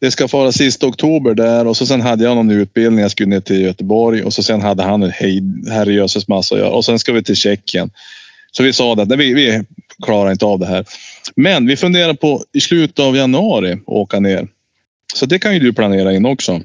[0.02, 3.00] Det ska vara sista oktober där och så sen hade jag någon utbildning.
[3.00, 6.60] Jag skulle ner till Göteborg och så sen hade han en hej, herrejösses massa att
[6.60, 6.70] göra.
[6.70, 7.90] Och sen ska vi till Tjeckien.
[8.52, 9.64] Så vi sa att vi, vi
[10.02, 10.84] klarar inte av det här.
[11.36, 14.48] Men vi funderar på i slutet av januari åka ner.
[15.14, 16.60] Så det kan ju du planera in också.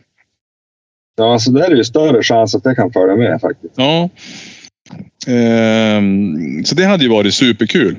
[1.15, 3.73] Ja, alltså där är det ju större chans att jag kan följa med faktiskt.
[3.75, 4.09] Ja.
[5.27, 7.97] Ehm, så det hade ju varit superkul.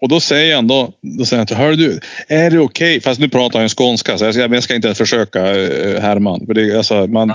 [0.00, 3.00] Och då säger han då, då säger han till hör du, är det okej?
[3.00, 6.40] Fast nu pratar han skånska så jag ska, jag ska inte försöka eh, härma.
[6.46, 7.34] För det, alltså, man,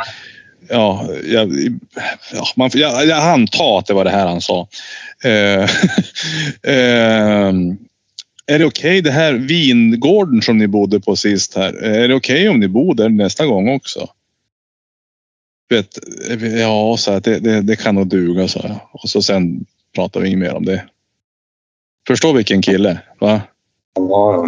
[0.69, 1.53] ja, jag,
[2.34, 4.68] ja, man, jag, jag antar att det var det här han sa.
[5.23, 5.69] Eh,
[6.73, 7.77] ehm,
[8.45, 11.73] är det okej det här vingården som ni bodde på sist här?
[11.73, 14.10] Är det okej om ni bor där nästa gång också?
[15.69, 15.99] Vet,
[16.60, 18.80] ja, så att det, det, det kan nog duga, så jag.
[18.91, 19.65] Och så sen
[19.95, 20.84] pratar vi inget mer om det.
[22.07, 23.41] Förstår vilken kille, va?
[23.95, 24.45] Ja,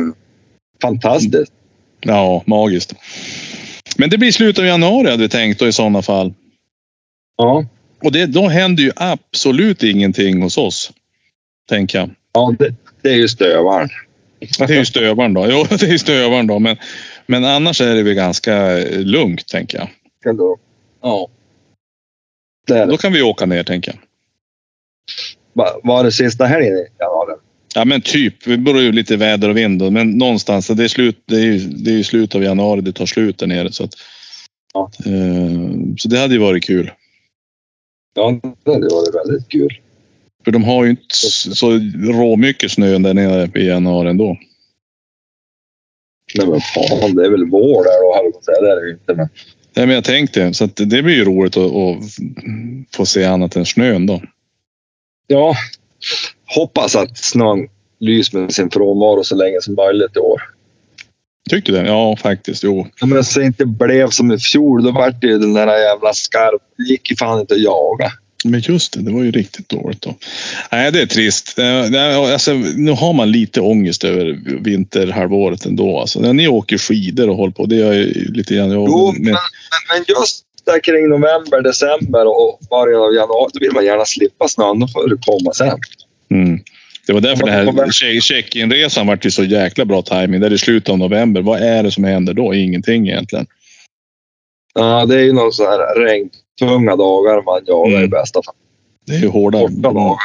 [0.82, 1.52] fantastiskt.
[2.00, 2.94] Ja, magiskt.
[3.98, 6.34] Men det blir slutet av januari hade vi tänkt då i sådana fall.
[7.38, 7.66] Ja,
[8.04, 10.92] Och det, då händer ju absolut ingenting hos oss.
[11.70, 12.10] Tänker jag.
[12.34, 13.90] ja det, det är ju stövaren.
[14.58, 15.48] Det är ju stövaren då.
[15.50, 16.60] Jo, det är ju stövaren då.
[16.60, 16.78] Men,
[17.26, 19.90] men annars är det väl ganska lugnt, tänker jag.
[21.02, 21.28] Ja.
[22.68, 22.98] Det är Då det.
[22.98, 24.00] kan vi åka ner, tänker jag.
[25.54, 27.35] Va- Var det sista helgen i januari?
[27.76, 28.44] Ja, men typ.
[28.46, 29.80] Det beror ju lite väder och vind.
[29.80, 30.68] då, Men någonstans.
[30.68, 32.82] Det är, slut, det är det är slut av januari.
[32.82, 33.72] Det tar slut där nere.
[33.72, 33.94] Så, att,
[34.74, 34.92] Ja.
[35.06, 36.92] eh, så det hade ju varit kul.
[38.16, 39.70] Ja, det hade varit väldigt kul.
[40.46, 41.16] För de har ju inte
[41.56, 41.72] så
[42.04, 44.38] råmycket snö där nere i januari ändå.
[46.36, 48.62] Nej men fan, det är väl vår där då, höll jag på att säga.
[48.62, 49.14] Det är det ju inte.
[49.14, 49.30] Men...
[49.76, 50.54] Nej, men jag tänkte.
[50.54, 51.98] Så att det blir ju roligt att, att
[52.96, 54.22] få se annat än snön då.
[55.28, 55.56] Ja,
[56.46, 57.68] hoppas att snön
[58.00, 60.42] lyser med sin frånvaro så länge som möjligt i år.
[61.50, 61.88] Tyckte du det?
[61.88, 62.64] Ja, faktiskt.
[62.64, 62.88] Jo.
[63.02, 66.14] Ja, Men så inte blev som i fjol, då vart det ju den där jävla
[66.14, 66.62] skarp.
[66.78, 68.12] Det gick ju fan inte att jaga.
[68.46, 70.16] Men just det, det var ju riktigt dåligt då.
[70.72, 71.56] Nej, det är trist.
[71.56, 76.00] Det är- Alltså, nu har man lite ångest över vinterhalvåret ändå.
[76.00, 78.06] Alltså, när ni åker skidor och håller på, det gör jag
[78.36, 78.72] lite grann.
[78.72, 79.34] Jo, men, men,
[79.94, 84.48] men just där kring november, december och början av januari, då vill man gärna slippa
[84.48, 84.80] snön.
[84.80, 85.80] Då får det komma sen.
[86.32, 86.60] mm.
[87.08, 90.42] Det var därför den här check-in-resan vart ju så jäkla bra timing.
[90.42, 92.54] Där i slutet av november, vad är det som händer då?
[92.54, 93.46] Ingenting egentligen.
[94.74, 98.10] Ja, det är ju någon så här regntunga dagar man jagar i Mm.
[98.10, 98.56] bästa fall.
[99.08, 99.60] Det är ju hårda.
[99.60, 100.18] Korta dagar.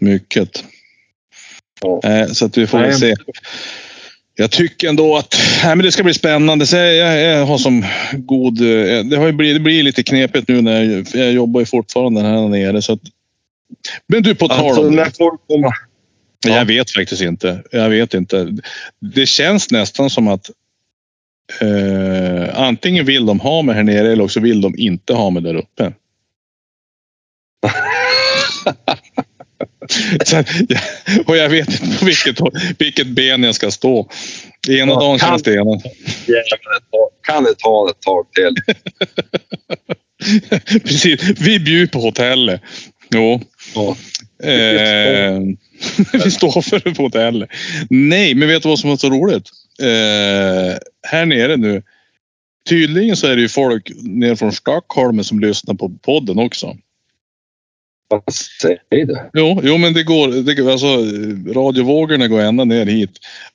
[0.00, 0.64] Mycket.
[1.80, 2.00] Ja.
[2.04, 3.14] Eh, så att vi får väl se.
[4.34, 6.66] Jag tycker ändå att nej, men det ska bli spännande.
[6.66, 8.60] Så jag, jag, har som god...
[8.60, 11.66] eh, Det, har ju blivit, det blir lite knepigt nu när jag, jag jobbar ju
[11.66, 12.82] fortfarande här nere.
[12.82, 13.00] Så att,
[14.06, 15.70] men du, på tal Alltså, om när folk kommer...
[16.46, 17.62] Jag vet faktiskt inte.
[17.70, 18.48] Jag vet inte.
[19.00, 20.50] Det känns nästan som att
[21.60, 25.42] Eh, antingen vill de ha mig här nere eller också vill de inte ha mig
[25.42, 25.92] där uppe.
[30.24, 30.36] Så,
[30.68, 30.80] ja,
[31.26, 32.38] och jag vet inte på vilket,
[32.78, 34.10] vilket ben jag ska stå.
[34.68, 35.80] Ena Ja, dagen kan- känns det ena.
[37.22, 38.54] Kan det ta ett tag till?
[40.80, 41.40] Precis.
[41.40, 42.60] Vi bjuder på hotellet.
[43.10, 43.40] Jo.
[43.74, 43.96] Ja.
[44.42, 45.40] Eh,
[46.24, 47.50] vi står för det på hotellet.
[47.90, 49.50] Nej, men vet du vad som var så roligt?
[49.80, 51.82] Eh, här nere nu.
[52.68, 56.76] Tydligen så är det ju folk ner från Stockholm som lyssnar på podden också.
[58.08, 59.18] Vad säger du?
[59.32, 60.28] Jo, jo men det går.
[60.28, 60.86] Det, alltså,
[61.60, 63.10] radiovågorna går ända ner hit.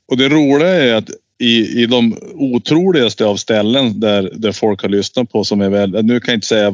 [0.07, 4.89] Och det roliga är att i, i de otroligaste av ställen där, där folk har
[4.89, 6.73] lyssnat på som är väl, nu kan jag inte säga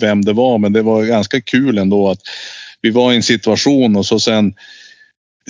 [0.00, 2.20] vem det var, men det var ganska kul ändå att
[2.82, 4.54] vi var i en situation och så sen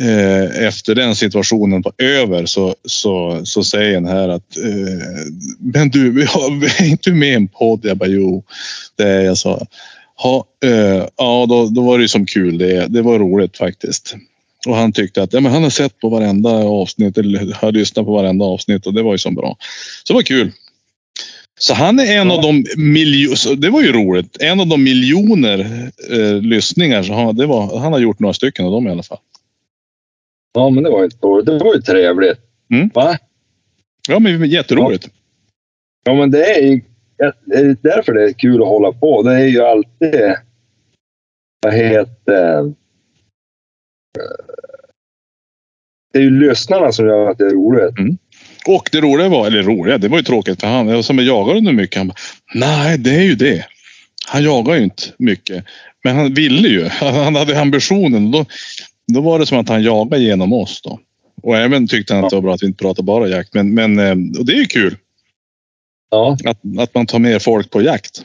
[0.01, 5.89] eh, efter den situationen var över så, så, så säger den här att eh, men
[5.89, 7.81] du, vi har, är inte med i en podd?
[7.83, 8.45] Jag bara jo,
[8.97, 9.67] det är jag sa.
[10.17, 12.59] Ha, eh, ja, då, då var det ju som kul.
[12.59, 14.17] Det, det var roligt faktiskt.
[14.67, 18.07] Och han tyckte att ja, men han har sett på varenda avsnitt eller har lyssnat
[18.07, 19.57] på varenda avsnitt och det var ju så bra.
[20.05, 20.53] Så det var kul.
[21.59, 25.61] Så han är en av de miljoner, det var ju roligt, en av de miljoner
[26.11, 29.03] eh, lyssningar som han, det var, han har gjort några stycken av dem i alla
[29.03, 29.19] fall.
[30.55, 31.09] Ja, men det var ju.
[31.43, 32.39] Det var ju trevligt.
[32.71, 32.91] Mm.
[32.95, 33.19] Va?
[34.09, 35.09] Ja, men jätteroligt.
[36.05, 36.81] Ja, men det är ju
[37.45, 39.23] det är därför det är kul att hålla på.
[39.23, 40.35] Det är ju alltid...
[41.63, 42.59] Vad heter...
[42.59, 42.65] eh,
[46.13, 47.99] Det är ju lyssnarna som gör att det är roligt.
[48.69, 50.89] Och det roliga var, eller roliga, det var ju tråkigt för han.
[50.89, 51.99] Jag som jag jagade nu mycket.
[51.99, 52.17] Han bara,
[52.55, 53.65] nej det är ju det.
[54.27, 55.65] Han jagar ju inte mycket.
[56.05, 56.85] Men han ville ju.
[57.01, 58.31] Han hade ambitionen.
[58.31, 58.45] Då,
[59.13, 61.01] då var det som att han jagade genom oss då.
[61.43, 63.55] Och även tyckte han att det var bra att vi inte pratade bara jakt.
[63.55, 64.97] Men, men eh, och det är ju kul
[66.11, 68.25] Ja, att, att man tar med folk på jakt.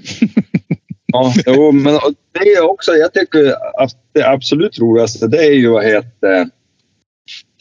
[1.05, 1.99] ja jo, men
[2.31, 2.91] det är också...
[2.91, 6.49] Jag tycker att det absolut roligaste det är ju vad heter...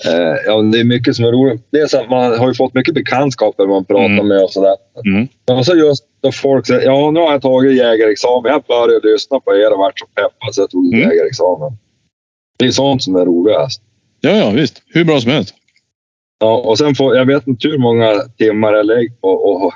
[0.05, 1.67] Eh, ja, det är mycket som är roligt.
[1.71, 4.29] Det är så att man har ju fått mycket bekantskaper man pratar Mm.
[4.29, 4.77] med och sådär.
[5.07, 5.29] Mm.
[5.59, 8.53] Och så just då folk säger ja nu har jag tagit jägarexamen.
[8.53, 11.01] Jag började lyssna på er och varit så peppad så jag tog Mm.
[11.01, 11.73] jägarexamen.
[12.59, 13.83] Det är sånt som är roligast.
[14.21, 14.83] Ja, ja visst.
[14.87, 15.55] Hur bra som helst.
[16.41, 19.29] Ja, och sen får, jag vet inte hur många timmar jag lägger på.
[19.29, 19.73] Och, och,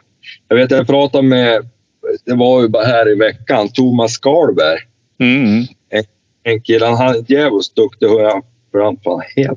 [0.48, 1.68] jag vet jag pratade med,
[2.24, 4.78] det var ju bara här i veckan, Thomas Skalberg.
[5.20, 5.44] Mm.
[5.46, 5.64] mm.
[6.42, 8.06] En kille, han är djävulskt duktig.
[8.06, 8.42] Jag
[8.72, 9.56] vad fan heter.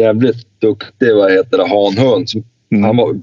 [0.00, 2.28] Jävligt duktig, vad heter det, hanhund.
[2.72, 2.84] Mm.
[2.84, 3.14] Han var,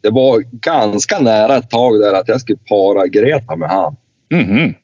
[0.00, 3.96] det var ganska nära ett tag där att jag skulle para Greta med han.
[4.30, 4.74] Mhm.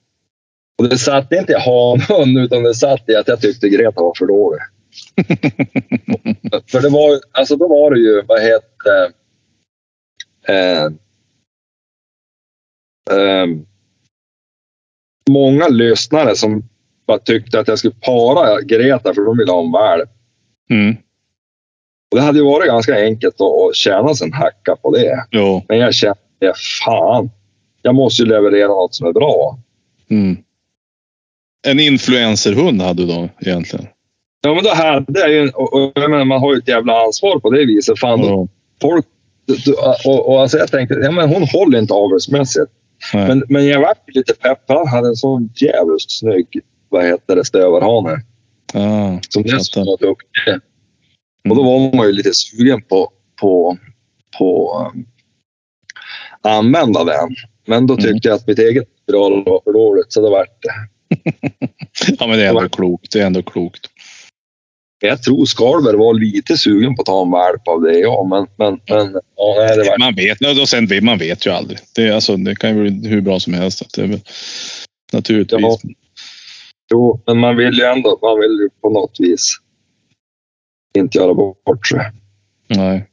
[0.79, 4.15] Och det satt inte i hanhund utan det satt i att jag tyckte Greta var
[4.19, 4.61] för dålig.
[6.71, 9.13] för det var alltså då var det ju, vad heter
[10.49, 10.85] eh,
[13.17, 13.47] eh,
[15.31, 16.69] Många lyssnare som
[17.07, 20.11] bara tyckte att jag skulle para Greta för de ville ha en valp.
[20.71, 20.97] Mm.
[22.11, 25.27] Det hade ju varit ganska enkelt att, tjäna sig en hacka på det.
[25.31, 25.63] Jo.
[25.69, 26.17] Men jag kände,
[26.85, 27.31] fan,
[27.83, 29.59] jag måste ju leverera något som är bra.
[30.11, 30.37] Mm.
[31.69, 33.87] En influencerhund hade du då egentligen?
[34.43, 37.39] Ja, men då hade jag ju, och, och, menar, man har ju ett jävla ansvar
[37.39, 37.99] på det viset.
[37.99, 38.49] Fan, Ja.
[38.81, 39.07] folk,
[40.05, 42.73] och, och alltså jag tänkte, ja men hon håller inte avelsmässigt.
[43.15, 44.77] Men, men jag vart lite peppad.
[44.77, 46.47] Han hade en så jävligt snygg,
[46.89, 48.23] vad heter det, stövarhane.
[48.75, 50.70] Ah, Som dessutom var duktig.
[51.49, 53.79] Och då var man ju lite sugen på, på,
[54.39, 55.07] på um,
[56.43, 57.37] använda den.
[57.67, 60.75] Men då tyckte jag att mitt eget material var för dåligt, så det vart det.
[62.19, 63.13] Ja, men det är ändå klokt.
[63.13, 63.87] Det är ändå klokt.
[65.03, 68.27] Jag tror Skalberg var lite sugen på att ta en valp av det, ja.
[68.31, 71.79] Men, men, men ja, nej, det var Man vet, och sen, man vet ju aldrig.
[71.95, 73.95] Det, alltså, det kan ju bli hur bra som helst.
[73.95, 74.21] Det väl,
[75.13, 75.61] naturligtvis.
[75.61, 75.79] Ja.
[76.93, 79.57] Jo, men man vill ju ändå, man vill ju på något vis
[80.99, 82.01] inte göra bort sig.
[82.69, 83.07] Nej.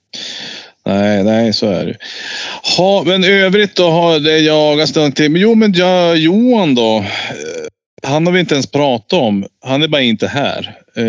[0.86, 1.98] Nej, nej, så är det.
[2.78, 5.36] Ha, men övrigt då har det jagas någonting.
[5.36, 6.98] Jo, men ja, Johan då.
[6.98, 7.04] Eh,
[8.10, 9.46] Han har vi inte ens pratat om.
[9.66, 10.78] Han är bara inte här.
[10.96, 11.04] Eh,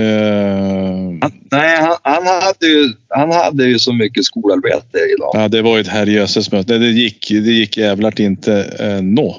[1.22, 5.30] Han, nej, han, han, hade ju, han hade ju så mycket skolarbete idag.
[5.34, 6.78] ja, det var ju ett herrejösses möte.
[6.78, 9.36] Det gick, det gick jävlart inte eh, nå.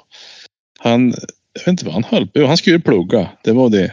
[0.80, 1.10] Han,
[1.53, 3.27] jag vet inte vad han höll på Han skulle ju plugga.
[3.43, 3.91] Det var det.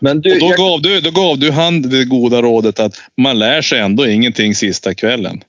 [0.00, 2.94] Men du, Och då, jag, gav du, då gav du han det goda rådet att
[3.16, 5.40] man lär sig ändå ingenting sista kvällen.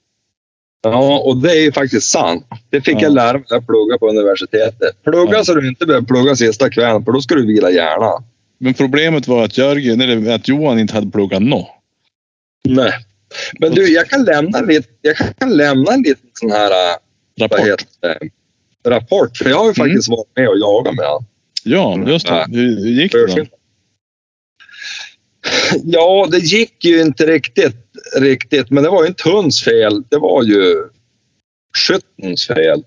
[0.83, 2.45] ja, och det är ju faktiskt sant.
[2.69, 3.01] Det fick Ja.
[3.01, 5.03] jag lära mig när jag pluggade på universitetet.
[5.03, 5.43] Plugga Ja.
[5.43, 8.23] så du inte behöver plugga sista kvällen, för då ska du vila hjärnan.
[8.59, 11.69] Men problemet var att, Jörgen, eller att Johan inte hade pluggat nå.
[12.65, 12.91] Nej.
[13.59, 16.95] Men du, jag kan lämna, lite, jag kan lämna en liten sån här äh,
[17.41, 17.59] Rapport.
[17.59, 18.29] heter
[18.87, 19.37] rapport.
[19.37, 19.89] För jag har ju Mm.
[19.89, 21.25] faktiskt varit med och jagat med han.
[21.63, 22.45] Ja, just det.
[22.51, 23.45] Hur gick det då?
[25.83, 27.75] Ja, det gick ju inte riktigt,
[28.15, 30.03] riktigt, men det var ju inte hunds fel.
[30.09, 30.75] Det var ju
[31.77, 32.83] skyttens fel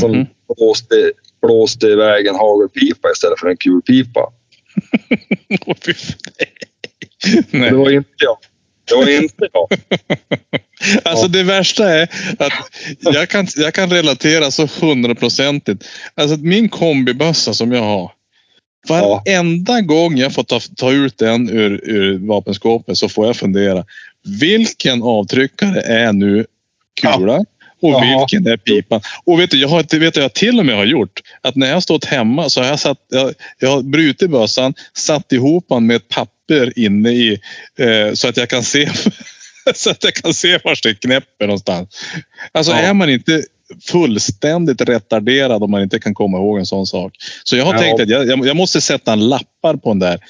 [0.00, 0.26] som Mhm.
[0.56, 4.32] blåste, blåste iväg en hagelpipa istället för en kulpipa.
[7.50, 7.70] Nej.
[7.70, 8.36] Det var inte jag.
[8.84, 9.68] Det var inte jag.
[11.02, 12.02] Alltså det värsta är
[12.38, 12.52] att
[13.00, 15.84] jag kan, jag kan relatera så hundraprocentigt.
[16.14, 18.12] Alltså min kombibössa som jag har.
[18.88, 23.84] Varenda gång jag får ta, ta ut den ur, ur vapenskåpet så får jag fundera.
[24.40, 26.46] Vilken avtryckare är nu
[27.02, 27.44] kula?
[27.82, 28.18] Och Ja.
[28.28, 29.00] vilken är pipan?
[29.24, 31.20] Och vet du, jag har, vet du, jag till och med har gjort?
[31.42, 34.74] Att när jag har stått hemma så har jag, satt, jag, jag har brutit bössan,
[34.96, 37.40] satt ihop den med ett papper inne i
[37.78, 38.90] eh, så att jag kan se
[39.74, 41.88] så att jag kan se var det knäpper någonstans.
[42.52, 42.78] Alltså Ja.
[42.78, 43.42] är man inte
[43.82, 47.12] fullständigt retarderad om man inte kan komma ihåg en sån sak.
[47.44, 47.78] Så jag har Ja.
[47.80, 50.20] tänkt att jag, jag, måste sätta en lappar på den där.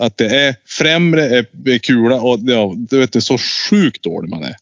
[0.00, 3.38] Att det är främre är, är kula och ja, du vet, det är så
[3.70, 4.56] sjukt dålig man är.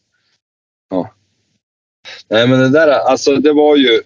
[2.29, 4.01] Nej, men det där, alltså det var ju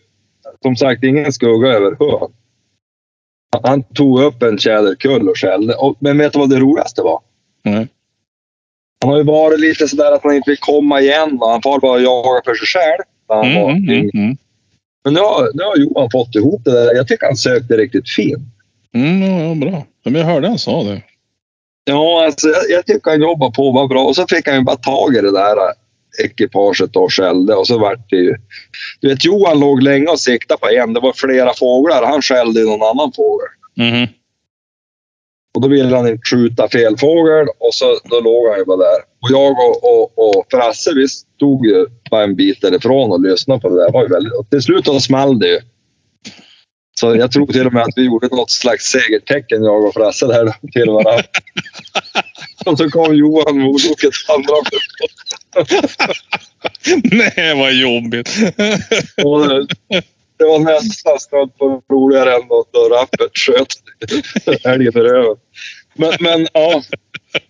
[0.61, 2.31] som sagt ingen skugga över hön.
[3.64, 5.73] Han tog upp en tjäderkull och skällde.
[5.76, 7.22] Och, men vet du vad det roligaste var?
[7.64, 7.88] Nej.
[9.02, 11.38] Han har ju varit lite sådär att han inte vill komma igen.
[11.41, 13.03] och Han får bara jaga för sig själv.
[13.30, 14.38] När Han Mm, var mm, mm,
[15.03, 16.95] Men nu har, nu har Johan fått ihop det där.
[16.95, 18.43] Jag tycker han sökte riktigt fint.
[18.95, 19.85] mm, ja, bra.
[20.03, 21.02] Men jag hörde han sa det.
[21.84, 24.06] Ja, alltså, jag, jag tycker han jobbar på var bra.
[24.06, 25.56] Och så fick han ju bara tag i det där
[26.23, 27.56] ekipaget och skällde.
[27.56, 28.35] Och så vart det ju...
[29.02, 30.93] Du vet, Johan låg länge och siktade på en.
[30.93, 32.03] Det var flera fåglar.
[32.06, 33.47] Han skällde ju någon annan fågel.
[33.77, 34.07] Mhm.
[35.56, 38.77] Och då ville han inte skjuta fel fågel och så då låg han ju bara
[38.77, 38.99] där.
[39.22, 43.61] Och jag och, och, och Frasse, vi stod ju bara en bit därifrån och lyssnade
[43.61, 43.86] på det där.
[43.86, 45.60] Det var ju väldigt, och till slut då small det ju.
[46.99, 50.27] Så jag tror till och med att vi gjorde något slags segertecken, jag och Frasse,
[50.27, 51.23] där till varandra.
[52.65, 54.53] och så kom Johan Modoket andra
[57.36, 58.30] Nej, vad jobbigt.
[60.38, 63.68] Det, var nästan snudd på roligare än då, rappet sköt
[64.66, 65.36] älgen i röven.
[65.98, 66.82] Men, men ja,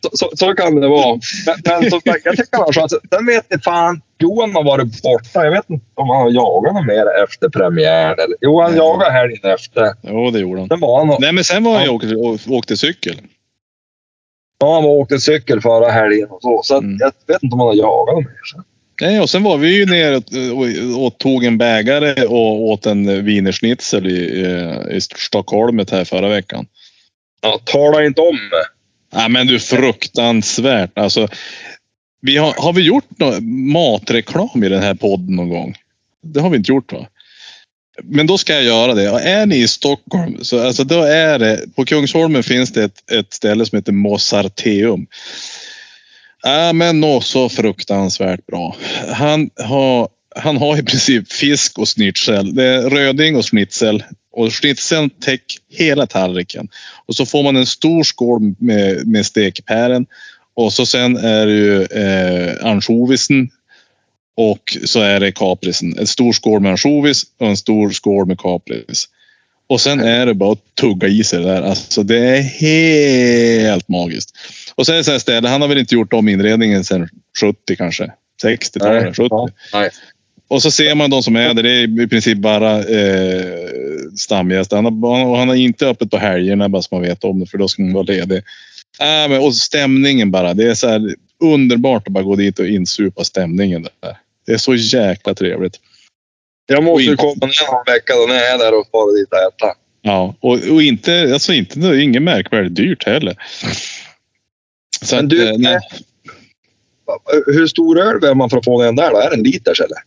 [0.04, 1.20] så, så, så kan det vara.
[1.46, 2.94] Men, men som sagt, jag tycker har chans.
[3.14, 5.44] Sen vet ni fan, Johan har varit borta.
[5.44, 8.20] Jag vet inte om han har jagat något mer efter premiären.
[8.20, 9.94] Eller, jo, han jagade helgen efter.
[10.02, 10.68] Jo, det gjorde han.
[10.70, 12.16] Sen var han och, Nej, men sen var han ju åkte,
[12.52, 13.16] åkte cykel.
[14.60, 16.62] ja, han åkte cykel förra helgen och så.
[16.64, 16.98] Så Mm.
[17.00, 18.40] jag vet inte om han har jagat något mer.
[18.54, 18.64] sen.
[19.02, 20.16] Nej, och sen var vi ju nere
[20.52, 26.30] och, och, tog en bägare och åt en wienerschnitzel i, eh, i Stockholm här förra
[26.30, 26.68] veckan.
[27.42, 28.66] Ja, tala inte om det.
[29.18, 30.98] Nej, men du fruktansvärt.
[30.98, 31.28] Alltså,
[32.22, 35.76] vi har, har vi gjort någon matreklam i den här podden någon gång?
[36.24, 37.08] Det har vi inte gjort va?
[38.04, 39.10] Men då ska jag göra det.
[39.10, 43.12] Och är ni i Stockholm, så alltså då är det, på Kungsholmen finns det ett,
[43.12, 45.08] ett ställe som heter Mozarteum.
[46.46, 48.76] Äh, men nå så fruktansvärt bra.
[49.08, 52.56] Han har, han har i princip fisk och schnitzel.
[52.56, 54.04] Det är röding och schnitzel.
[54.32, 56.68] Och schnitzeln täcker hela tallriken.
[57.06, 60.06] Och så får man en stor skål med, med stekpären.
[60.56, 63.50] Och så sen är det ju eh, ansjovisen.
[64.38, 66.00] Och så är det kaprisen.
[66.00, 69.08] En stor skål med ansjovis och en stor skål med kapris.
[69.68, 71.62] Och sen är det bara att tugga i sig det där.
[71.62, 74.38] Alltså det är helt magiskt.
[74.78, 77.10] Och sen är det så här ställe, han har väl inte gjort om inredningen sedan
[77.42, 78.12] 70 kanske.
[78.44, 79.28] 60-talet, 70.
[79.30, 79.90] ja, nej.
[80.48, 81.64] Och så ser man de som är där.
[81.64, 83.60] Det är i princip bara eh,
[84.18, 84.76] stamgäster.
[84.76, 87.46] Han har, och han har inte öppet på helgerna bara så man vet om det
[87.46, 88.38] för då ska man vara ledig.
[89.00, 90.54] Äh, men, och stämningen bara.
[90.54, 94.18] Det är så här underbart att bara gå dit och insupa stämningen där.
[94.46, 95.80] Det är så jäkla trevligt.
[96.68, 99.28] Jag måste ju komma ner någon vecka då när jag är där och fara dit
[99.32, 99.80] och äta.
[100.02, 103.36] Ja, och, och inte, alltså inte, det är inget märkvärdigt dyrt heller.
[105.02, 105.80] Så Men du, eh, nej.
[107.46, 109.18] Hur stor öl behöver man för att få den där då?
[109.18, 109.98] Är det en liters eller?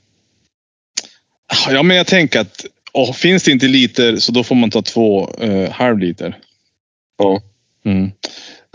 [1.70, 4.82] Ja, men jag tänker att åh, finns det inte liter så då får man ta
[4.82, 6.38] två eh, halv liter.
[7.18, 7.40] Ja.
[7.84, 8.10] Mm.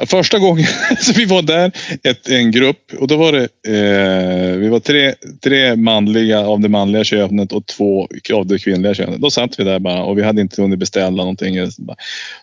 [0.05, 0.65] Första gången
[0.99, 1.71] så vi var där,
[2.03, 5.13] ett, en grupp och då var det, eh, vi var tre,
[5.43, 9.21] tre manliga av det manliga könet och två av det kvinnliga könet.
[9.21, 11.55] Då satt vi där bara och vi hade inte hunnit beställa någonting.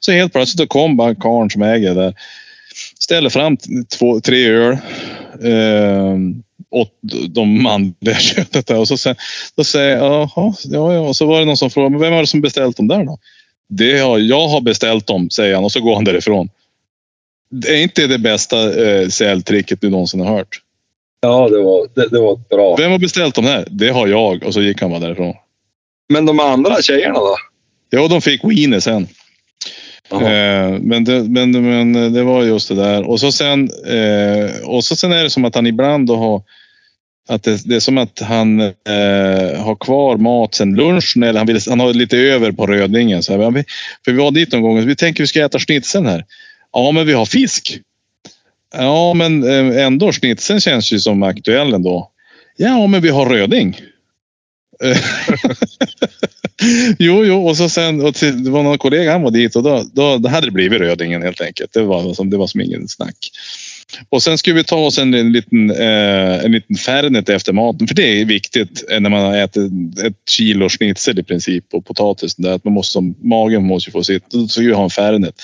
[0.00, 2.14] Så helt plötsligt då kom bara karln som äger där.
[3.02, 3.56] Ställer fram
[3.98, 4.72] två, tre öl.
[5.42, 6.16] Eh,
[6.70, 6.98] åt
[7.28, 9.16] de manliga könet där och så sen,
[9.56, 11.00] då säger jag, jaha, ja, ja.
[11.00, 13.04] Och så var det någon som frågade, men vem var det som beställt dem där
[13.04, 13.18] då?
[13.68, 16.48] Det har, jag har beställt dem, säger han och så går han därifrån.
[17.50, 20.60] Det är inte det bästa eh, säljtricket du någonsin har hört.
[21.20, 22.76] Ja, det var, det, det var bra.
[22.76, 23.68] Vem har beställt de här?
[23.70, 24.44] Det har jag.
[24.44, 25.34] Och så gick han bara därifrån.
[26.08, 27.36] Men de andra tjejerna då?
[27.90, 29.08] Ja, de fick wiener sen.
[30.12, 33.02] Eh, men, det, men, men eh, det var just det där.
[33.02, 36.42] Och så sen, eh, och så sen är det som att han ibland då har
[37.28, 41.46] att det, det är som att han eh, har kvar mat sen lunchen eller han,
[41.46, 43.22] vill, han har lite över på Rödingen.
[43.22, 43.64] Så här, vi-
[44.04, 46.24] för vi var dit någon gång och vi tänker vi ska äta schnitzeln här.
[46.72, 47.78] Ja, men vi har fisk.
[48.76, 52.10] Ja, men eh, ändå schnitzeln känns ju som aktuell ändå.
[52.56, 53.76] Ja, men vi har röding.
[56.98, 59.62] Jo, jo, och så sen, och till, det var någon kollega han var dit och
[59.62, 61.72] då, då, då hade det blivit rödingen helt enkelt.
[61.72, 63.16] Det var som, det var som ingen snack.
[64.08, 67.88] Och sen skulle vi ta oss en, en liten, eh, en liten Fernet efter maten.
[67.88, 69.72] För det är viktigt eh, när man har ätit
[70.04, 72.34] ett kilo schnitzel i princip och potatis.
[72.34, 74.30] Där, att man måste, som, magen måste ju få sitt.
[74.30, 75.34] Då ska vi ha en Fernet.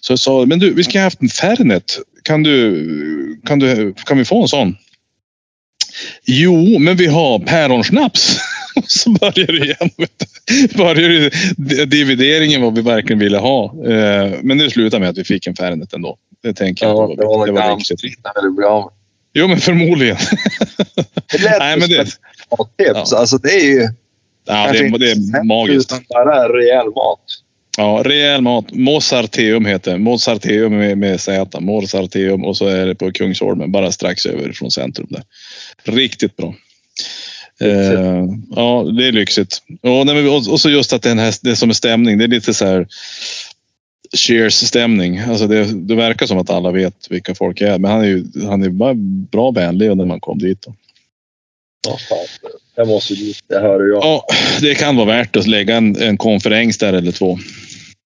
[0.00, 1.98] Så jag sa, men du, vi ska ha haft en Fernet.
[2.22, 4.76] Kan du, kan du, kan vi få en sån?
[6.24, 8.40] Jo, men vi har päronsnaps.
[8.86, 9.90] Så börjar det igen.
[9.96, 10.06] du.
[10.78, 13.64] Börjar det- divideringen vad vi verkligen ville ha.
[13.64, 16.16] Eh, Men det slutade med att vi fick en Fernet ändå.
[16.42, 18.92] Det tänker jag Ja, det var det var skit han ville bli av.
[19.34, 20.16] Jo, men förmodligen.
[21.32, 21.96] Det lät Nej, men det,
[22.58, 23.12] mattips.
[23.12, 23.18] Ja.
[23.18, 23.88] Alltså det är ju...
[24.46, 26.08] ja, det, är, det är magiskt.
[26.08, 27.20] Bara rejäl mat.
[27.76, 28.64] Ja, rejäl mat.
[28.72, 29.98] Mozarteum heter det.
[29.98, 31.60] Mozarteum med, med Z.
[31.60, 35.22] Mozarteum och så är det på Kungsholmen, bara strax över från centrum där.
[35.84, 36.54] Riktigt bra.
[37.60, 38.24] Eh,
[38.56, 39.62] ja, det är lyxigt.
[39.82, 42.24] Och, nej, men, och, och så just att den här, det som är stämning, det
[42.24, 42.86] är lite så här
[44.16, 45.18] Cheers-stämning.
[45.18, 48.24] Alltså det, det verkar som att alla vet vilka folk är, men han är ju
[48.48, 48.94] han är bara
[49.30, 50.62] bra vänlig när man kom dit.
[50.62, 50.74] Då.
[51.88, 52.50] Ja, fan.
[52.76, 53.38] Jag måste dit.
[53.46, 54.04] Det hör jag.
[54.04, 54.24] Ja,
[54.60, 57.38] det kan vara värt att lägga en, en konferens där eller två.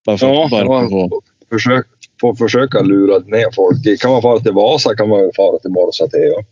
[0.06, 1.20] Bara för, Ja, bara för få-
[1.50, 1.86] Försök,
[2.20, 3.84] får försöka lura ner folk.
[3.84, 6.20] Det kan man fara till Vasa kan man fara till Morsatea.
[6.20, 6.44] Ja,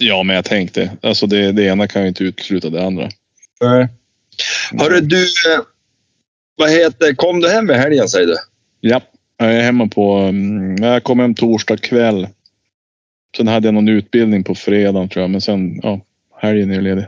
[0.00, 0.90] men jag tänkte.
[1.02, 3.08] Alltså det, det ena kan ju inte utesluta det andra.
[3.60, 3.88] Nej.
[4.78, 5.60] Hörru du, eh,
[6.56, 8.36] vad heter, kom du hem i helgen säger du?
[8.80, 9.00] Ja,
[9.36, 10.12] jag är hemma på...
[10.14, 12.28] mm, Jag kom hem torsdag kväll.
[13.36, 16.00] Sen hade jag någon utbildning på fredagen tror jag, men sen ja,
[16.40, 17.04] helgen är ledig.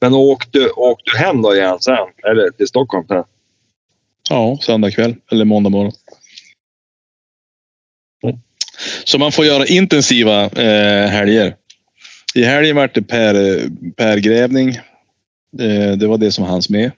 [0.00, 1.96] Men åkte, åkte du hem då igen sen?
[2.30, 3.24] Eller till Stockholm sen?
[4.30, 5.92] Ja, söndag kväll eller måndag morgon.
[9.04, 11.56] Så man får göra intensiva eh, helger.
[12.36, 13.34] I helgen vart det per,
[13.96, 14.68] pergrävning.
[15.60, 16.90] Eh, det var det som hanns med.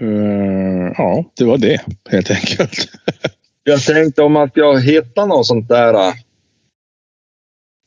[0.00, 2.88] Eh, ja, det var det helt enkelt.
[3.64, 5.94] Jag tänkte om att jag hittar något sånt där.
[5.94, 6.14] äh,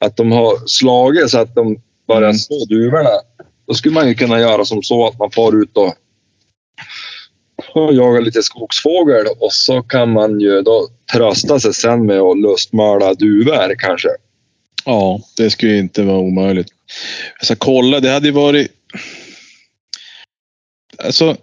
[0.05, 2.33] Att de har slagit så att de börjar Mm.
[2.33, 3.09] slå duvorna.
[3.67, 5.93] Då skulle man ju kunna göra som så att man far ut och,
[7.73, 12.37] och jagar lite skogsfågel och så kan man ju då trösta sig sen med att
[12.39, 14.09] lustmörda duvor kanske.
[14.85, 16.67] Ja, det skulle inte vara omöjligt.
[17.39, 18.71] Jag ska kolla, det hade ju varit...
[20.97, 21.37] Alltså,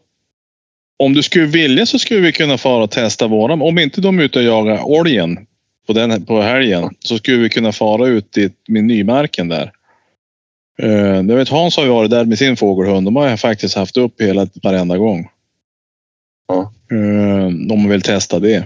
[0.99, 3.53] om du skulle vilja så skulle vi kunna fara och testa våra.
[3.53, 5.47] Om inte de är ute och jagar oljen
[5.87, 9.73] på, den, på helgen så skulle vi kunna fara ut i, med nymarken där.
[10.83, 13.07] Uh, jag vet Hans har ju varit där med sin fågelhund.
[13.07, 15.29] De har jag faktiskt haft upp hela varenda gång.
[16.49, 16.73] Ja.
[16.93, 18.65] Uh, om man vill testa det.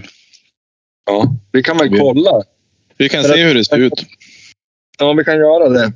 [1.05, 2.43] Ja, vi kan väl Vi- kolla.
[2.97, 4.05] Vi kan För se att- hur det ser ut.
[4.99, 5.91] Ja, vi kan göra det.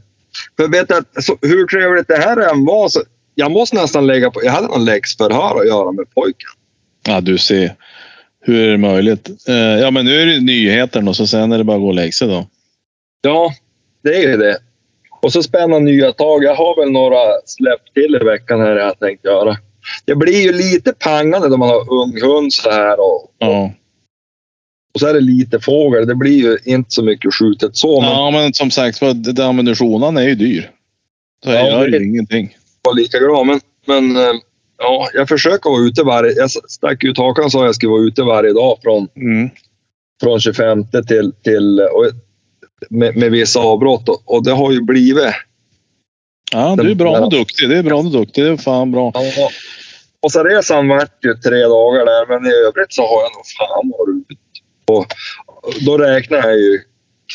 [0.58, 3.02] För vet att- så, hur trevligt det här än var så
[3.36, 4.40] jag måste nästan lägga på.
[4.44, 6.50] Jag hade någon läxförhör att göra med pojken.
[7.08, 7.76] Ja, du ser.
[8.42, 9.30] Hur är det möjligt?
[9.48, 11.88] Eh, ja, men nu är det nyheten och så sen är det bara att gå
[11.88, 12.46] och lägga sig då.
[13.22, 13.54] Ja,
[14.04, 14.58] det är ju det.
[15.22, 16.44] Och så spänna nya tag.
[16.44, 19.58] Jag har väl några släppt till i veckan här jag tänkt göra.
[20.06, 23.72] Det blir ju lite pangande när man har ung hund så här och, Ja.
[24.94, 26.08] Och så är det lite fågel.
[26.08, 29.00] Det blir ju inte så mycket skjutet så, men ja, men som sagt
[29.40, 30.72] ammunitionen är ju dyr.
[31.44, 32.48] Så jag Ja, gör ju ingenting.
[32.48, 33.44] det var lika bra.
[33.44, 34.34] Men, men eh,
[34.78, 36.32] ja, jag försöker vara ute varje...
[36.34, 39.50] Jag stack ut hakan och sa att jag skulle vara ute varje dag från Mm.
[40.24, 42.06] från 25 till, till och
[42.90, 44.10] med, med vissa avbrott.
[44.10, 45.24] Och, och det har ju blivit...
[46.52, 47.70] Ja, du är bra och duktig.
[47.70, 48.44] Det är bra och duktig.
[48.44, 49.12] Det är fan bra.
[49.14, 49.50] Ja,
[50.22, 53.46] och så resan vart ju tre dagar där, men i övrigt så har jag nog
[53.58, 54.40] fan varit ute.
[54.94, 56.80] Och då räknar jag ju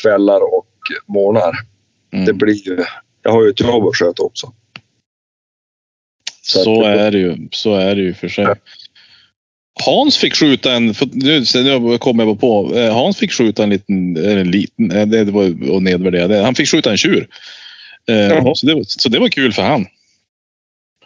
[0.01, 0.67] kvällar och
[1.07, 1.55] morgnar.
[2.13, 2.25] Mm.
[2.25, 2.83] Det blir ju...
[3.23, 4.53] Jag har ju ett jobb att sköta också.
[6.41, 7.47] så Så är det ju.
[7.51, 8.47] Så är det ju för sig.
[9.85, 14.17] Hans fick skjuta en, nu nu kommer jag på, eh, Hans fick skjuta en liten,
[14.17, 15.43] en liten, eh, det var
[15.75, 16.43] att nedvärdera det.
[16.43, 17.27] Han fick skjuta en tjur.
[18.09, 18.55] Eh, Jaha.
[18.55, 19.85] så, det, var- så det var kul för han.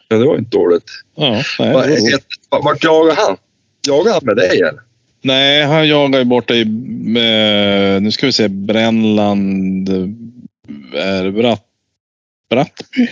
[0.08, 0.92] Ja, det var inte dåligt.
[1.16, 2.20] Ja, nej, Vad heter-
[2.50, 3.38] Vart jagar han?
[3.88, 4.82] Jagar han med dig eller?
[5.22, 9.90] Nej, han jagar ju borta i, eh, nu ska vi se, Brännland,
[10.94, 11.66] är Bratt,
[12.50, 13.10] Brattby?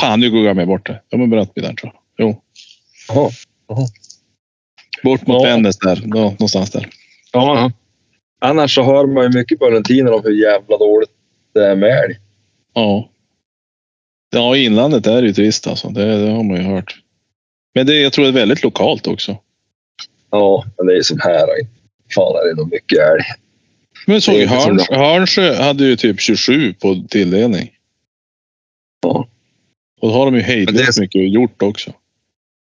[0.00, 1.02] Fan, nu går jag med bort det.
[1.08, 2.26] Ja, men Brattby där tror jag.
[2.26, 2.42] Jo.
[3.08, 3.30] Jaha.
[5.02, 5.48] Bort mot Ja.
[5.48, 6.02] Vännäs där.
[6.04, 6.88] Ja, någonstans där.
[7.32, 7.72] Ja.
[8.40, 11.10] Annars så hör man ju mycket på tiden om hur jävla dåligt
[11.54, 12.18] det är med älg.
[12.74, 13.08] Ja.
[14.30, 15.88] Ja, inlandet är ju trist alltså.
[15.88, 16.96] Det, det har man ju hört.
[17.74, 19.36] Men det, jag tror det är väldigt lokalt också.
[20.34, 21.46] Ja, men det är som här.
[22.14, 23.22] Fan är det nog mycket älg.
[24.06, 27.70] Men såg är Hörns, Hörnsjö hade ju typ 27 på tilldelning.
[29.02, 29.28] Ja.
[30.00, 31.92] Och då har de ju hejdlöst är- mycket gjort också.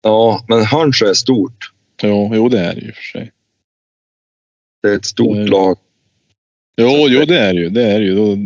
[0.03, 1.71] Ja, men Hörnsjö är stort.
[2.01, 3.31] Jo, jo, det är det ju för sig.
[4.83, 5.47] Det är ett stort Mm.
[5.47, 5.77] lag.
[6.81, 7.69] Jo, jo, det är ju.
[7.69, 8.15] Det är ju.
[8.15, 8.37] Då,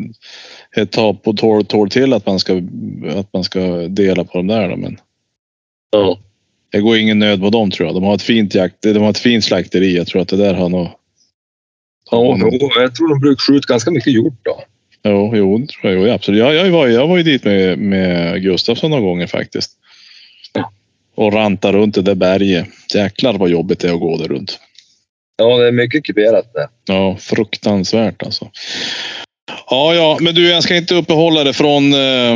[0.81, 2.61] ett tag på tål, tål till att man, ska,
[3.15, 4.97] att man ska dela på de där då, men
[5.91, 6.19] Ja.
[6.71, 7.95] Det går ingen nöd på dem tror jag.
[7.95, 9.97] De har ett fint jakt, de har ett fint slakteri.
[9.97, 10.87] Jag tror att det där har nog...
[12.11, 12.37] Ja,
[12.75, 14.63] jag tror de brukar skjuta ganska mycket hjort då.
[15.03, 16.07] Jo, jo, tror jag.
[16.07, 16.39] Jo, absolut.
[16.39, 19.71] Jag, jag, var, jag var ju dit med, med Gustafsson några gånger faktiskt.
[20.53, 20.71] Ja.
[21.15, 22.67] Och ranta runt det där berget.
[22.95, 24.59] Jäklar vad jobbigt det är att gå där runt.
[25.37, 26.67] Ja, det är mycket kuperat där.
[26.85, 28.49] Ja, fruktansvärt alltså.
[29.69, 32.35] Ja, ja, men du, jag ska inte uppehålla det från eh,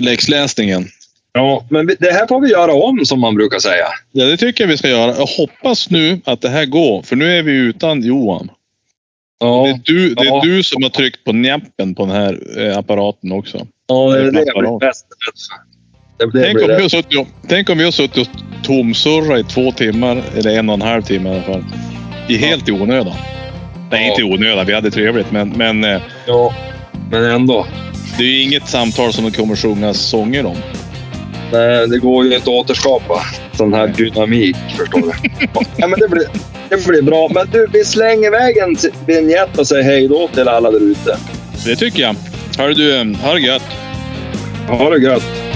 [0.00, 0.88] läxläsningen.
[1.32, 3.84] Ja, men det här får vi göra om som man brukar säga.
[4.12, 5.14] Ja, det tycker jag vi ska göra.
[5.18, 8.46] Jag hoppas nu att det här går, för nu är vi utan Johan.
[8.46, 10.40] Det Ja, är du, det är Ja.
[10.44, 13.66] du som har tryckt på njappen på den här eh, apparaten också.
[13.86, 14.86] ja det är det jag blir för.
[16.18, 16.82] Det, det Tänk blir om, vi rätt.
[16.82, 20.68] har suttit, och- tänk om vi har suttit och tomsurrat i två timmar, eller en
[20.68, 21.64] och en halv timme i alla fall.
[22.28, 23.14] I helt i onödan.
[23.90, 24.10] Nej, Ja.
[24.10, 24.66] inte i onödan.
[24.66, 26.54] Vi hade trevligt, men, men eh, Ja,
[27.10, 27.66] men ändå.
[28.18, 30.56] det är ju inget samtal som det kommer sjungas sånger om.
[31.52, 33.22] Nej, det går ju inte att återskapa
[33.56, 35.12] sån här dynamik, förstår du.
[35.76, 36.28] ja, men det blir,
[36.68, 37.28] det blir bra.
[37.34, 38.76] Men du, vi slänger iväg en
[39.06, 41.16] vignett och säger hej då till alla där ute.
[41.64, 42.16] Det tycker jag.
[42.58, 43.62] Hör du, ha det gött.
[44.68, 45.47] Ha det gött!